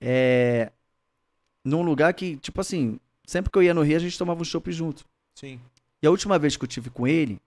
[0.00, 0.72] é,
[1.64, 4.44] num lugar que, tipo assim, sempre que eu ia no Rio, a gente tomava um
[4.44, 5.04] chopp junto.
[5.34, 5.60] Sim.
[6.02, 7.40] E a última vez que eu tive com ele,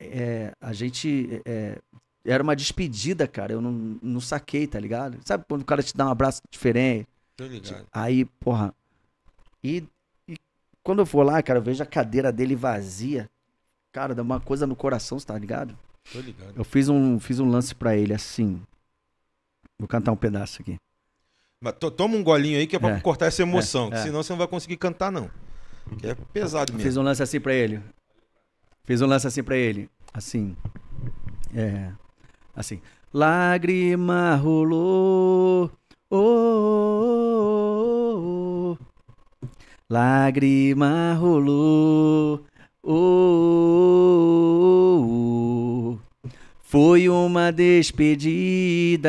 [0.00, 1.42] é, a gente.
[1.44, 1.78] é,
[2.24, 3.52] era uma despedida, cara.
[3.52, 5.18] Eu não, não saquei, tá ligado?
[5.24, 7.08] Sabe quando o cara te dá um abraço diferente?
[7.36, 7.86] Tô ligado.
[7.92, 8.74] Aí, porra.
[9.62, 9.84] E,
[10.26, 10.36] e
[10.82, 13.30] quando eu for lá, cara, eu vejo a cadeira dele vazia.
[13.92, 15.76] Cara, dá uma coisa no coração, tá ligado?
[16.12, 16.52] Tô ligado.
[16.56, 18.60] Eu fiz um, fiz um lance pra ele assim.
[19.78, 20.76] Vou cantar um pedaço aqui.
[21.62, 23.00] Mas to- toma um golinho aí que é pra É.
[23.00, 24.02] cortar essa emoção, É, que é.
[24.04, 25.30] senão você não vai conseguir cantar, não.
[25.98, 27.00] Que é pesado Fiz mesmo.
[27.00, 27.80] um lance assim pra ele.
[28.84, 29.88] Fiz um lance assim pra ele.
[30.12, 30.54] Assim.
[31.54, 31.90] É.
[32.54, 32.80] Assim.
[33.12, 35.70] Lágrima rolou.
[36.10, 36.18] Oh, oh,
[38.16, 38.76] oh,
[39.42, 39.48] oh.
[39.90, 42.44] Lágrima rolou.
[42.82, 45.67] Oh, oh, oh.
[46.70, 49.08] Foi uma despedida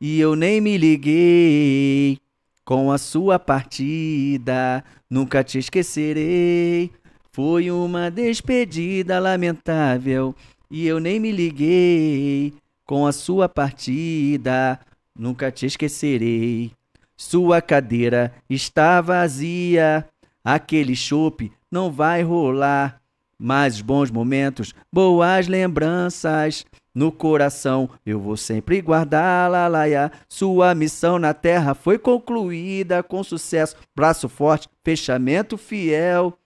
[0.00, 2.18] e eu nem me liguei
[2.64, 4.82] com a sua partida.
[5.10, 6.90] Nunca te esquecerei.
[7.30, 10.34] Foi uma despedida lamentável
[10.70, 12.54] e eu nem me liguei
[12.86, 14.80] com a sua partida.
[15.14, 16.72] Nunca te esquecerei.
[17.18, 20.08] Sua cadeira está vazia.
[20.42, 23.03] Aquele chope não vai rolar.
[23.38, 26.64] Mas bons momentos, boas lembranças.
[26.94, 30.12] No coração eu vou sempre guardar, lalaia.
[30.28, 33.76] Sua missão na terra foi concluída com sucesso.
[33.96, 36.38] Braço forte, fechamento fiel.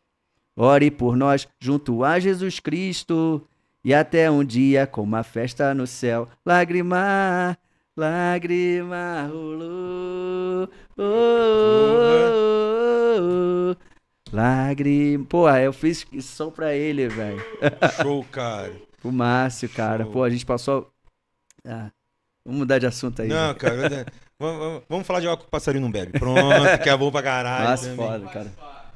[0.56, 3.46] Ore por nós junto a Jesus Cristo.
[3.84, 6.28] E até um dia com uma festa no céu.
[6.44, 7.56] Lágrima,
[7.96, 10.68] lágrima rolou.
[10.96, 11.02] Oh,
[13.16, 13.87] oh, oh.
[14.32, 15.24] Lágrima.
[15.24, 17.40] Pô, eu fiz som pra ele, velho.
[18.02, 18.72] Show, cara.
[19.02, 20.04] O Márcio, cara.
[20.04, 20.12] Show.
[20.12, 20.90] Pô, a gente passou.
[21.66, 21.90] Ah,
[22.44, 23.28] vamos mudar de assunto aí.
[23.28, 23.88] Não, cara.
[23.88, 24.04] né?
[24.38, 26.18] vamos, vamos- vamos falar de algo que o passarinho não bebe.
[26.18, 27.70] Pronto, que é bom pra caralho.
[27.70, 27.96] Nossa, também.
[28.06, 28.52] foda, cara.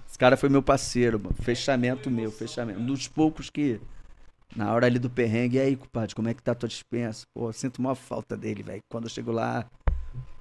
[0.09, 1.35] Esse cara foi meu parceiro, mano.
[1.41, 2.79] Fechamento meu, fechamento.
[2.81, 3.81] Um dos poucos que,
[4.55, 7.25] na hora ali do perrengue, e aí, compadre, como é que tá a tua dispensa?
[7.35, 8.81] Pô, eu sinto uma falta dele, velho.
[8.91, 9.65] Quando eu chego lá,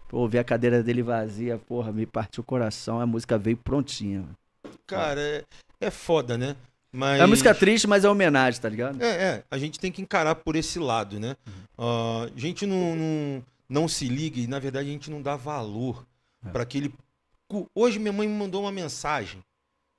[0.10, 4.20] pô, vi a cadeira dele vazia, porra, me partiu o coração, a música veio prontinha.
[4.20, 4.36] mano.
[4.88, 5.44] Cara, é,
[5.80, 6.56] é foda, né?
[6.92, 7.22] Mas...
[7.22, 9.02] É música triste, mas é homenagem, tá ligado?
[9.02, 11.36] É, é, a gente tem que encarar por esse lado, né?
[11.78, 15.36] Ah, a gente não, não, não se liga e, na verdade, a gente não dá
[15.36, 16.06] valor
[16.46, 16.50] É.
[16.50, 16.94] para aquele.
[17.74, 19.42] Hoje minha mãe me mandou uma mensagem,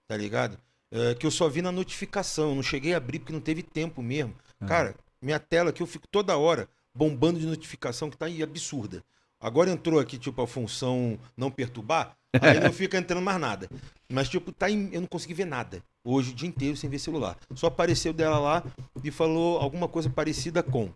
[0.07, 0.59] tá ligado?
[0.91, 3.63] É, que eu só vi na notificação, eu não cheguei a abrir porque não teve
[3.63, 4.35] tempo mesmo.
[4.61, 4.67] Ah.
[4.67, 9.03] Cara, minha tela que eu fico toda hora bombando de notificação que tá aí absurda.
[9.41, 13.69] Agora entrou aqui, tipo, a função não perturbar, aí não fica entrando mais nada.
[14.11, 15.83] Mas, tipo, tá em- eu não consegui ver nada.
[16.05, 17.37] Hoje, o dia inteiro, sem ver celular.
[17.55, 18.65] Só apareceu dela lá
[19.03, 20.91] e falou alguma coisa parecida com.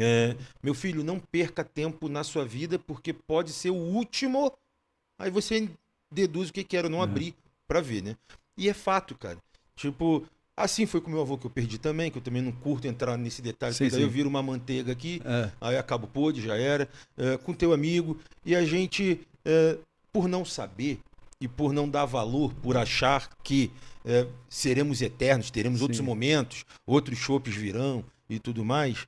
[0.00, 4.52] é, meu filho, não perca tempo na sua vida, porque pode ser o último.
[5.18, 5.68] Aí você
[6.12, 7.02] deduz o que, que era, eu não É.
[7.02, 7.34] abrir
[7.66, 8.16] pra ver, né?
[8.56, 9.38] E é fato, cara.
[9.74, 10.24] Tipo,
[10.56, 13.16] assim foi com meu avô que eu perdi também, que eu também não curto entrar
[13.16, 14.06] nesse detalhe, Sim, porque daí sim.
[14.06, 15.50] eu viro uma manteiga aqui, É.
[15.60, 19.78] aí acabo pôde, já era, é, com teu amigo, e a gente, é,
[20.12, 20.98] por não saber
[21.40, 23.70] e por não dar valor, por achar que
[24.04, 26.04] é, seremos eternos, teremos outros Sim.
[26.04, 29.06] momentos, outros chopes virão e tudo mais,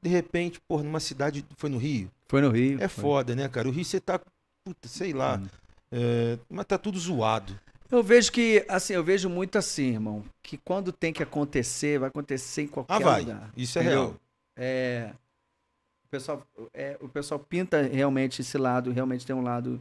[0.00, 2.80] de repente, pô, numa cidade, foi no Rio, Foi no Rio.
[2.82, 3.02] é foi.
[3.02, 3.68] foda, né, cara?
[3.68, 4.20] O Rio você tá,
[4.64, 5.46] puta, sei lá, Hum.
[5.92, 7.58] é, mas tá tudo zoado.
[7.90, 12.08] Eu vejo que, assim, eu vejo muito assim, irmão, que quando tem que acontecer, vai
[12.08, 13.50] acontecer em qualquer Ah, vai, lugar.
[13.56, 14.00] isso é entendeu?
[14.02, 14.14] real.
[14.56, 15.10] É,
[16.04, 19.80] o, pessoal, é, o pessoal pinta realmente esse lado, realmente tem um lado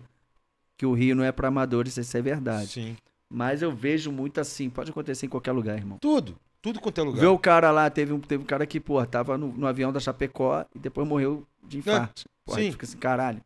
[0.77, 2.67] que o Rio não é para amadores, isso é verdade.
[2.69, 2.97] Sim.
[3.29, 5.97] Mas eu vejo muito assim, pode acontecer em qualquer lugar, irmão.
[5.99, 7.19] Tudo, tudo quanto é lugar.
[7.21, 9.91] Vê o cara lá, teve um, teve um cara que, pô, tava no, no avião
[9.91, 12.23] da Chapecó e depois morreu de infarto.
[12.45, 12.71] Pô, aí sim.
[12.71, 13.41] fica assim, caralho.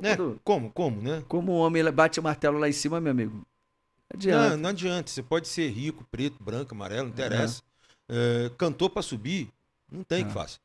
[0.00, 0.16] Né?
[0.16, 1.22] Quando- Como, como, né?
[1.28, 3.32] como o homem bate o martelo lá em cima, meu amigo?
[3.34, 4.56] Não Não, adianta.
[4.58, 5.10] não adianta.
[5.10, 7.62] Você pode ser rico, preto, branco, amarelo, não interessa.
[8.08, 9.48] É, cantor pra subir,
[9.90, 10.34] não tem que É.
[10.34, 10.58] faça.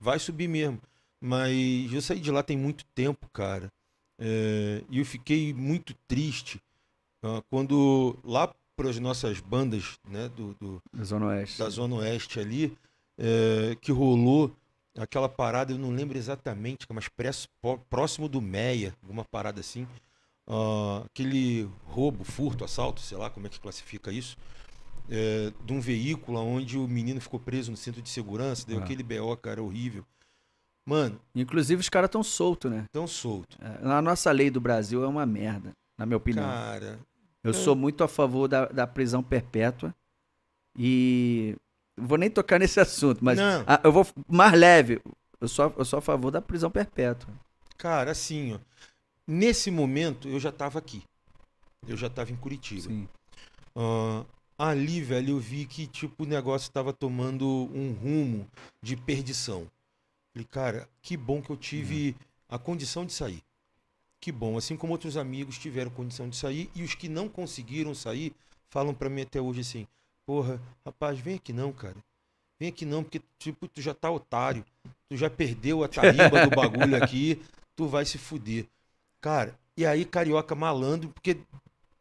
[0.00, 0.80] Vai subir mesmo.
[1.20, 3.70] Mas eu saí de lá tem muito tempo, cara.
[4.18, 6.60] É, e eu fiquei muito triste
[7.22, 11.58] ah, quando lá para as nossas bandas né, do, do- Da Zona Oeste.
[11.58, 12.76] da Zona Oeste ali,
[13.18, 14.54] é, que rolou
[14.96, 17.08] aquela parada, eu não lembro exatamente, mas
[17.90, 19.86] próximo do Meia, alguma parada assim.
[20.46, 24.36] ah, aquele roubo, furto, assalto, sei lá como é que classifica isso,
[25.08, 28.82] é, de um veículo onde o menino ficou preso no centro de segurança, deu Ah.
[28.82, 30.04] aquele BO, cara, horrível.
[30.86, 32.84] Mano, Inclusive, os caras tão soltos, né?
[32.92, 33.56] tão solto.
[33.60, 36.44] É, A nossa lei do Brasil é uma merda, na minha opinião.
[36.44, 36.98] Cara,
[37.42, 37.54] Eu é.
[37.54, 39.94] sou muito a favor da, da prisão perpétua.
[40.78, 41.56] E.
[41.96, 43.64] Vou nem tocar nesse assunto, mas Não.
[43.66, 45.00] ah, eu vou mais leve.
[45.40, 47.32] Eu sou, eu sou a favor da prisão perpétua.
[47.78, 48.58] Cara, assim, ó.
[49.26, 51.02] Nesse momento eu já tava aqui.
[51.86, 52.82] eu já tava em Curitiba.
[52.82, 53.08] Sim.
[53.76, 54.24] Ah,
[54.58, 58.46] ali, velho, eu vi que, tipo, o negócio tava tomando um rumo
[58.82, 59.66] de perdição.
[60.34, 62.16] Falei, cara, que bom que eu tive
[62.48, 63.40] a condição de sair.
[64.20, 67.94] Que bom, assim como outros amigos tiveram condição de sair e os que não conseguiram
[67.94, 68.34] sair
[68.68, 69.86] falam pra mim até hoje assim:
[70.26, 71.96] "Porra, rapaz, vem aqui não, cara.
[72.58, 74.64] Vem aqui não, porque tipo, tu já tá otário.
[75.08, 77.40] Tu já perdeu a tarimba do bagulho aqui,
[77.76, 78.66] tu vai se fuder".
[79.20, 81.32] Cara, e aí carioca malandro, porque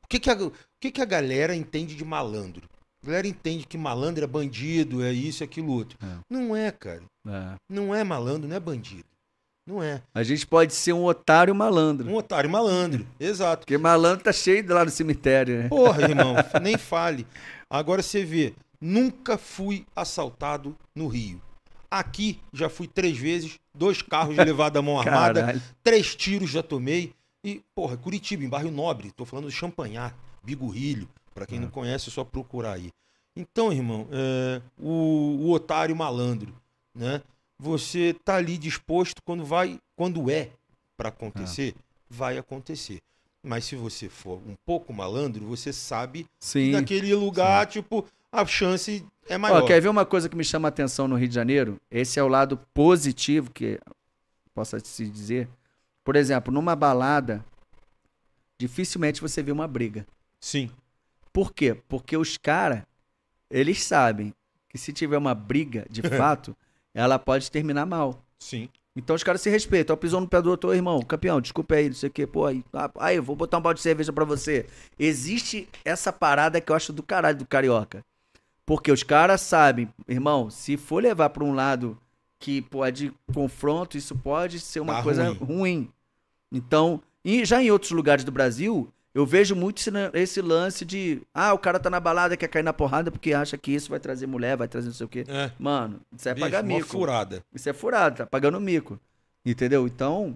[0.04, 2.68] o que que a, o que que a galera entende de malandro?
[3.04, 5.98] A galera entende que malandro é bandido, é isso, é aquilo outro.
[6.02, 6.18] É.
[6.30, 7.04] Não é, cara.
[7.28, 7.56] É.
[7.70, 9.06] Não é malandro, não é bandido.
[9.66, 10.02] Não é.
[10.14, 12.10] A gente pode ser um otário malandro.
[12.10, 13.08] Um otário malandro.
[13.20, 13.62] Exato.
[13.62, 15.68] Porque malandro tá cheio lá no cemitério, né?
[15.70, 17.26] Porra, irmão, nem fale.
[17.70, 21.42] Agora você vê, nunca fui assaltado no Rio.
[21.90, 25.62] Aqui já fui três vezes, dois carros de levada à mão armada, Caralho.
[25.84, 27.14] três tiros já tomei.
[27.46, 31.08] E, porra, Curitiba, em bairro Nobre, tô falando de Champanhar, Bigorrilho.
[31.34, 32.92] Pra quem não conhece, é só procurar aí.
[33.36, 36.54] Então, irmão, é, o, o otário malandro,
[36.94, 37.22] né?
[37.60, 40.50] Você tá ali disposto quando vai, quando é
[40.98, 41.76] pra acontecer,
[42.10, 43.02] vai acontecer.
[43.42, 46.72] Mas se você for um pouco malandro, você sabe que Sim.
[46.72, 49.64] naquele lugar, tipo, a chance é maior.
[49.64, 51.80] Ó, quer ver uma coisa que me chama a atenção no Rio de Janeiro?
[51.92, 53.80] Esse é o lado positivo que
[54.54, 55.50] possa se dizer.
[56.04, 57.44] Por exemplo, numa balada,
[58.58, 60.06] dificilmente você vê uma briga.
[60.40, 60.70] Sim.
[61.32, 61.76] Por quê?
[61.88, 62.84] Porque os caras,
[63.50, 64.34] eles sabem
[64.70, 66.56] que se tiver uma briga, de fato,
[66.94, 68.22] ela pode terminar mal.
[68.40, 68.70] Sim.
[68.96, 69.94] Então os caras se respeitam.
[69.94, 72.28] Ó, pisou no pé do outro, "Ô, irmão, campeão, desculpa aí, não sei o quê.
[72.28, 74.68] Pô, aí, ah, aí, eu vou botar um balde de cerveja pra você.
[75.00, 78.04] Existe essa parada que eu acho do caralho do carioca.
[78.66, 81.98] Porque os caras sabem, irmão, se for levar pra um lado
[82.40, 85.38] que pode confronto, isso pode ser uma Tá coisa ruim.
[85.38, 85.90] ruim.
[86.52, 91.22] Então, e já em outros lugares do Brasil, eu vejo muito esse, esse lance de,
[91.34, 94.00] ah, o cara tá na balada, quer cair na porrada porque acha que isso vai
[94.00, 95.24] trazer mulher, vai trazer não sei o quê.
[95.28, 95.52] É.
[95.60, 96.88] Mano, isso é Bicho, pagar mico.
[96.88, 97.44] furada.
[97.54, 99.00] Isso é furado, tá pagando mico.
[99.46, 99.86] Entendeu?
[99.88, 100.36] Então,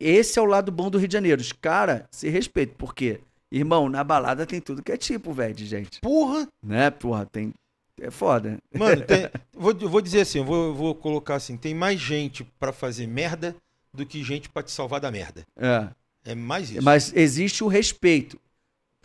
[0.00, 1.40] esse é o lado bom do Rio de Janeiro.
[1.40, 2.74] Os caras se respeitam.
[2.76, 3.20] Por quê?
[3.50, 6.00] Irmão, na balada tem tudo que é tipo, velho, de gente.
[6.00, 6.48] Porra!
[6.62, 7.26] Né, porra?
[7.26, 7.52] Tem.
[8.00, 8.58] É foda.
[8.74, 12.44] Mano, tem- vou, eu vou dizer assim, vou, eu vou colocar assim, tem mais gente
[12.58, 13.54] pra fazer merda
[13.92, 15.42] do que gente pra te salvar da merda.
[15.56, 15.88] É.
[16.24, 16.82] É mais isso.
[16.82, 18.38] Mas existe o respeito.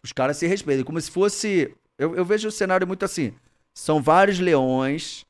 [0.04, 0.84] Os caras se respeitam.
[0.84, 1.74] Como se fosse.
[1.98, 3.34] Eu, eu vejo o cenário muito assim.
[3.74, 5.26] São vários leões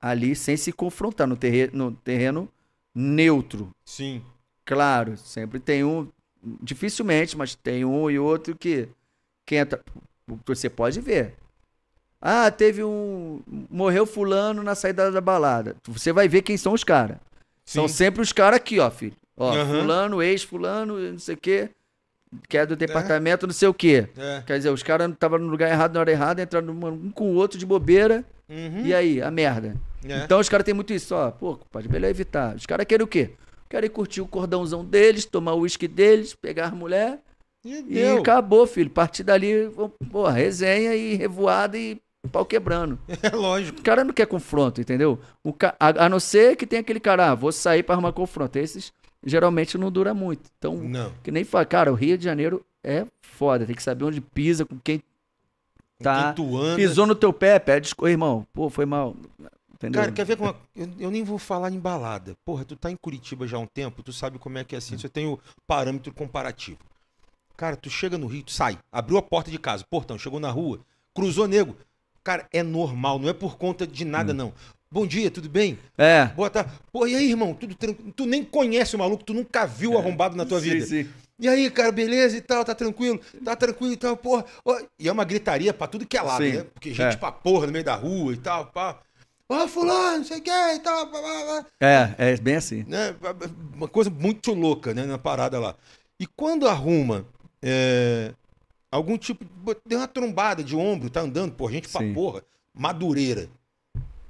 [0.00, 2.48] ali sem se confrontar no, terre no terreno
[2.94, 3.70] neutro.
[3.84, 4.22] Sim.
[4.64, 6.08] Claro, sempre tem um.
[6.62, 8.88] Dificilmente, mas tem um e outro que.
[9.44, 9.82] que entra.
[10.44, 11.34] Você pode ver.
[12.20, 13.40] Ah, teve um.
[13.70, 15.76] Morreu fulano na saída da balada.
[15.84, 17.18] Você vai ver quem são os caras.
[17.64, 19.16] São sempre os caras aqui, ó, filho.
[19.36, 19.80] Ó, Aham.
[19.80, 21.70] fulano, ex-fulano, não sei o quê.
[22.48, 24.08] Que é do departamento, não sei o quê.
[24.16, 24.42] É.
[24.46, 27.34] Quer dizer, os caras estavam no lugar errado na hora errada, entraram um com o
[27.34, 28.24] outro de bobeira.
[28.48, 28.84] Uhum.
[28.84, 29.76] E aí, a merda.
[30.04, 30.24] É.
[30.24, 31.30] Então os caras têm muito isso, ó.
[31.30, 32.54] Pô, pode melhor evitar.
[32.54, 33.30] Os caras querem o quê?
[33.68, 37.18] Querem curtir o cordãozão deles, tomar o uísque deles, pegar a mulher
[37.64, 38.90] E e acabou, filho.
[38.90, 39.70] Partir dali,
[40.10, 42.00] pô, resenha e revoada e
[42.30, 42.98] pau quebrando.
[43.22, 43.80] É lógico.
[43.80, 45.18] O cara não quer confronto, entendeu?
[45.42, 45.74] O ca...
[45.80, 48.56] a, a não ser que tem aquele cara, ah, vou sair pra arrumar confronto.
[48.56, 48.92] Esses
[49.24, 50.50] geralmente não dura muito.
[50.58, 51.12] Então, Não.
[51.22, 53.66] que nem fala, cara, o Rio de Janeiro é foda.
[53.66, 55.02] Tem que saber onde pisa, com quem
[56.02, 56.32] tá.
[56.34, 56.76] Quem tu anda.
[56.76, 58.46] Pisou no teu pé, pede desculpa, irmão.
[58.52, 59.16] Pô, foi mal.
[59.74, 60.00] Entendeu?
[60.00, 60.54] Cara, quer ver como.
[60.74, 62.34] Eu, eu nem vou falar em balada.
[62.44, 64.78] Porra, tu tá em Curitiba já há um tempo, tu sabe como é que é
[64.78, 66.78] assim, você tem o parâmetro comparativo.
[67.56, 70.50] Cara, tu chega no Rio, tu sai, abriu a porta de casa, portão, chegou na
[70.50, 70.80] rua,
[71.14, 71.76] cruzou nego.
[72.24, 74.36] Cara, é normal, não é por conta de nada, Hum.
[74.36, 74.52] não.
[74.90, 75.78] Bom dia, tudo bem?
[75.98, 76.26] É.
[76.26, 76.70] Boa tarde.
[76.92, 77.52] Pô, e aí, irmão?
[77.54, 78.12] Tudo tranquilo?
[78.12, 80.86] Tu nem conhece o maluco, tu nunca viu o arrombado na tua Sim, vida.
[80.86, 81.08] sim.
[81.38, 83.20] E aí, cara, beleza e tal, tá tranquilo?
[83.44, 84.44] Tá tranquilo e tal, porra.
[84.64, 86.66] Ó, E é uma gritaria pra tudo que é lado, Sim, né?
[86.72, 87.16] Porque gente é.
[87.16, 89.00] pra porra no meio da rua e tal, pá.
[89.48, 91.66] Ó, fulano, não sei o que e tal, pá, pá, pá.
[91.80, 92.84] É, é bem assim.
[92.86, 93.14] Né?
[93.74, 95.74] Uma coisa muito louca, né, na parada lá.
[96.18, 97.26] E quando arruma
[97.60, 98.32] é,
[98.90, 99.44] algum tipo,
[99.84, 102.14] deu uma trombada de ombro, tá andando, pô, gente pra Sim.
[102.14, 102.42] porra,
[102.72, 103.48] madureira.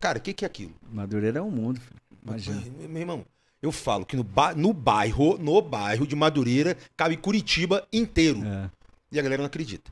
[0.07, 0.73] Cara, o que que é aquilo?
[0.93, 1.97] Madureira é um mundo, filho.
[2.24, 2.62] Imagina.
[2.78, 3.24] Meu meu irmão,
[3.61, 8.45] eu falo que no, ba- no bairro, no bairro de Madureira, cabe Curitiba inteiro.
[8.45, 8.70] É.
[9.11, 9.91] E a galera não acredita.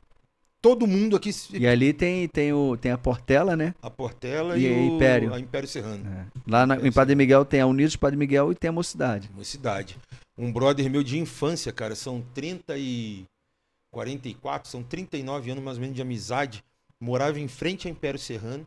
[0.61, 3.75] Todo mundo aqui, E ali tem, tem, o, tem a Portela, né?
[3.81, 5.33] a Portela e, E a o Império.
[5.33, 6.05] a Império Serrano.
[6.09, 6.25] É.
[6.49, 9.29] Lá na- em Padre Miguel tem a Unidos Padre Miguel e tem a Mocidade.
[9.33, 9.97] Uma cidade.
[10.37, 13.25] Um brother meu de infância, cara, são 30 e
[13.93, 16.63] 44, são 39 anos mais ou menos de amizade.
[17.01, 18.65] Morava em frente a Império Serrano.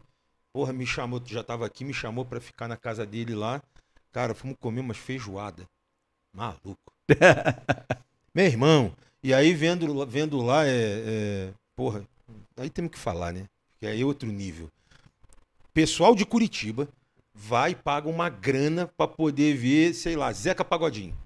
[0.52, 3.62] Porra, me chamou, já tava aqui, me chamou pra ficar na casa dele lá.
[4.12, 5.66] Cara, fomos comer umas feijoada.
[6.34, 6.92] Maluco.
[8.34, 8.92] Meu irmão,
[9.22, 12.04] E aí, vendo, vendo lá, é, é- Porra,
[12.56, 13.46] aí temos que falar, né?
[13.72, 14.70] Porque aí é outro nível.
[15.72, 16.88] Pessoal de Curitiba
[17.34, 21.16] vai e paga uma grana pra poder ver, sei lá, Zeca Pagodinho.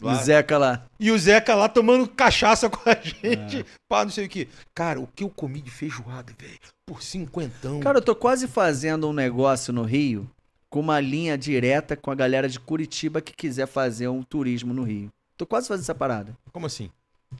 [0.00, 0.14] O.
[0.16, 0.84] Zeca lá.
[1.00, 3.64] E o Zeca lá tomando cachaça com a gente.
[3.88, 4.46] Pá, não sei o que.
[4.74, 6.58] Cara, o que eu comi de feijoada, velho?
[6.84, 7.80] Por cinquentão.
[7.80, 10.28] Cara, eu tô quase fazendo um negócio no Rio
[10.68, 14.82] com uma linha direta com a galera de Curitiba que quiser fazer um turismo no
[14.82, 15.10] Rio.
[15.36, 16.36] Tô quase fazendo essa parada.
[16.52, 16.90] Como assim?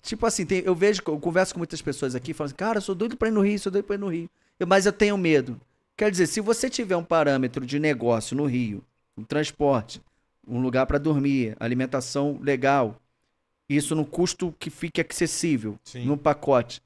[0.02, 2.82] Tipo assim, tem- eu vejo, eu converso com muitas pessoas aqui, falando assim, cara, eu
[2.82, 4.28] sou doido pra ir no Rio, sou doido pra ir no Rio.
[4.58, 5.60] Eu- mas eu tenho medo.
[5.96, 8.82] Quer dizer, se você tiver um parâmetro de negócio no Rio,
[9.16, 10.00] um transporte,
[10.46, 13.00] um lugar pra dormir, alimentação legal,
[13.68, 16.04] isso num custo que fique acessível, Sim.
[16.06, 16.80] no pacote,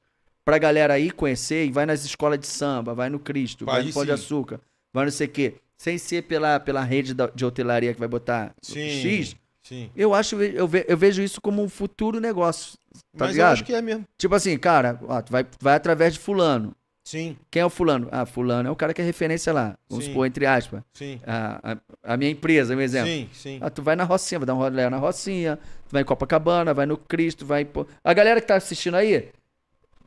[0.44, 3.86] pra galera aí conhecer e vai nas escolas de samba, vai no Cristo, vai Aí
[3.86, 4.12] no Pão de.
[4.12, 4.60] Açúcar,
[4.92, 8.54] vai não sei o quê, sem ser pela, pela rede de hotelaria que vai botar
[8.62, 8.88] Sim.
[8.88, 9.90] X, Sim.
[9.94, 12.78] eu acho, eu, ve- eu vejo isso como um futuro negócio.
[13.16, 13.52] Tá Mas eu ligado?
[13.52, 14.04] acho que é mesmo.
[14.18, 16.74] Tipo assim, cara, ó, vai, vai através de fulano.
[17.02, 18.08] Sim, Quem é o fulano?
[18.12, 19.76] Ah, fulano é o cara que é referência lá.
[19.88, 20.10] Vamos Sim.
[20.12, 20.82] supor, entre aspas.
[20.92, 21.18] sim.
[21.26, 21.72] A,
[22.04, 23.10] a, a minha empresa, um exemplo.
[23.10, 23.58] Sim, sim.
[23.60, 25.56] Ah, tu vai na Rocinha, vai dar um rolê na Rocinha,
[25.88, 27.62] tu vai em Copacabana, vai no Cristo, vai...
[27.62, 27.68] em
[28.04, 29.30] A galera que tá assistindo aí,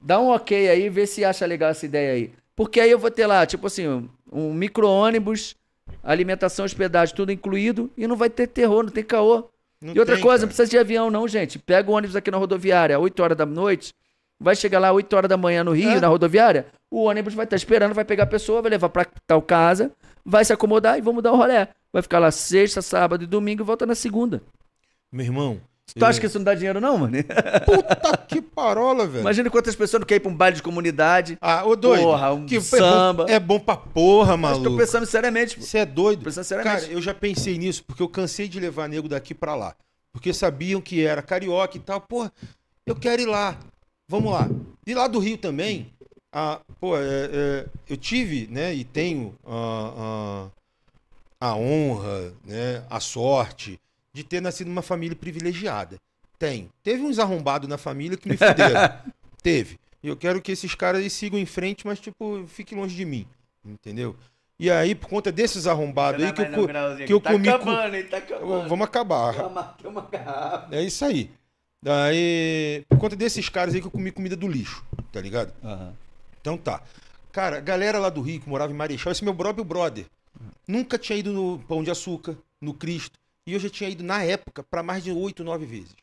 [0.02, 2.32] dá um ok aí, vê se acha legal essa ideia aí.
[2.56, 5.56] Porque aí eu vou ter lá, tipo assim, um, um micro-ônibus,
[6.04, 9.50] alimentação, hospedagem, tudo incluído, e não vai ter terror, não tem caô.
[9.82, 10.42] Não E outra tem, coisa, cara.
[10.44, 11.60] não precisa de avião, não, gente.
[11.60, 13.94] Pega o ônibus aqui na rodoviária, 8 horas da noite.
[14.44, 16.00] Vai chegar lá 8 horas da manhã no Rio, É.
[16.02, 16.68] na rodoviária.
[16.92, 19.92] O ônibus vai estar esperando, vai pegar a pessoa, vai levar pra tal casa,
[20.26, 21.70] vai se acomodar e vamos dar o rolé.
[21.92, 24.42] Vai ficar lá sexta, sábado e domingo e volta na segunda.
[25.12, 25.60] Meu irmão.
[25.96, 27.16] Tu acha eu- que isso não dá dinheiro, não, mano?
[27.66, 29.22] Puta que parola, velho.
[29.22, 31.38] Imagina quantas pessoas não querem ir pra um baile de comunidade.
[31.42, 32.04] Ah, ô doido.
[32.04, 33.24] Porra, um que samba.
[33.24, 34.78] É bom, é bom pra porra, Mas tô maluco.
[34.78, 35.58] pensando seriamente.
[35.58, 35.62] pô.
[35.62, 36.24] Você é doido?
[36.24, 36.82] Pensando seriamente.
[36.82, 39.76] Cara, eu já pensei nisso, porque eu cansei de levar nego daqui pra lá.
[40.12, 42.00] Porque sabiam que era carioca e tal.
[42.02, 42.32] Porra,
[42.88, 43.58] eu quero ir lá.
[44.14, 44.48] Vamos lá.
[44.86, 45.92] E lá do Rio também.
[46.32, 50.50] Ah, pô, é, é, eu tive, né, e tenho a,
[51.42, 53.80] a, a honra, né, a sorte
[54.14, 55.98] de ter nascido numa família privilegiada.
[56.38, 56.70] Tenho.
[56.84, 59.00] Teve uns arrombados na família que me fuderam.
[59.42, 59.80] Teve.
[60.04, 63.26] E eu quero que esses caras sigam em frente, mas, tipo, fiquem longe de mim.
[63.66, 64.16] Entendeu?
[64.60, 66.68] E aí, por conta desses arrombados aí, que eu, co-
[67.08, 67.48] que eu comi.
[67.58, 67.66] com-
[68.12, 68.22] tá
[68.70, 69.34] Vamos acabar.
[70.72, 71.32] É isso aí.
[71.84, 75.54] Daí, por conta desses caras aí que eu comi comida do lixo, tá ligado?
[76.40, 76.82] Então tá.
[77.30, 80.06] Cara, galera lá do Rio que morava em Marechal, esse meu próprio brother,
[80.66, 84.24] nunca tinha ido no Pão de Açúcar, no Cristo, e eu já tinha ido na
[84.24, 85.94] época pra mais de oito, nove vezes.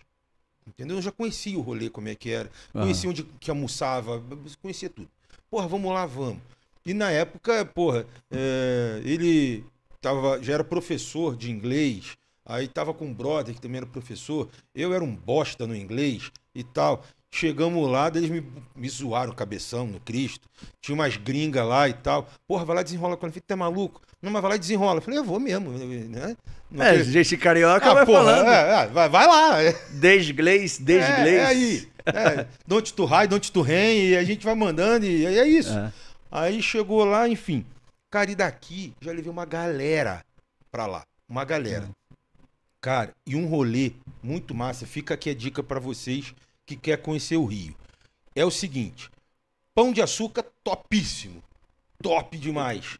[0.67, 0.97] Entendeu?
[0.97, 4.23] Eu já conhecia o rolê, como é que era, conhecia onde que almoçava,
[4.61, 5.09] conhecia tudo.
[5.51, 6.43] Porra, vamos lá, vamos.
[6.85, 9.65] E na época, porra, é, ele
[9.99, 12.19] tava, já era professor de inglês,
[12.51, 16.31] aí tava com um brother que também era professor, eu era um bosta no inglês
[16.55, 17.05] e tal.
[17.33, 18.45] Chegamos lá, eles me,
[18.75, 20.49] me zoaram o cabeção no Cristo.
[20.83, 22.29] Tinha umas gringas lá e tal.
[22.49, 23.41] Porra, vai lá e desenrola com ele.
[23.41, 24.03] Tu é maluco?
[24.21, 24.99] Não, mas vai lá e desenrola.
[24.99, 26.37] Eu falei, eu vou mesmo, né?
[26.69, 28.49] Não É, gente carioca Ah, vai porra, falando.
[28.49, 29.57] é, é, vai, vai lá.
[29.93, 31.27] Desglês, desglês.
[31.29, 31.89] é, é aí.
[32.07, 35.73] É, don't to high, don't to rain, e a gente vai mandando, e é isso.
[35.73, 35.93] É.
[36.33, 37.65] Aí chegou lá, enfim.
[38.11, 40.25] Cara, e daqui já levei uma galera
[40.71, 41.03] pra lá.
[41.29, 41.89] Uma galera.
[42.81, 43.93] Cara, e um rolê
[44.23, 44.87] muito massa.
[44.87, 46.35] Fica aqui a dica pra vocês
[46.65, 47.75] que quer conhecer o Rio.
[48.35, 49.11] É o seguinte:
[49.75, 51.43] pão de açúcar topíssimo.
[52.03, 52.99] Top demais.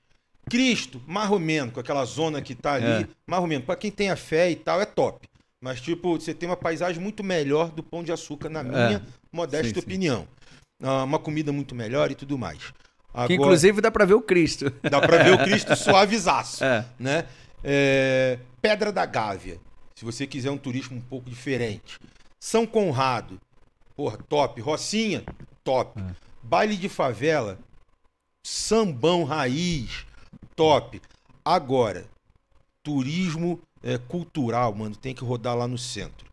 [0.51, 1.01] Cristo,
[1.41, 3.09] menos, com aquela zona que tá ali, É.
[3.47, 3.65] menos.
[3.65, 5.27] Pra quem tem a fé e tal, é top.
[5.63, 9.03] Mas, tipo, você tem uma paisagem muito melhor do pão de açúcar, na minha
[9.33, 9.81] modesta Sim, sim.
[9.81, 10.29] opinião.
[10.83, 12.59] Ah, uma comida muito melhor e tudo mais.
[12.59, 12.73] Que
[13.15, 14.71] Agora, inclusive dá pra ver o Cristo.
[14.83, 16.85] dá pra ver o Cristo suavizaço É.
[16.99, 17.27] né?
[17.63, 19.61] É, Pedra da Gávea,
[20.01, 21.99] se você quiser um turismo um pouco diferente.
[22.41, 23.39] São Conrado,
[23.95, 24.59] porra, top.
[24.63, 25.23] Rocinha,
[25.63, 26.03] top.
[26.43, 27.59] Baile de favela,
[28.43, 30.07] sambão raiz,
[30.57, 31.03] top.
[31.45, 32.07] Agora,
[32.83, 36.27] turismo é, cultural, mano, tem que rodar lá no centro.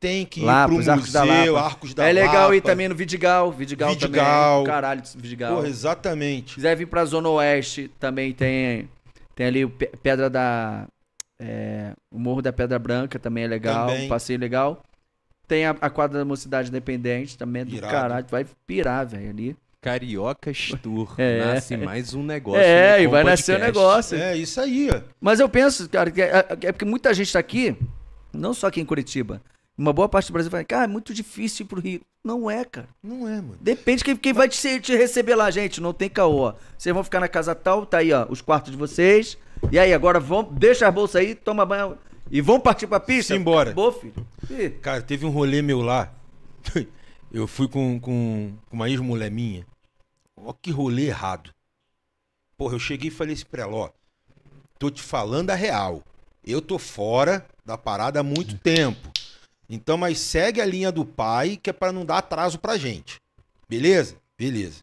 [0.00, 1.60] Tem que ir Lapa, pro os Arcos da Lapa.
[1.60, 2.68] Arcos da é legal ir Lapa.
[2.68, 3.52] também no Vidigal.
[3.52, 4.54] Vidigal, Vidigal.
[4.56, 4.66] também.
[4.66, 5.54] Caralho, Vidigal.
[5.54, 6.54] Porra, Se exatamente.
[6.56, 8.88] quiser vir pra Zona Oeste, também tem,
[9.36, 10.88] tem ali Pedra da.
[11.40, 13.88] É, o Morro da Pedra Branca também é legal.
[13.88, 14.06] Também.
[14.06, 14.82] Um passeio legal.
[15.46, 17.92] Tem a, a quadra da Mocidade Independente também é do Irado.
[17.92, 18.26] caralho.
[18.28, 19.56] Vai pirar, velho, ali.
[19.80, 20.52] Carioca
[20.82, 21.14] Tour.
[21.18, 21.38] É.
[21.38, 22.60] Nasce mais um negócio.
[22.60, 23.78] é, no e vai Com nascer Podcast.
[23.78, 24.18] negócio.
[24.18, 25.00] É isso aí, ó.
[25.20, 27.76] Mas eu penso, cara, que é, é porque muita gente tá aqui,
[28.32, 29.40] não só aqui em Curitiba.
[29.76, 32.00] Uma boa parte do Brasil fala, cara, é muito difícil ir pro Rio.
[32.24, 32.88] Não é, cara.
[33.00, 33.56] Não é, mano.
[33.60, 35.80] Depende de quem, quem vai te, te receber lá, gente.
[35.80, 36.52] Não tem caô.
[36.76, 39.38] Vocês vão ficar na casa tal, tá aí, ó, os quartos de vocês.
[39.70, 41.98] E aí, agora vão, deixa a bolsa aí, toma banho
[42.30, 43.34] e vão partir pra pista.
[43.34, 43.70] Simbora.
[43.70, 44.26] Acabou, filho.
[44.50, 46.12] Ih, Cara, teve um rolê meu lá.
[47.30, 49.66] Eu fui com, com, com uma ex-mulher minha.
[50.36, 51.50] Ó, que rolê errado.
[52.56, 53.90] Porra, eu cheguei e falei assim pra ela, ó.
[54.78, 56.02] Tô te falando a real.
[56.42, 59.10] Eu tô fora da parada há muito tempo.
[59.68, 63.16] Então, mas segue a linha do pai, que é pra não dar atraso pra gente.
[63.68, 64.16] Beleza?
[64.38, 64.82] Beleza.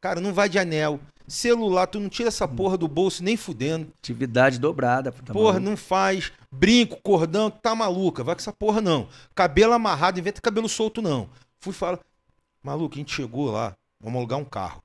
[0.00, 0.98] Cara, não vai de anel.
[1.26, 3.90] Celular, tu não tira essa porra do bolso nem fudendo.
[3.98, 5.10] Atividade dobrada.
[5.10, 5.70] Tá porra, maluco?
[5.70, 6.32] não faz.
[6.50, 8.22] Brinco, cordão, tá maluca.
[8.22, 9.08] Vai com essa porra, não.
[9.34, 11.28] Cabelo amarrado, inventa cabelo solto, não.
[11.58, 11.98] Fui falar.
[12.62, 14.82] Maluco, a gente chegou lá, vamos alugar um carro.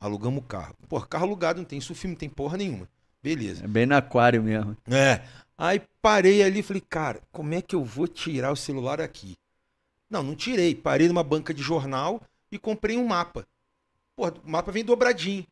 [0.00, 0.74] Alugamos o carro.
[0.88, 2.88] Porra, carro alugado não tem isso, filme não tem porra nenhuma.
[3.22, 3.64] Beleza.
[3.64, 4.76] É bem no aquário mesmo.
[4.86, 5.22] É.
[5.56, 9.36] Aí parei ali e falei, cara, como é que eu vou tirar o celular aqui?
[10.08, 10.74] Não, não tirei.
[10.74, 13.46] Parei numa banca de jornal e comprei um mapa.
[14.14, 15.44] Porra, o mapa vem dobradinho.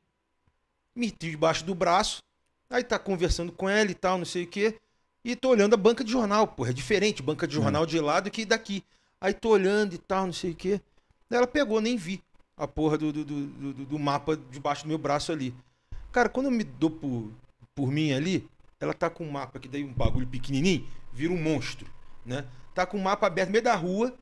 [0.96, 2.22] Meti debaixo do braço.
[2.70, 4.78] Aí tá conversando com ela e tal, não sei o quê.
[5.24, 6.46] E tô olhando a banca de jornal.
[6.48, 7.22] Porra, é diferente.
[7.22, 8.82] Banca de jornal de lado que daqui.
[9.20, 10.80] Aí tô olhando e tal, não sei o quê.
[11.28, 12.22] Daí ela pegou, nem vi
[12.56, 15.54] a porra do, do, do, do- do mapa debaixo do meu braço ali.
[16.12, 17.30] Cara, quando eu me dou por,
[17.74, 18.48] por mim ali,
[18.80, 21.86] ela tá com um mapa que daí um bagulho pequenininho, vira um monstro,
[22.24, 22.46] né?
[22.74, 24.14] Tá com o mapa aberto no meio da rua,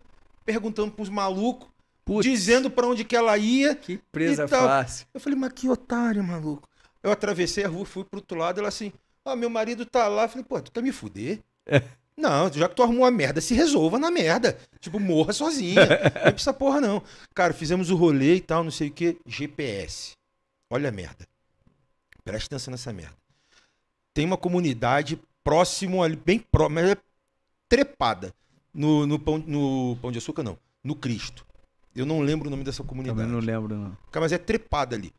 [0.45, 1.69] perguntando pros malucos,
[2.05, 3.75] Putz, dizendo pra onde que ela ia.
[3.75, 4.67] que presa e tal.
[4.67, 5.07] fácil.
[5.15, 6.69] Eu falei, mas que otário, maluco.
[7.03, 8.93] Eu atravessei a rua, fui pro outro lado, ela assim,
[9.25, 10.25] ó, meu marido tá lá.
[10.25, 11.41] Eu falei, pô, tu quer me fuder?
[12.17, 14.57] Não, já que tu arrumou a merda, se resolva na merda.
[14.79, 15.85] Tipo, morra sozinha.
[15.85, 17.03] Não é pra essa porra, não.
[17.35, 19.19] Cara, fizemos o rolê e tal, não sei o que.
[19.27, 20.13] GPS.
[20.71, 21.27] Olha a merda.
[22.25, 23.17] Presta atenção nessa merda.
[24.15, 26.97] Tem uma comunidade próximo ali, bem próximo, mas é
[27.69, 28.33] trepada.
[28.73, 30.57] No, no, pão, no Pão de Açúcar, não.
[30.83, 31.45] No Cristo.
[31.95, 33.19] Eu não lembro o nome dessa comunidade.
[33.19, 33.97] Também não lembro, não.
[34.11, 35.13] Cara, mas é trepada ali.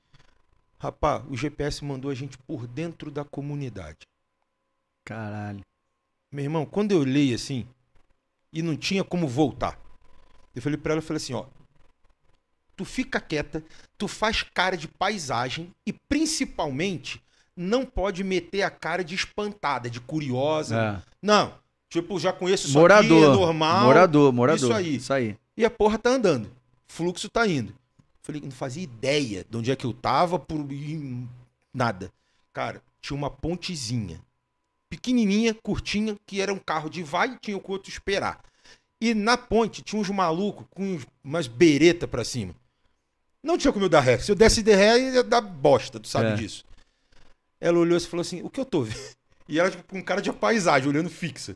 [0.77, 4.07] Rapaz, o GPS mandou a gente por dentro da comunidade.
[5.05, 5.61] Caralho.
[6.31, 7.65] Meu irmão, quando eu olhei assim,
[8.51, 9.79] e não tinha como voltar,
[10.53, 11.45] eu falei pra ela, eu falei assim, ó,
[12.75, 13.63] tu fica quieta,
[13.97, 17.21] tu faz cara de paisagem e principalmente
[17.55, 20.77] não pode meter a cara de espantada, de curiosa.
[20.77, 21.11] É.
[21.21, 21.53] Não,
[21.89, 23.23] tipo, já conheço isso Morador.
[23.23, 23.85] aqui, é normal.
[23.85, 24.69] Morador, morador.
[24.69, 24.95] Isso aí.
[24.95, 25.37] Isso aí.
[25.55, 26.49] E a porra tá andando.
[26.87, 27.75] Fluxo tá indo.
[28.21, 30.65] Falei, não fazia ideia de onde é que eu tava, por
[31.73, 32.11] nada.
[32.53, 34.19] Cara, tinha uma pontezinha.
[34.89, 38.39] Pequenininha, curtinha, que era um carro de vai e tinha o outro esperar.
[39.01, 42.55] E na ponte tinha uns malucos com umas bereta pra cima.
[43.43, 44.17] Não tinha como eu dar ré.
[44.17, 46.35] Se eu desse de ré, ia dar bosta, tu sabe É.
[46.35, 46.63] disso.
[47.59, 48.95] Ela olhou e falou assim: o que eu tô vendo?
[49.47, 51.55] E ela, tipo, com um cara de paisagem, olhando fixa.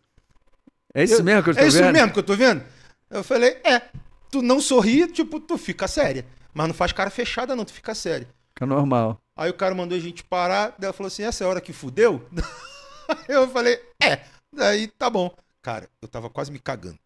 [0.93, 1.91] É isso Eu- mesmo que eu É estou isso vendo?
[1.91, 2.63] mesmo que eu tô vendo?
[3.09, 3.89] Eu falei, é.
[4.29, 6.25] Tu não sorri, tipo, tu fica séria.
[6.53, 8.27] Mas não faz cara fechada, não, tu fica séria.
[8.49, 9.19] Fica normal.
[9.35, 11.61] Aí o cara mandou a gente parar, daí ela falou assim: essa é a hora
[11.61, 12.27] que fudeu?
[13.27, 14.23] eu falei, é.
[14.53, 15.33] Daí tá bom.
[15.61, 16.99] Cara, eu tava quase me cagando.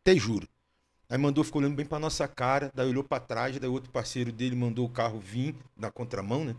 [0.00, 0.46] Até juro.
[1.08, 4.30] Aí mandou, ficou olhando bem pra nossa cara, daí olhou pra trás, daí outro parceiro
[4.30, 6.54] dele mandou o carro vir na contramão, né?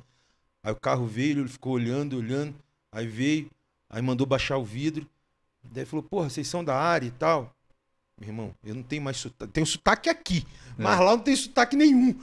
[0.62, 2.54] Aí o carro veio, ele ficou olhando, olhando,
[2.92, 3.50] aí veio,
[3.90, 5.08] aí mandou baixar o vidro.
[5.64, 7.56] Daí falou, porra, vocês são da área e tal.
[8.22, 9.52] Meu irmão, eu não tenho mais sotaque.
[9.52, 10.46] Tenho sotaque aqui,
[10.78, 12.16] mas lá não tem sotaque nenhum.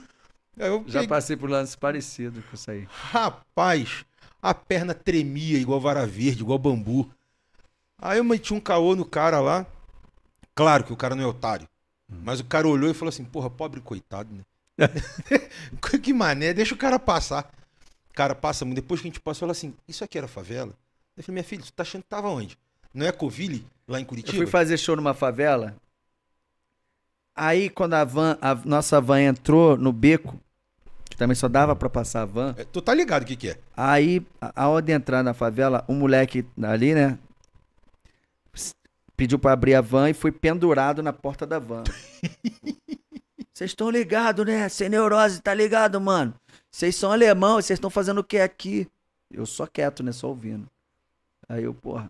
[0.55, 2.87] Eu Já peguei- passei por lance parecido com isso aí.
[2.89, 4.05] Rapaz,
[4.41, 7.11] a perna tremia igual vara verde, igual bambu.
[8.01, 9.65] Aí eu meti um caô no cara lá.
[10.55, 11.67] Claro que o cara não é otário.
[12.07, 14.43] Mas o cara olhou e falou assim: porra, pobre coitado, né?
[16.01, 17.51] que mané, deixa o cara passar.
[18.13, 20.73] Cara, passa, depois que a gente passou, ela assim: isso aqui era favela?
[21.17, 22.57] Eu falei: minha filha, você tá achando que tava onde?
[22.93, 24.37] Não é Coville, lá em Eu Curitiba?
[24.37, 25.75] fui fazer show numa favela.
[27.41, 30.37] Aí, quando a van, a nossa van entrou no beco,
[31.09, 33.49] que também só dava pra passar a van, É, tu tá ligado o que, que
[33.51, 33.57] é?
[33.77, 37.17] aí, a a hora de entrar na favela, um moleque ali, né?
[39.15, 41.83] Pediu pra abrir a van e foi pendurado na porta da van.
[43.53, 44.67] Vocês estão ligados, né?
[44.69, 46.33] Sem neurose, tá ligado, mano?
[46.71, 48.87] Vocês são alemão, vocês estão fazendo o que aqui?
[49.31, 50.11] Eu só quieto, né?
[50.13, 50.67] Só ouvindo.
[51.47, 52.09] Aí eu, porra,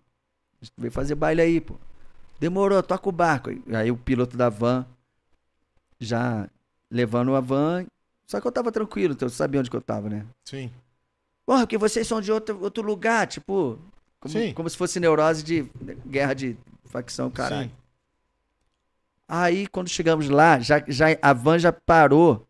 [0.76, 1.74] veio fazer baile aí, pô.
[2.38, 3.50] Demorou, toca o barco.
[3.72, 4.86] Aí o piloto da van
[6.00, 6.48] já
[6.90, 7.86] levando a van.
[8.26, 10.24] Só que eu tava tranquilo, então eu sabia onde que eu tava, né?
[10.44, 10.70] Sim.
[11.44, 13.78] Porra, porque vocês são de outro, outro lugar, tipo.
[14.18, 14.52] Como, Sim.
[14.52, 15.68] como se fosse neurose de
[16.06, 17.68] guerra de facção, caralho.
[17.68, 17.74] Sim.
[19.26, 22.46] Aí, quando chegamos lá, já, já, a van já parou.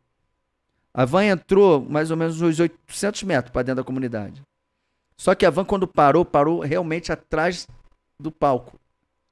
[0.93, 4.43] A van entrou mais ou menos uns 800 metros para dentro da comunidade.
[5.17, 7.69] Só que a van, quando parou, parou realmente atrás
[8.19, 8.79] do palco.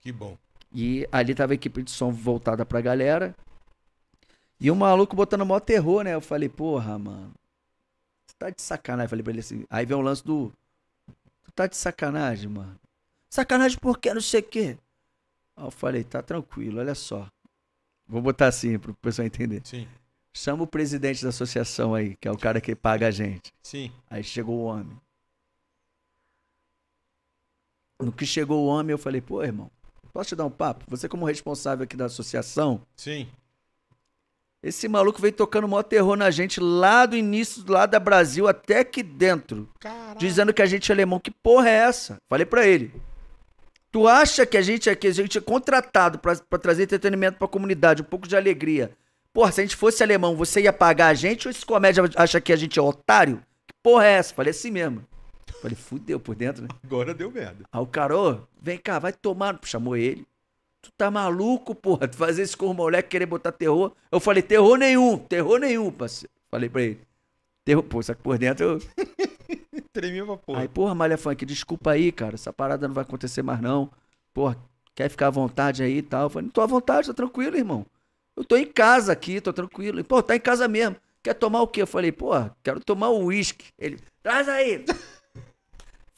[0.01, 0.37] Que bom.
[0.73, 3.35] E ali tava a equipe de som voltada pra galera.
[4.61, 6.15] E o maluco botando maior terror, né?
[6.15, 7.33] Eu falei, porra, mano.
[8.27, 9.05] Você tá de sacanagem.
[9.07, 9.65] Eu falei pra ele assim.
[9.71, 10.53] Aí vem o lance do.
[11.45, 12.79] Tu tá de sacanagem, mano.
[13.31, 14.13] Sacanagem por quê?
[14.13, 14.79] Não sei o quê.
[15.57, 17.27] Aí eu falei, tá tranquilo, olha só.
[18.07, 19.61] Vou botar assim pro pessoal entender.
[19.65, 19.87] Sim,
[20.33, 23.53] Chama o presidente da associação aí, que é o cara que paga a gente.
[23.63, 23.93] sim.
[24.09, 24.97] Aí chegou o homem.
[28.01, 29.71] No que chegou o homem, eu falei, pô, irmão,
[30.13, 30.85] posso te dar um papo?
[30.89, 33.29] Você como responsável aqui da associação, Sim.
[34.63, 38.81] Esse maluco veio tocando maior terror na gente lá do início, lá da Brasil até
[38.81, 39.69] aqui dentro.
[39.79, 40.19] Caralho.
[40.19, 41.21] Dizendo que a gente é alemão.
[41.21, 42.17] Que porra é essa?
[42.29, 42.93] Falei pra ele.
[43.91, 47.49] Tu acha que a gente aqui, a gente é contratado pra, pra trazer entretenimento pra
[47.49, 48.91] comunidade, um pouco de alegria.
[49.33, 52.41] Porra, se a gente fosse alemão, você ia pagar a gente ou esse comédia acha
[52.41, 53.41] que a gente é otário?
[53.67, 54.35] Que porra é essa?
[54.35, 55.05] Falei assim mesmo.
[55.63, 56.69] Falei, fudeu por dentro, né?
[56.85, 57.65] Agora deu merda.
[57.73, 59.59] Aí o cara, ô, vem cá, vai tomar.
[59.63, 60.27] Chamou ele.
[60.89, 62.09] Tu tá maluco, porra?
[62.09, 63.93] Tu fazer isso com o moleque querer botar terror?
[64.11, 66.33] Eu falei, terror nenhum, terror nenhum, parceiro.
[66.51, 67.01] Falei pra ele.
[67.63, 68.79] Terror, pô, só que por dentro eu.
[69.93, 70.61] Tremia pra porra.
[70.61, 72.37] Aí, porra, Malha Funk, desculpa aí, cara.
[72.37, 73.91] Essa parada não vai acontecer mais, não.
[74.33, 74.57] Porra,
[74.95, 76.23] quer ficar à vontade aí e tal?
[76.23, 77.85] Eu falei, não tô à vontade, tô tranquilo, irmão.
[78.35, 80.01] Eu tô em casa aqui, tô tranquilo.
[80.01, 80.97] E, Pô, tá em casa mesmo.
[81.23, 81.83] Quer tomar o quê?
[81.83, 83.67] Eu falei, porra, quero tomar o uísque.
[83.79, 84.87] Ele, traz aí.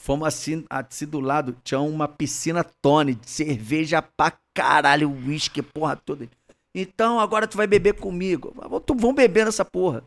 [0.03, 0.65] Fomos assim,
[1.07, 6.27] do lado, tinha uma piscina Tony, de cerveja pra caralho, uísque, porra toda.
[6.75, 8.51] Então agora tu vai beber comigo.
[8.57, 10.03] Vamos vamos beber nessa porra.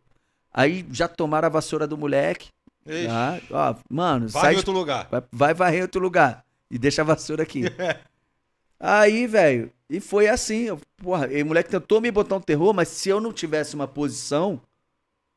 [0.52, 2.49] Aí já tomaram a vassoura do moleque.
[2.88, 3.07] Ixi,
[3.52, 5.07] ó, mano, vai sai em de outro lugar.
[5.11, 6.44] Vai, vai varrer em outro lugar.
[6.72, 7.61] E deixa a vassoura aqui.
[8.80, 10.64] Aí, velho, e foi assim.
[10.64, 13.76] eu- porra, e o moleque tentou me botar um terror, mas se eu não tivesse
[13.76, 14.60] uma posição,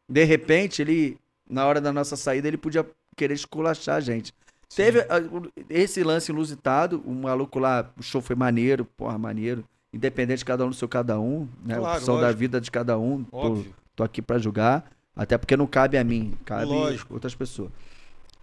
[0.09, 1.19] de repente, ele,
[1.49, 4.33] na hora da nossa saída, ele podia querer esculachar a gente.
[4.75, 5.21] Teve ah,
[5.71, 9.65] esse lance inusitado, o maluco lá, o show foi maneiro, porra, maneiro.
[9.93, 11.77] Independente de cada um do seu cada um, né?
[11.77, 12.39] Claro, a opção da lógico.
[12.39, 13.25] vida de cada um.
[13.25, 13.65] Tô,
[13.95, 14.91] tô aqui pra julgar.
[15.17, 17.15] Até porque não cabe a mim, cabe Lógico.
[17.15, 17.71] outras pessoas.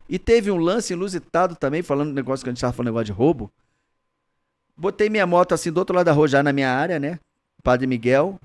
[0.09, 3.05] E teve um lance inusitado também, falando do negócio que a gente tava falando, negócio
[3.05, 3.51] de roubo.
[4.75, 7.19] Botei minha moto assim do outro lado da rua, já na minha área, né?
[7.61, 8.39] Padre Miguel.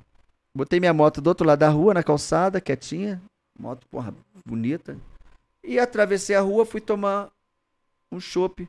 [0.55, 3.21] Botei minha moto do outro lado da rua, na calçada, quietinha.
[3.59, 4.15] Moto, porra,
[4.45, 4.97] bonita.
[5.65, 7.31] E atravessei a rua, fui tomar
[8.11, 8.67] um chopp.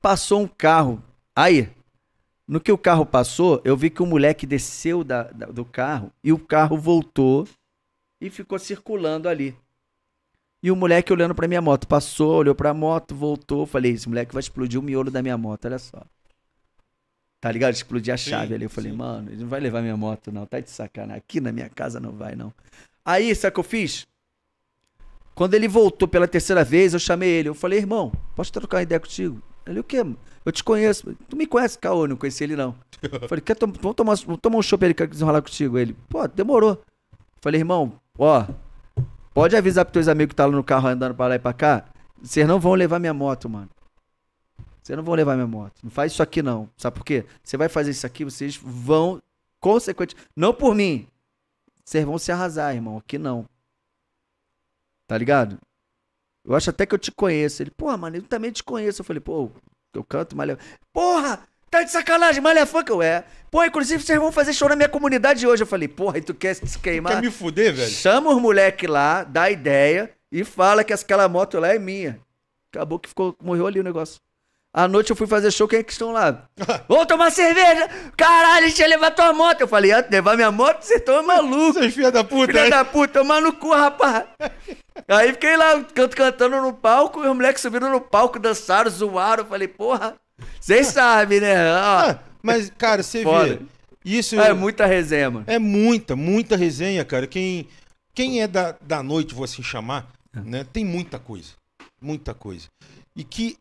[0.00, 1.02] Passou um carro.
[1.34, 1.68] Aí,
[2.46, 6.12] no que o carro passou, eu vi que o moleque desceu da- da- do carro
[6.22, 7.46] e o carro voltou
[8.20, 9.56] e ficou circulando ali.
[10.62, 11.86] E o moleque olhando pra minha moto.
[11.86, 13.66] Passou, olhou pra moto, voltou.
[13.66, 16.02] Falei, esse moleque vai explodir o miolo da minha moto, olha só.
[17.40, 17.74] Tá ligado?
[17.74, 18.64] Explodir a Sim, chave ali.
[18.64, 18.96] Eu falei, sim.
[18.96, 20.46] mano, ele não vai levar minha moto, não.
[20.46, 21.18] Tá de sacanagem.
[21.18, 22.52] Aqui na minha casa não vai, não.
[23.04, 24.06] Aí, sabe o que eu fiz?
[25.36, 27.50] Quando ele voltou pela terceira vez, eu chamei ele.
[27.50, 29.40] Eu falei, irmão, posso trocar uma ideia contigo?
[29.66, 29.98] Ele, o quê?
[30.42, 31.14] Eu te conheço.
[31.28, 32.06] Tu me conhece, Caô?
[32.06, 32.74] Não conheci ele, não.
[33.02, 35.76] Eu falei, quer tom vamos, tomar, vamos tomar um chopp ele quer desenrolar contigo?
[35.76, 36.70] Ele, pô, demorou.
[36.70, 36.78] Eu
[37.42, 38.46] falei, irmão, ó,
[39.34, 41.52] pode avisar pros teus amigos que tá lá no carro andando pra lá e pra
[41.52, 41.84] cá.
[42.22, 43.68] Vocês não vão levar minha moto, mano.
[44.82, 45.74] Vocês não vão levar minha moto.
[45.82, 46.66] Não faz isso aqui, não.
[46.78, 47.26] Sabe por quê?
[47.44, 49.20] Você vai fazer isso aqui, vocês vão,
[49.60, 51.06] consequentemente, não por mim.
[51.84, 52.96] Vocês vão se arrasar, irmão.
[52.96, 53.44] Aqui não.
[55.06, 55.58] Tá ligado?
[56.44, 57.62] Eu acho até que eu te conheço.
[57.62, 59.00] Ele, porra, mano, eu também te conheço.
[59.00, 59.50] Eu falei, pô,
[59.94, 60.58] eu canto malha.
[60.92, 61.40] Porra!
[61.68, 63.24] Tá de sacanagem, malha funk, eu é.
[63.50, 65.62] Pô, inclusive vocês vão fazer show na minha comunidade hoje.
[65.62, 67.14] Eu falei, porra, e tu quer se queimar?
[67.14, 67.90] Quer me fuder, velho?
[67.90, 72.20] Chama os moleque lá, dá ideia e fala que aquela moto lá é minha.
[72.72, 74.20] Acabou que ficou, morreu ali o negócio.
[74.76, 76.44] À noite eu fui fazer show, quem é que estão lá?
[76.86, 77.88] Vou tomar cerveja!
[78.14, 79.62] Caralho, a gente ia levar tua moto.
[79.62, 80.82] Eu falei, ah, levar minha moto?
[80.82, 81.76] Vocês estão malucos.
[81.76, 84.26] Vocês filha da puta, Filha da puta, tomar no cu, rapaz.
[85.08, 89.44] Aí fiquei lá, canto, cantando no palco, e os moleques subiram no palco, dançaram, zoaram.
[89.44, 90.14] Eu falei, porra,
[90.60, 91.72] vocês sabem, né?
[91.72, 93.58] Ó, Ah, mas, cara, você vê.
[94.04, 95.44] Isso é muita resenha, mano.
[95.48, 97.26] É muita, muita resenha, cara.
[97.26, 97.66] Quem,
[98.14, 100.66] quem é da, da noite, vou assim chamar, né?
[100.70, 101.52] Tem muita coisa.
[101.98, 102.68] Muita coisa.
[103.16, 103.56] E que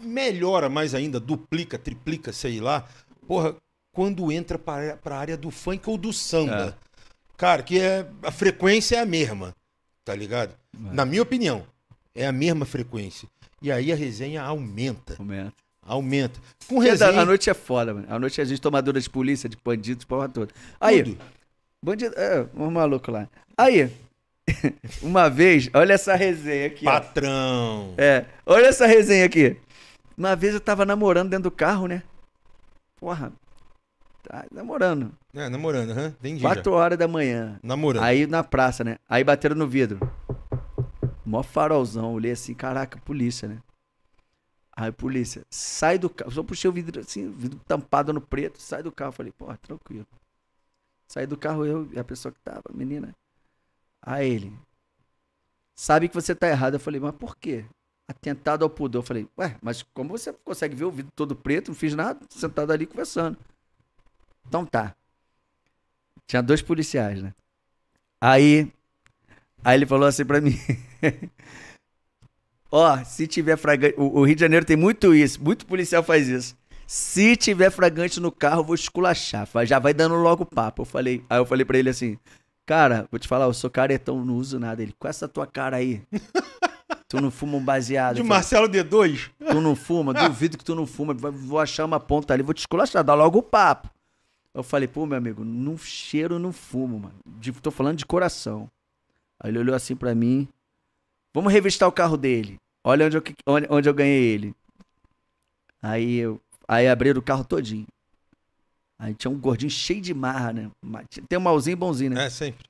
[0.00, 2.86] melhora mais ainda, duplica, triplica, sei lá.
[3.26, 3.54] Porra,
[3.92, 6.76] quando entra pra, pra área do funk ou do samba.
[7.36, 8.06] Cara, que é.
[8.22, 9.54] A frequência é a mesma.
[10.04, 10.54] Tá ligado?
[10.72, 11.66] Na minha opinião,
[12.14, 13.28] é a mesma frequência.
[13.60, 15.16] E aí a resenha aumenta.
[15.18, 15.52] Momento.
[15.82, 16.40] Aumenta.
[16.66, 17.20] Com resenha.
[17.20, 18.06] A noite é foda, mano.
[18.08, 20.52] A noite a gente tomadora de polícia, de bandidos, porra toda.
[20.80, 21.18] Aí, tudo.
[21.82, 23.28] bandido, é, um maluco lá.
[23.56, 23.90] Aí,
[25.02, 26.90] uma vez, olha essa resenha aqui, ó.
[26.90, 27.94] Patrão.
[27.96, 29.56] É, olha essa resenha aqui.
[30.18, 32.02] Uma vez eu tava namorando dentro do carro, né?
[32.96, 33.32] Porra,
[34.24, 35.16] tá namorando.
[35.32, 36.08] É, namorando, aham.
[36.08, 36.42] Entendi.
[36.42, 36.48] já.
[36.48, 37.60] Quatro horas da manhã.
[37.62, 38.02] Namorando.
[38.02, 38.98] Aí na praça, né?
[39.08, 40.00] Aí bateram no vidro.
[41.24, 42.14] Mó farolzão.
[42.14, 43.62] Olhei assim, caraca, polícia, né?
[44.72, 46.32] Aí, polícia, sai do carro.
[46.32, 49.12] Só puxei o vidro assim, o vidro tampado no preto, sai do carro.
[49.12, 50.06] Falei, porra, tranquilo.
[51.06, 53.14] Saí do carro eu e a pessoa que tava, a menina.
[54.02, 54.52] Aí ele,
[55.74, 56.74] sabe que você tá errado.
[56.74, 57.64] Eu falei, mas por quê?
[58.08, 59.02] Atentado ao pudor.
[59.02, 61.68] Eu falei, ué, mas como você consegue ver o vidro todo preto?
[61.68, 63.36] Não fiz nada, sentado ali conversando.
[64.46, 64.94] Então tá.
[66.26, 67.34] Tinha dois policiais, né?
[68.20, 68.72] Aí,
[69.62, 70.58] aí ele falou assim pra mim.
[72.70, 73.94] Ó, se tiver fragante.
[73.98, 76.56] O, o Rio de Janeiro tem muito isso, muito policial faz isso.
[76.86, 79.46] Se tiver fragante no carro, eu vou esculachar.
[79.66, 80.82] Já vai dando logo papo.
[80.82, 82.18] Eu falei, aí eu falei pra ele assim,
[82.64, 84.82] cara, vou te falar, eu sou caretão, não uso nada.
[84.82, 86.02] Ele, com essa tua cara aí,
[87.08, 88.16] tu não fuma um baseado.
[88.16, 89.30] De Marcelo D2?
[89.50, 92.58] tu não fuma, duvido que tu não fuma, vou achar uma ponta ali, vou te
[92.60, 93.88] esculachar, dá logo o papo.
[94.54, 97.14] Eu falei, pô, meu amigo, não cheiro, não fumo, mano.
[97.26, 98.68] De- tô falando de coração.
[99.40, 100.48] Aí ele olhou assim pra mim,
[101.34, 102.56] vamos revistar o carro dele.
[102.84, 104.54] Olha onde eu, onde, onde eu ganhei ele.
[105.80, 107.86] Aí eu, aí abriram o carro todinho.
[108.98, 110.70] Aí tinha um gordinho cheio de marra, né?
[111.28, 112.26] Tem um malzinho e bonzinho, né?
[112.26, 112.66] É, sempre.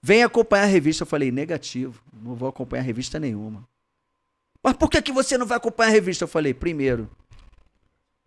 [0.00, 1.02] Vem acompanhar a revista.
[1.02, 3.66] Eu falei, negativo, não vou acompanhar revista nenhuma.
[4.62, 6.24] Mas por que, que você não vai acompanhar a revista?
[6.24, 7.10] Eu falei, primeiro,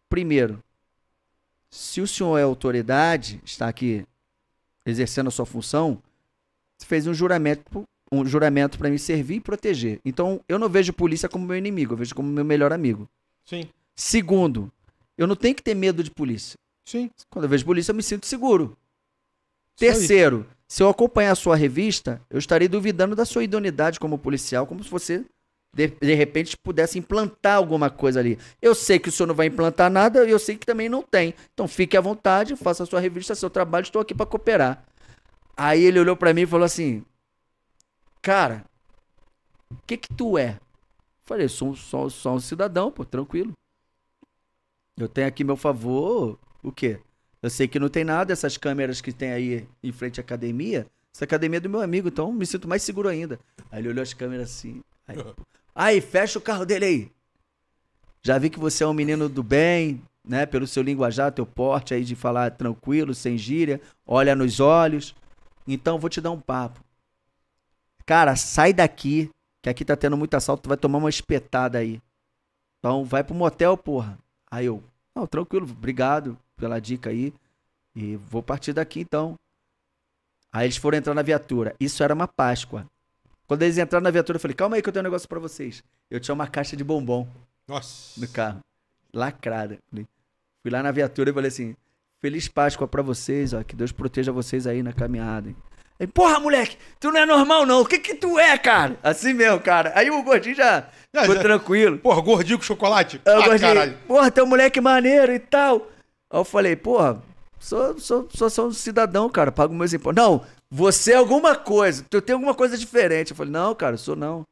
[0.09, 0.61] primeiro,
[1.69, 4.05] se o senhor é autoridade, está aqui
[4.85, 6.01] exercendo a sua função,
[6.77, 9.99] você fez um juramento, um juramento para me servir e proteger.
[10.03, 13.09] Então, eu não vejo polícia como meu inimigo, eu vejo como meu melhor amigo.
[13.45, 13.69] Sim.
[13.95, 14.71] Segundo,
[15.17, 16.57] eu não tenho que ter medo de polícia.
[16.83, 17.09] Sim.
[17.29, 18.77] Quando eu vejo polícia, eu me sinto seguro.
[19.75, 19.91] Isso aí.
[19.91, 24.67] Terceiro, se eu acompanhar a sua revista, eu estarei duvidando da sua idoneidade como policial,
[24.67, 25.25] como se você,
[25.76, 28.39] de, de repente, pudesse implantar alguma coisa ali.
[28.61, 31.03] Eu sei que o senhor não vai implantar nada e eu sei que também não
[31.03, 31.35] tem.
[31.53, 34.85] Então fique à vontade, faça a sua revista, seu trabalho, estou aqui para cooperar.
[35.56, 37.03] Aí ele olhou para mim e falou assim:
[38.22, 38.64] Cara,
[39.69, 40.57] o que que tu é?
[41.26, 43.52] Falei, sou, sou, sou um cidadão, pô, tranquilo.
[44.97, 47.02] Eu tenho aqui meu favor, o quê?
[47.41, 50.88] Eu sei que não tem nada, essas câmeras que tem aí em frente à academia,
[51.14, 53.39] essa academia é do meu amigo, então me sinto mais seguro ainda.
[53.69, 54.81] Aí ele olhou as câmeras assim.
[55.07, 55.18] Aí,
[55.76, 57.11] aí, fecha o carro dele aí.
[58.23, 60.45] Já vi que você é um menino do bem, né?
[60.45, 65.15] Pelo seu linguajar, teu porte aí de falar tranquilo, sem gíria, olha nos olhos.
[65.68, 66.80] Então vou te dar um papo.
[68.06, 69.30] Cara, sai daqui,
[69.61, 72.02] que aqui tá tendo muito assalto, tu vai tomar uma espetada aí.
[72.80, 74.18] Então vai pro motel, porra.
[74.49, 74.84] Aí eu,
[75.15, 77.34] não, tranquilo, obrigado pela dica aí.
[77.95, 79.35] E vou partir daqui então.
[80.52, 81.76] Aí eles foram entrar na viatura.
[81.80, 82.85] Isso era uma Páscoa.
[83.47, 85.39] Quando eles entraram na viatura, eu falei, calma aí que eu tenho um negócio pra
[85.39, 85.84] vocês.
[86.09, 87.27] Eu tinha uma caixa de bombom
[87.67, 88.19] Nossa.
[88.19, 88.59] no carro.
[89.13, 89.77] Lacrada.
[89.93, 91.76] Fui lá na viatura e falei assim:
[92.22, 93.63] Feliz Páscoa pra vocês, ó.
[93.63, 95.49] Que Deus proteja vocês aí na caminhada.
[95.49, 95.55] hein?"
[95.97, 97.80] Aí, porra, moleque, tu não é normal, não.
[97.81, 98.97] O que que tu é, cara?
[99.01, 99.93] Assim mesmo, cara.
[99.95, 101.41] Aí o gordinho já Já, ficou já.
[101.41, 101.97] tranquilo.
[101.99, 103.22] Porra, gordinho com chocolate?
[103.26, 103.97] Aí o ah, gordinho, caralho.
[104.05, 105.88] porra, tem um moleque maneiro e tal.
[106.30, 107.23] Aí eu falei, porra,
[107.57, 110.22] sou, sou, sou só um cidadão, cara, pago meus impostos.
[110.22, 113.31] Não, você é alguma coisa, tu tem alguma coisa diferente.
[113.31, 114.43] Eu falei, não, cara, eu sou não.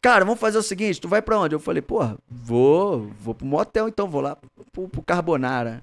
[0.00, 1.54] Cara, vamos fazer o seguinte, tu vai pra onde?
[1.54, 4.36] Eu falei, porra, vou, vou pro motel então, vou lá
[4.72, 5.82] pro, pro Carbonara.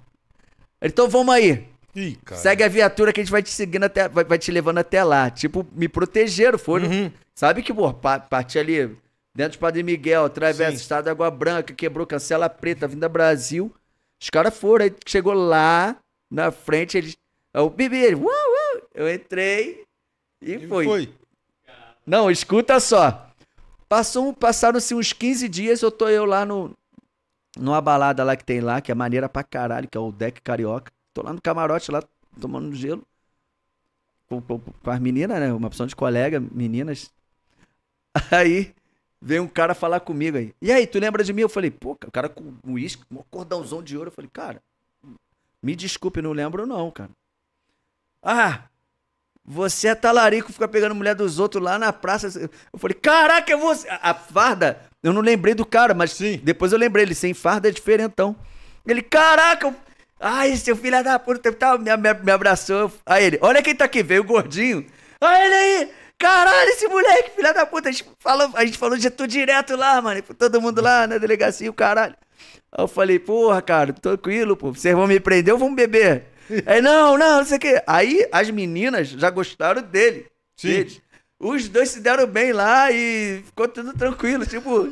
[0.80, 1.68] Ele, então vamos aí.
[1.96, 2.40] Ih, cara.
[2.40, 5.04] Segue a viatura que a gente vai te seguindo até, vai, vai te levando até
[5.04, 5.30] lá.
[5.30, 6.88] Tipo, me protegeram, foram.
[6.88, 7.12] Uhum.
[7.34, 8.96] Sabe que, pô, pa- parti ali
[9.34, 10.78] dentro de Padre Miguel, atravessa Sim.
[10.78, 13.74] Estado da Água Branca, quebrou Cancela Preta, Vinda Brasil.
[14.22, 15.98] Os caras foram, aí chegou lá
[16.30, 17.18] na frente, eles.
[17.54, 18.28] O Bibi, ele, uh, uh,
[18.94, 19.86] eu entrei
[20.42, 20.86] e, E foi.
[20.86, 21.16] foi.
[22.06, 23.30] Não, escuta só.
[23.90, 26.76] Passou, passaram-se uns 15 dias, eu tô eu lá no.
[27.58, 30.42] Numa balada lá que tem lá, que é maneira pra caralho, que é o Deck
[30.42, 30.92] Carioca.
[31.14, 32.04] Tô lá no camarote, lá,
[32.40, 33.06] tomando gelo.
[34.28, 35.52] Com, com- com as meninas, né?
[35.54, 37.12] Uma opção de colega, meninas.
[38.32, 38.74] Aí
[39.22, 40.54] veio um cara falar comigo aí.
[40.62, 41.42] E aí, tu lembra de mim?
[41.42, 44.08] Eu falei, pô, o cara com um uísque, um cordãozão de ouro.
[44.10, 44.62] Eu falei, cara,
[45.62, 47.12] me desculpe, não lembro não, cara.
[48.24, 48.70] Ah,
[49.44, 52.28] você é talarico, fica pegando mulher dos outros lá na praça.
[52.72, 53.88] Eu falei, caraca, é você.
[53.90, 56.40] A, a farda, eu não lembrei do cara, mas Sim.
[56.44, 58.36] depois eu lembrei, ele sem farda é diferentão.
[58.88, 59.76] Ele, caraca, eu-
[60.20, 62.92] ai, seu filho da puta, tal, me, me, me abraçou.
[63.06, 64.86] Aí ele, olha quem tá aqui, veio o gordinho.
[65.20, 67.90] Olha ele aí, caralho, esse moleque, filha da puta.
[67.90, 71.18] A gente falou, a gente falou de tudo direto lá, mano, todo mundo lá na
[71.18, 72.16] delegacia, o caralho.
[72.72, 76.31] Aí eu falei, porra, cara, tranquilo, pô, vocês vão me prender ou vão beber?
[76.66, 77.82] Aí, não, não, não sei o quê.
[77.88, 80.26] Aí as meninas já gostaram dele.
[80.58, 80.68] Sim.
[80.68, 81.02] deles.
[81.40, 84.88] Os dois se deram bem lá e ficou tudo tranquilo, tipo,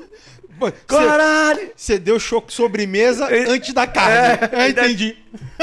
[0.57, 1.71] Pô, caralho.
[1.75, 4.47] você deu choque sobremesa É, antes da carne.
[4.51, 5.15] é, eu entendi.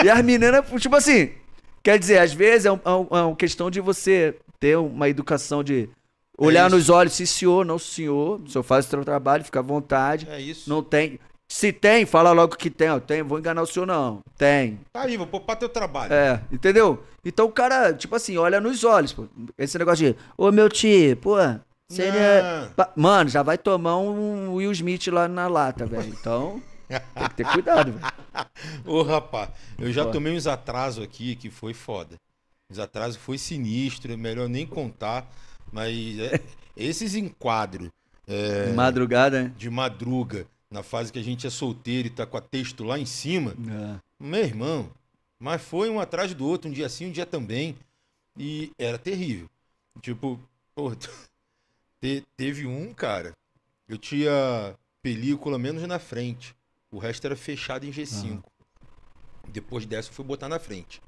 [0.05, 1.33] E as meninas, tipo assim,
[1.83, 5.09] quer dizer, às vezes é, um- é um- é uma questão de você ter uma
[5.09, 5.89] educação de
[6.39, 6.77] olhar isso.
[6.77, 10.29] nos olhos, se senhor, não senhor, o senhor faz o seu trabalho, fica à vontade.
[10.31, 10.71] É isso.
[10.71, 11.19] Não tem.
[11.49, 12.99] Se tem, fala logo que tem, ó.
[12.99, 14.21] Tem, vou enganar o senhor, não.
[14.37, 14.81] Tem.
[14.93, 16.13] Tá aí, vou poupar teu trabalho.
[16.13, 17.03] É, entendeu?
[17.25, 19.27] Então o cara, tipo assim, olha nos olhos, pô.
[19.57, 21.37] Esse negócio de, ô meu tio, pô,
[21.89, 22.73] Seria.
[22.75, 26.09] Pa- Mano, já vai tomar um Will Smith lá na lata, velho.
[26.09, 28.07] Então, tem que ter cuidado, velho.
[28.85, 32.17] Ô, rapaz, eu já tomei uns atrasos aqui que foi foda.
[32.71, 35.31] Os atrasos foi sinistro, é melhor nem contar.
[35.73, 36.41] Mas é-
[36.77, 37.89] esses enquadros
[38.27, 39.53] é, Madrugada, né?
[39.57, 42.99] de madruga, na fase que a gente é solteiro e tá com a texto lá
[42.99, 44.01] em cima, É.
[44.19, 44.91] meu irmão,
[45.39, 47.77] mas foi um atrás do outro, um dia sim, um dia também.
[48.39, 49.49] E era terrível.
[50.03, 50.39] Tipo,
[50.75, 50.93] pô,
[52.01, 53.33] te- teve um, cara,
[53.89, 56.55] eu tinha película menos na frente.
[56.91, 58.43] O resto era fechado em G5.
[59.49, 61.01] Depois dessa eu fui botar na frente.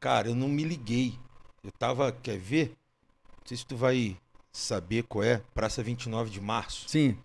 [0.00, 1.18] Cara, eu não me liguei.
[1.62, 2.68] Eu tava, quer ver?
[3.40, 4.16] Não sei se tu vai
[4.52, 5.38] saber qual é.
[5.54, 6.88] Praça 29 de Março.
[6.88, 7.16] Sim.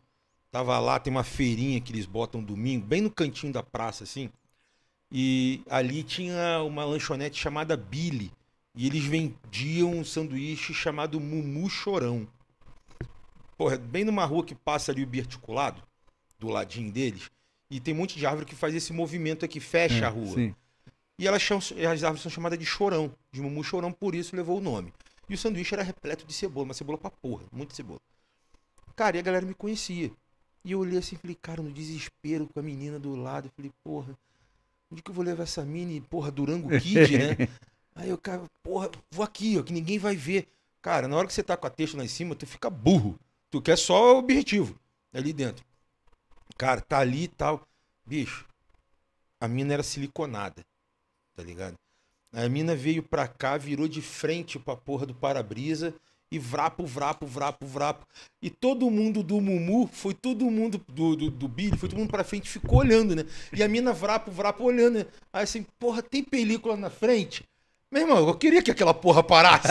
[0.51, 4.29] Tava lá, tem uma feirinha que eles botam domingo, bem no cantinho da praça, assim.
[5.11, 8.31] E ali tinha uma lanchonete chamada Billy.
[8.75, 12.27] E eles vendiam um sanduíche chamado Mumu Chorão.
[13.57, 15.83] Porra, bem numa rua que passa ali o biarticulado,
[16.39, 17.29] do ladinho deles.
[17.69, 20.29] E tem um monte de árvore que faz esse movimento aqui, fecha a rua.
[20.29, 20.55] É, Sim.
[21.19, 24.57] E elas chamam, as árvores são chamadas de chorão, de mumu chorão, por isso levou
[24.57, 24.93] o nome.
[25.27, 27.99] E o sanduíche era repleto de cebola, uma cebola pra porra, muita cebola.
[28.95, 30.11] Cara, e a galera me conhecia.
[30.63, 33.51] E eu olhei assim e falei, cara, no desespero com a menina do lado, eu
[33.55, 34.17] falei, porra,
[34.91, 37.47] onde que eu vou levar essa mini, porra, Durango Kid, né?
[37.95, 40.47] Aí eu, cara, porra, vou aqui, ó, que ninguém vai ver.
[40.81, 43.19] Cara, na hora que você tá com a texto lá em cima, tu fica burro.
[43.51, 44.79] Tu quer só o objetivo
[45.13, 45.65] ali dentro.
[46.57, 47.67] Cara, tá ali e tal.
[48.05, 48.45] Bicho,
[49.39, 50.63] a mina era siliconada,
[51.35, 51.75] tá ligado?
[52.31, 55.93] A mina veio pra cá, virou de frente pra porra do para-brisa
[56.31, 58.05] e vrapo, vrapo, vrapo, vrapo.
[58.41, 62.11] E todo mundo do Mumu, foi todo mundo do, do, do Billy, foi todo mundo
[62.11, 63.25] pra frente, ficou olhando, né?
[63.51, 65.05] E a mina vrapo, vrapo, olhando, né?
[65.33, 67.43] Aí assim, porra, tem película na frente?
[67.91, 69.67] Meu irmão, eu queria que aquela porra parasse.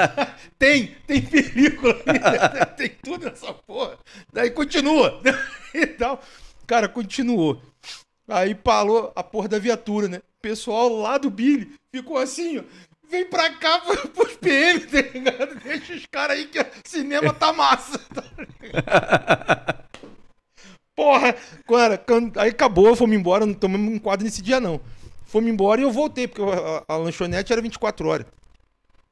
[0.58, 3.98] tem, tem película, ali, tem tudo nessa porra.
[4.30, 5.22] Daí continua.
[5.72, 6.20] e tal.
[6.66, 7.60] Cara, continuou.
[8.28, 10.18] Aí parou a porra da viatura, né?
[10.18, 12.62] O pessoal lá do Billy ficou assim, ó.
[13.12, 15.54] Vem pra cá pro- pros PM, tá ligado?
[15.62, 17.98] Deixa os caras aí que o cinema tá massa.
[17.98, 19.82] Tá ligado?
[20.96, 21.34] Porra,
[21.68, 24.80] cara, quando- aí acabou, fomos embora, não tomamos um quadro nesse dia não.
[25.26, 28.26] Fomos embora e eu voltei, porque a, a- a lanchonete era 24 horas.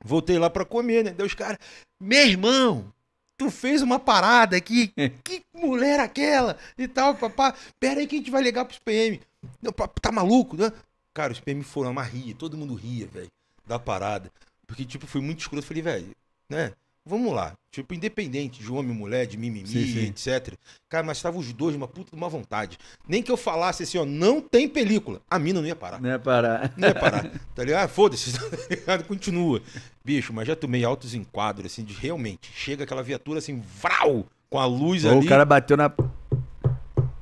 [0.02, 1.10] Voltei lá pra comer, né?
[1.10, 1.58] Daí os caras,
[2.00, 2.90] meu irmão,
[3.38, 4.92] tu fez uma parada aqui,
[5.24, 7.54] que mulher aquela e tal, papá.
[7.78, 9.20] Pera aí que a gente vai ligar pros PM.
[9.60, 10.72] Não, tá maluco, né?
[11.14, 13.28] Cara, os PM foram mas ria, todo mundo ria, velho,
[13.66, 14.30] da parada.
[14.66, 15.64] Porque, tipo, foi muito escroto.
[15.64, 16.14] Eu falei, velho,
[16.48, 16.72] né?
[17.04, 17.54] Vamos lá.
[17.72, 20.04] Tipo, independente de homem mulher, de mimimi, Sim, sim.
[20.06, 20.54] etc.
[20.88, 22.78] Cara, mas estavam os dois numa puta de uma vontade.
[23.08, 25.20] Nem que eu falasse assim, ó, não tem película.
[25.28, 26.00] A mina não ia parar.
[26.00, 26.72] Não é parar.
[26.76, 27.30] Não ia parar.
[27.54, 27.84] Tá ligado?
[27.84, 29.04] Ah, Foda-se, tá ligado?
[29.04, 29.62] Continua.
[30.04, 32.50] Bicho, mas já tomei altos enquadros, assim, de realmente.
[32.54, 35.26] Chega aquela viatura assim, vral, com a luz Ou ali.
[35.26, 35.90] o cara bateu na.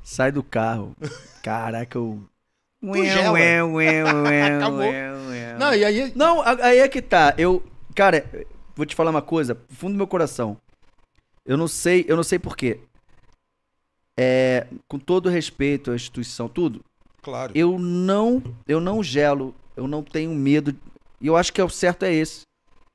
[0.03, 0.97] Sai do carro.
[1.43, 2.23] Caraca, eu.
[2.83, 3.33] Gela.
[3.33, 4.79] Ué, ué, ué, Acabou.
[4.81, 5.57] ué, ué.
[5.59, 6.13] Não, e aí.
[6.15, 7.35] Não, a- aí é que tá.
[7.39, 7.63] Eu,
[7.95, 8.25] cara,
[8.77, 10.57] vou te falar uma coisa, fundo do meu coração.
[11.45, 12.81] Eu não sei, eu não sei porquê.
[14.17, 16.85] É, com todo respeito à instituição, tudo,
[17.23, 17.53] Claro.
[17.55, 20.75] eu não, eu não gelo, eu não tenho medo.
[21.21, 22.43] E eu acho que é o certo é esse.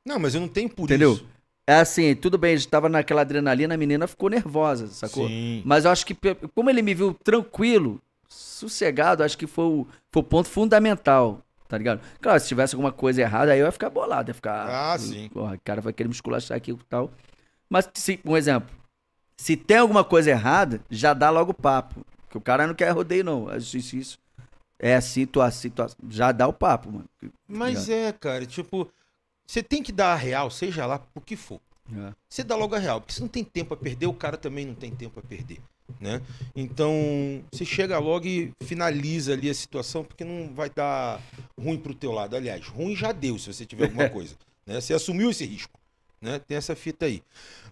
[0.06, 1.14] Não, mas eu não tenho por Entendeu?
[1.14, 1.26] isso.
[1.66, 5.28] É assim, tudo bem, a gente tava naquela adrenalina, a menina ficou nervosa, sacou?
[5.30, 5.62] Sim.
[5.66, 6.14] Mas eu acho que,
[6.54, 8.02] como ele me viu tranquilo,
[8.34, 12.02] sossegado, acho que foi o, foi o ponto fundamental, tá ligado?
[12.22, 14.68] Claro, se tivesse alguma coisa errada, aí eu ia ficar bolado, ia ficar.
[14.68, 15.30] Ah, sim.
[15.30, 17.12] Porra, o cara vai querer me esculachar aqui e tal.
[17.70, 18.70] Mas, se, um exemplo,
[19.38, 22.06] se tem alguma coisa errada, já dá logo o papo.
[22.30, 23.56] Que o cara não quer rodeio, não.
[23.56, 24.20] Isso, isso, isso.
[24.80, 25.96] É assim, tu assim, tu assim.
[26.10, 27.10] Já dá o papo, mano.
[27.48, 28.90] Mas é, cara, tipo,
[29.46, 31.60] você tem que dar a real, seja lá o que for.
[31.92, 32.14] É.
[32.28, 34.66] Você dá logo a real, porque você não tem tempo a perder, o cara também
[34.66, 35.62] não tem tempo a perder,
[36.00, 36.22] né?
[36.56, 41.22] Então, você chega logo e finaliza ali a situação, porque não vai dar
[41.60, 42.36] ruim pro teu lado.
[42.36, 44.36] Aliás, ruim já deu se você tiver alguma coisa,
[44.66, 44.80] né?
[44.80, 45.80] Você assumiu esse risco,
[46.22, 46.40] né?
[46.40, 47.22] Tem essa fita aí.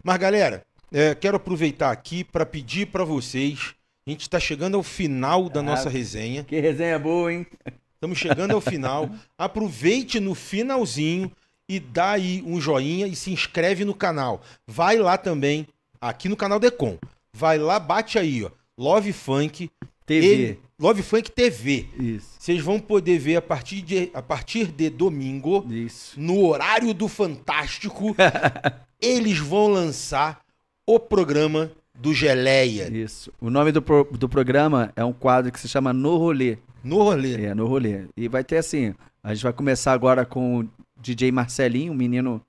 [0.04, 3.74] Mas, galera, é, quero aproveitar aqui para pedir para vocês,
[4.06, 6.44] a gente está chegando ao final da nossa resenha.
[6.44, 7.48] Que resenha boa, hein?
[7.94, 9.10] Estamos chegando ao final.
[9.38, 11.32] Aproveite no finalzinho
[11.70, 14.42] e dá aí um joinha e se inscreve no canal.
[14.68, 15.68] Vai lá também,
[16.02, 16.98] aqui no canal Decom.
[17.34, 18.50] Vai lá, bate aí, ó.
[18.78, 19.70] Love Funk.
[20.06, 20.28] TV.
[20.28, 21.88] Ele- Love Funk TV.
[22.00, 22.28] Isso.
[22.40, 26.20] Vocês vão poder ver a partir de, a partir de domingo, Isso.
[26.20, 28.16] no horário do Fantástico,
[29.00, 30.42] eles vão lançar
[30.86, 32.90] o programa do Geleia.
[32.92, 33.32] Isso.
[33.40, 36.58] O nome do, pro- do programa é um quadro que se chama No Rolê.
[36.84, 37.46] No rolê.
[37.46, 38.06] É, no rolê.
[38.18, 42.42] E vai ter assim, a gente vai começar agora com o DJ Marcelinho, um menino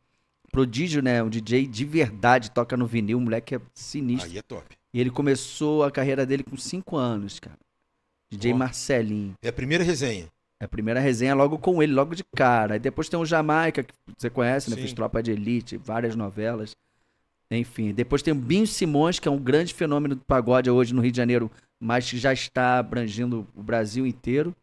[0.53, 1.23] prodígio, né?
[1.23, 4.31] Um DJ de verdade, toca no vinil, um moleque é sinistro.
[4.31, 4.77] Aí é top.
[4.95, 7.59] E ele começou a carreira dele com 5 anos, cara.
[8.31, 8.57] DJ Ó.
[8.57, 9.35] Marcelinho.
[9.43, 10.29] É a primeira resenha.
[10.61, 12.75] É a primeira resenha logo com ele, logo de cara.
[12.75, 14.77] Aí depois tem o Jamaica, que você conhece, né?
[14.77, 14.83] Sim.
[14.83, 16.77] Fez Tropa de Elite, várias novelas.
[17.51, 21.03] Enfim, depois tem o Binho Simões, que é um grande fenômeno do pagode hoje no
[21.03, 21.51] Rio de Janeiro,
[21.81, 24.55] mas que já está abrangindo o Brasil inteiro.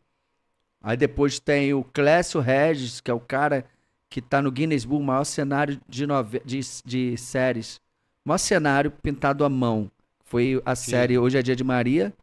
[0.81, 3.65] Aí depois tem o Clécio Regis, que é o cara
[4.09, 6.41] que tá no Guinness Book, o maior cenário de, nove...
[6.43, 7.79] de, de séries.
[8.25, 9.89] O maior cenário pintado à mão.
[10.25, 10.91] Foi a Sim.
[10.91, 12.13] série Hoje é Dia de Maria.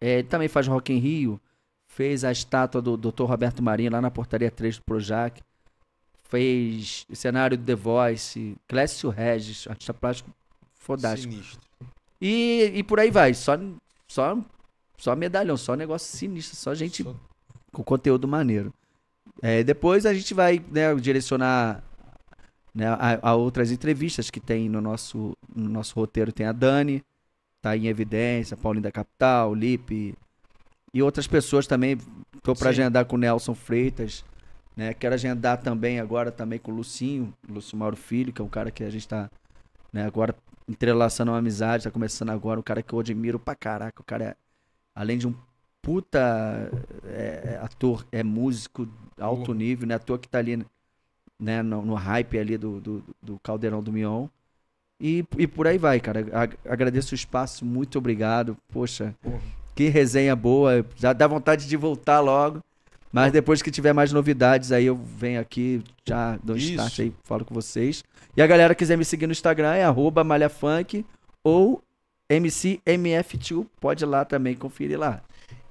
[0.00, 1.40] É, ele também faz Rock em Rio.
[1.86, 3.24] Fez a estátua do Dr.
[3.24, 5.42] Roberto Marinho lá na portaria 3 do Projac.
[6.24, 8.56] Fez o cenário do The Voice.
[8.66, 10.30] Clécio Regis, artista plástico
[10.74, 11.32] fodástico.
[11.32, 11.60] Sinistro.
[12.20, 13.34] E, e por aí vai.
[13.34, 13.52] Só,
[14.08, 14.38] só,
[14.96, 17.14] só medalhão, só negócio sinistro, só gente Só-
[17.70, 18.72] com conteúdo maneiro.
[19.40, 21.82] É, depois a gente vai né, direcionar
[22.74, 26.32] né, a, a outras entrevistas que tem no nosso, no nosso roteiro.
[26.32, 27.02] Tem a Dani,
[27.60, 30.14] tá em evidência, Paulinho da Capital, Lipe
[30.92, 31.98] e outras pessoas também.
[32.42, 34.24] Tô para agendar com o Nelson Freitas.
[34.76, 34.94] Né?
[34.94, 38.70] Quero agendar também agora também com o Lucinho, Lúcio Mauro Filho, que é um cara
[38.70, 39.30] que a gente tá
[39.92, 40.34] né, agora
[40.66, 44.00] entrelaçando uma amizade, tá começando agora, um cara que eu admiro pra caraca.
[44.00, 44.36] O cara é,
[44.94, 45.34] além de um
[45.82, 46.70] puta
[47.04, 48.88] é, ator, é músico
[49.18, 49.96] alto nível, né?
[49.96, 50.64] Ator que tá ali
[51.38, 54.28] né, no, no hype ali do, do, do Caldeirão do Mion.
[55.00, 56.20] E, e por aí vai, cara.
[56.32, 58.56] Ag- Agradeço o espaço, muito obrigado.
[58.72, 59.40] Poxa, Porra.
[59.74, 60.86] que resenha boa.
[60.96, 62.60] Já dá vontade de voltar logo.
[63.12, 66.70] Mas depois que tiver mais novidades, aí eu venho aqui, já dou um Isso.
[66.70, 68.02] start aí, falo com vocês.
[68.34, 71.04] E a galera quiser me seguir no Instagram é arroba malhafunk
[71.44, 71.82] ou
[72.30, 73.66] MCMF2.
[73.80, 75.20] Pode ir lá também conferir lá.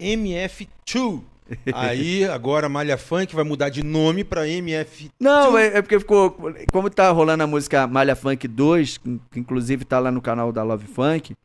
[0.02, 1.22] MF2.
[1.74, 5.10] Aí, agora Malha Funk vai mudar de nome pra MF.
[5.20, 6.38] Não, é, é porque ficou.
[6.72, 8.98] Como tá rolando a música Malha Funk 2,
[9.30, 11.36] que inclusive tá lá no canal da Love Funk,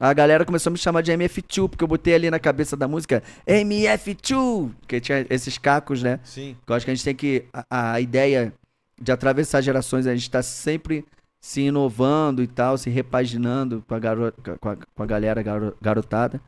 [0.00, 2.88] a galera começou a me chamar de MF2, porque eu botei ali na cabeça da
[2.88, 6.18] música MF2, que tinha esses cacos, né?
[6.24, 6.56] Sim.
[6.66, 7.44] Eu acho que a gente tem que.
[7.70, 8.52] A, a ideia
[9.00, 11.04] de atravessar gerações, a gente tá sempre
[11.40, 15.76] se inovando e tal, se repaginando com a, garo, com a, com a galera garo-
[15.80, 16.40] garotada.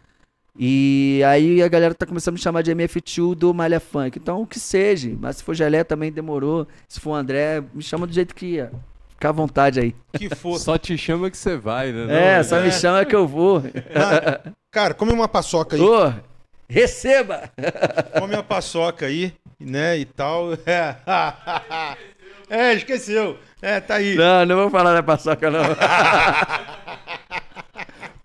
[0.57, 4.19] E aí a galera tá começando a me chamar de MF2 do Malha Funk.
[4.19, 5.11] Então, que seja.
[5.19, 6.67] Mas se for Gelé também demorou.
[6.89, 8.71] Se for André, me chama do jeito que ia.
[9.11, 9.95] Fica à vontade aí.
[10.17, 10.65] Que fosse.
[10.65, 12.35] Só te chama que você vai, né?
[12.35, 13.63] é, Não, só me chama que eu vou.
[14.71, 15.83] Cara, come uma paçoca aí.
[15.83, 16.13] Ô,
[16.69, 17.51] receba!
[18.19, 19.99] Come uma paçoca aí, né?
[19.99, 20.53] E tal.
[20.67, 20.97] É,
[22.51, 23.39] é esqueceu.
[23.61, 24.15] É, tá aí.
[24.15, 25.63] Não, não vou falar da paçoca, não.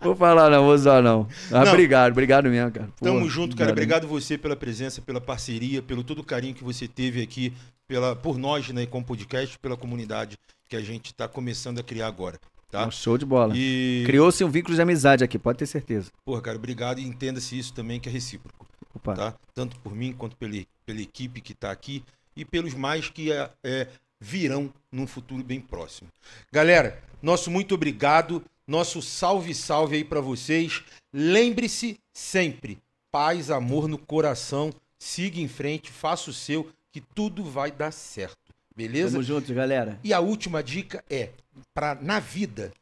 [0.00, 1.28] vou falar, não, vou usar, não.
[1.50, 1.72] Ah, Não.
[1.72, 2.88] Obrigado, obrigado mesmo, cara.
[2.98, 3.70] Pô, Tamo junto, cara.
[3.72, 4.06] obrigado.
[4.08, 7.52] Você pela presença, pela parceria, pelo todo o carinho que você teve aqui
[7.86, 10.36] pela, por nós, né, com o podcast, pela comunidade
[10.68, 12.38] que a gente tá começando a criar agora,
[12.70, 12.86] tá?
[12.86, 13.52] Um show de bola.
[13.56, 16.10] E, Criou-se um vínculo de amizade aqui, pode ter certeza.
[16.24, 19.14] porra, cara, obrigado e entenda-se isso também que é recíproco, Opa.
[19.14, 19.34] tá?
[19.52, 20.54] Tanto por mim quanto pela,
[20.86, 22.04] pela equipe que tá aqui
[22.36, 23.88] e pelos mais que é, é,
[24.20, 26.08] virão num futuro bem próximo.
[26.52, 28.40] Galera, nosso muito obrigado,
[28.70, 30.84] nosso salve, salve aí pra vocês.
[31.12, 32.78] Lembre-se sempre,
[33.10, 38.38] paz, amor no coração, siga em frente, faça o seu, que tudo vai dar certo.
[38.74, 39.12] Beleza?
[39.12, 39.98] Tamo juntos, galera.
[40.04, 41.30] E a última dica é,
[41.74, 42.72] para na vida,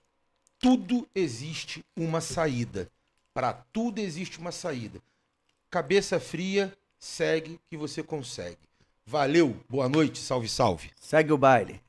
[0.58, 2.90] tudo existe uma saída.
[3.32, 5.00] Para tudo existe uma saída.
[5.70, 8.58] Cabeça fria, segue que você consegue.
[9.06, 10.90] Valeu, boa noite, salve, salve.
[11.00, 11.80] Segue o baile.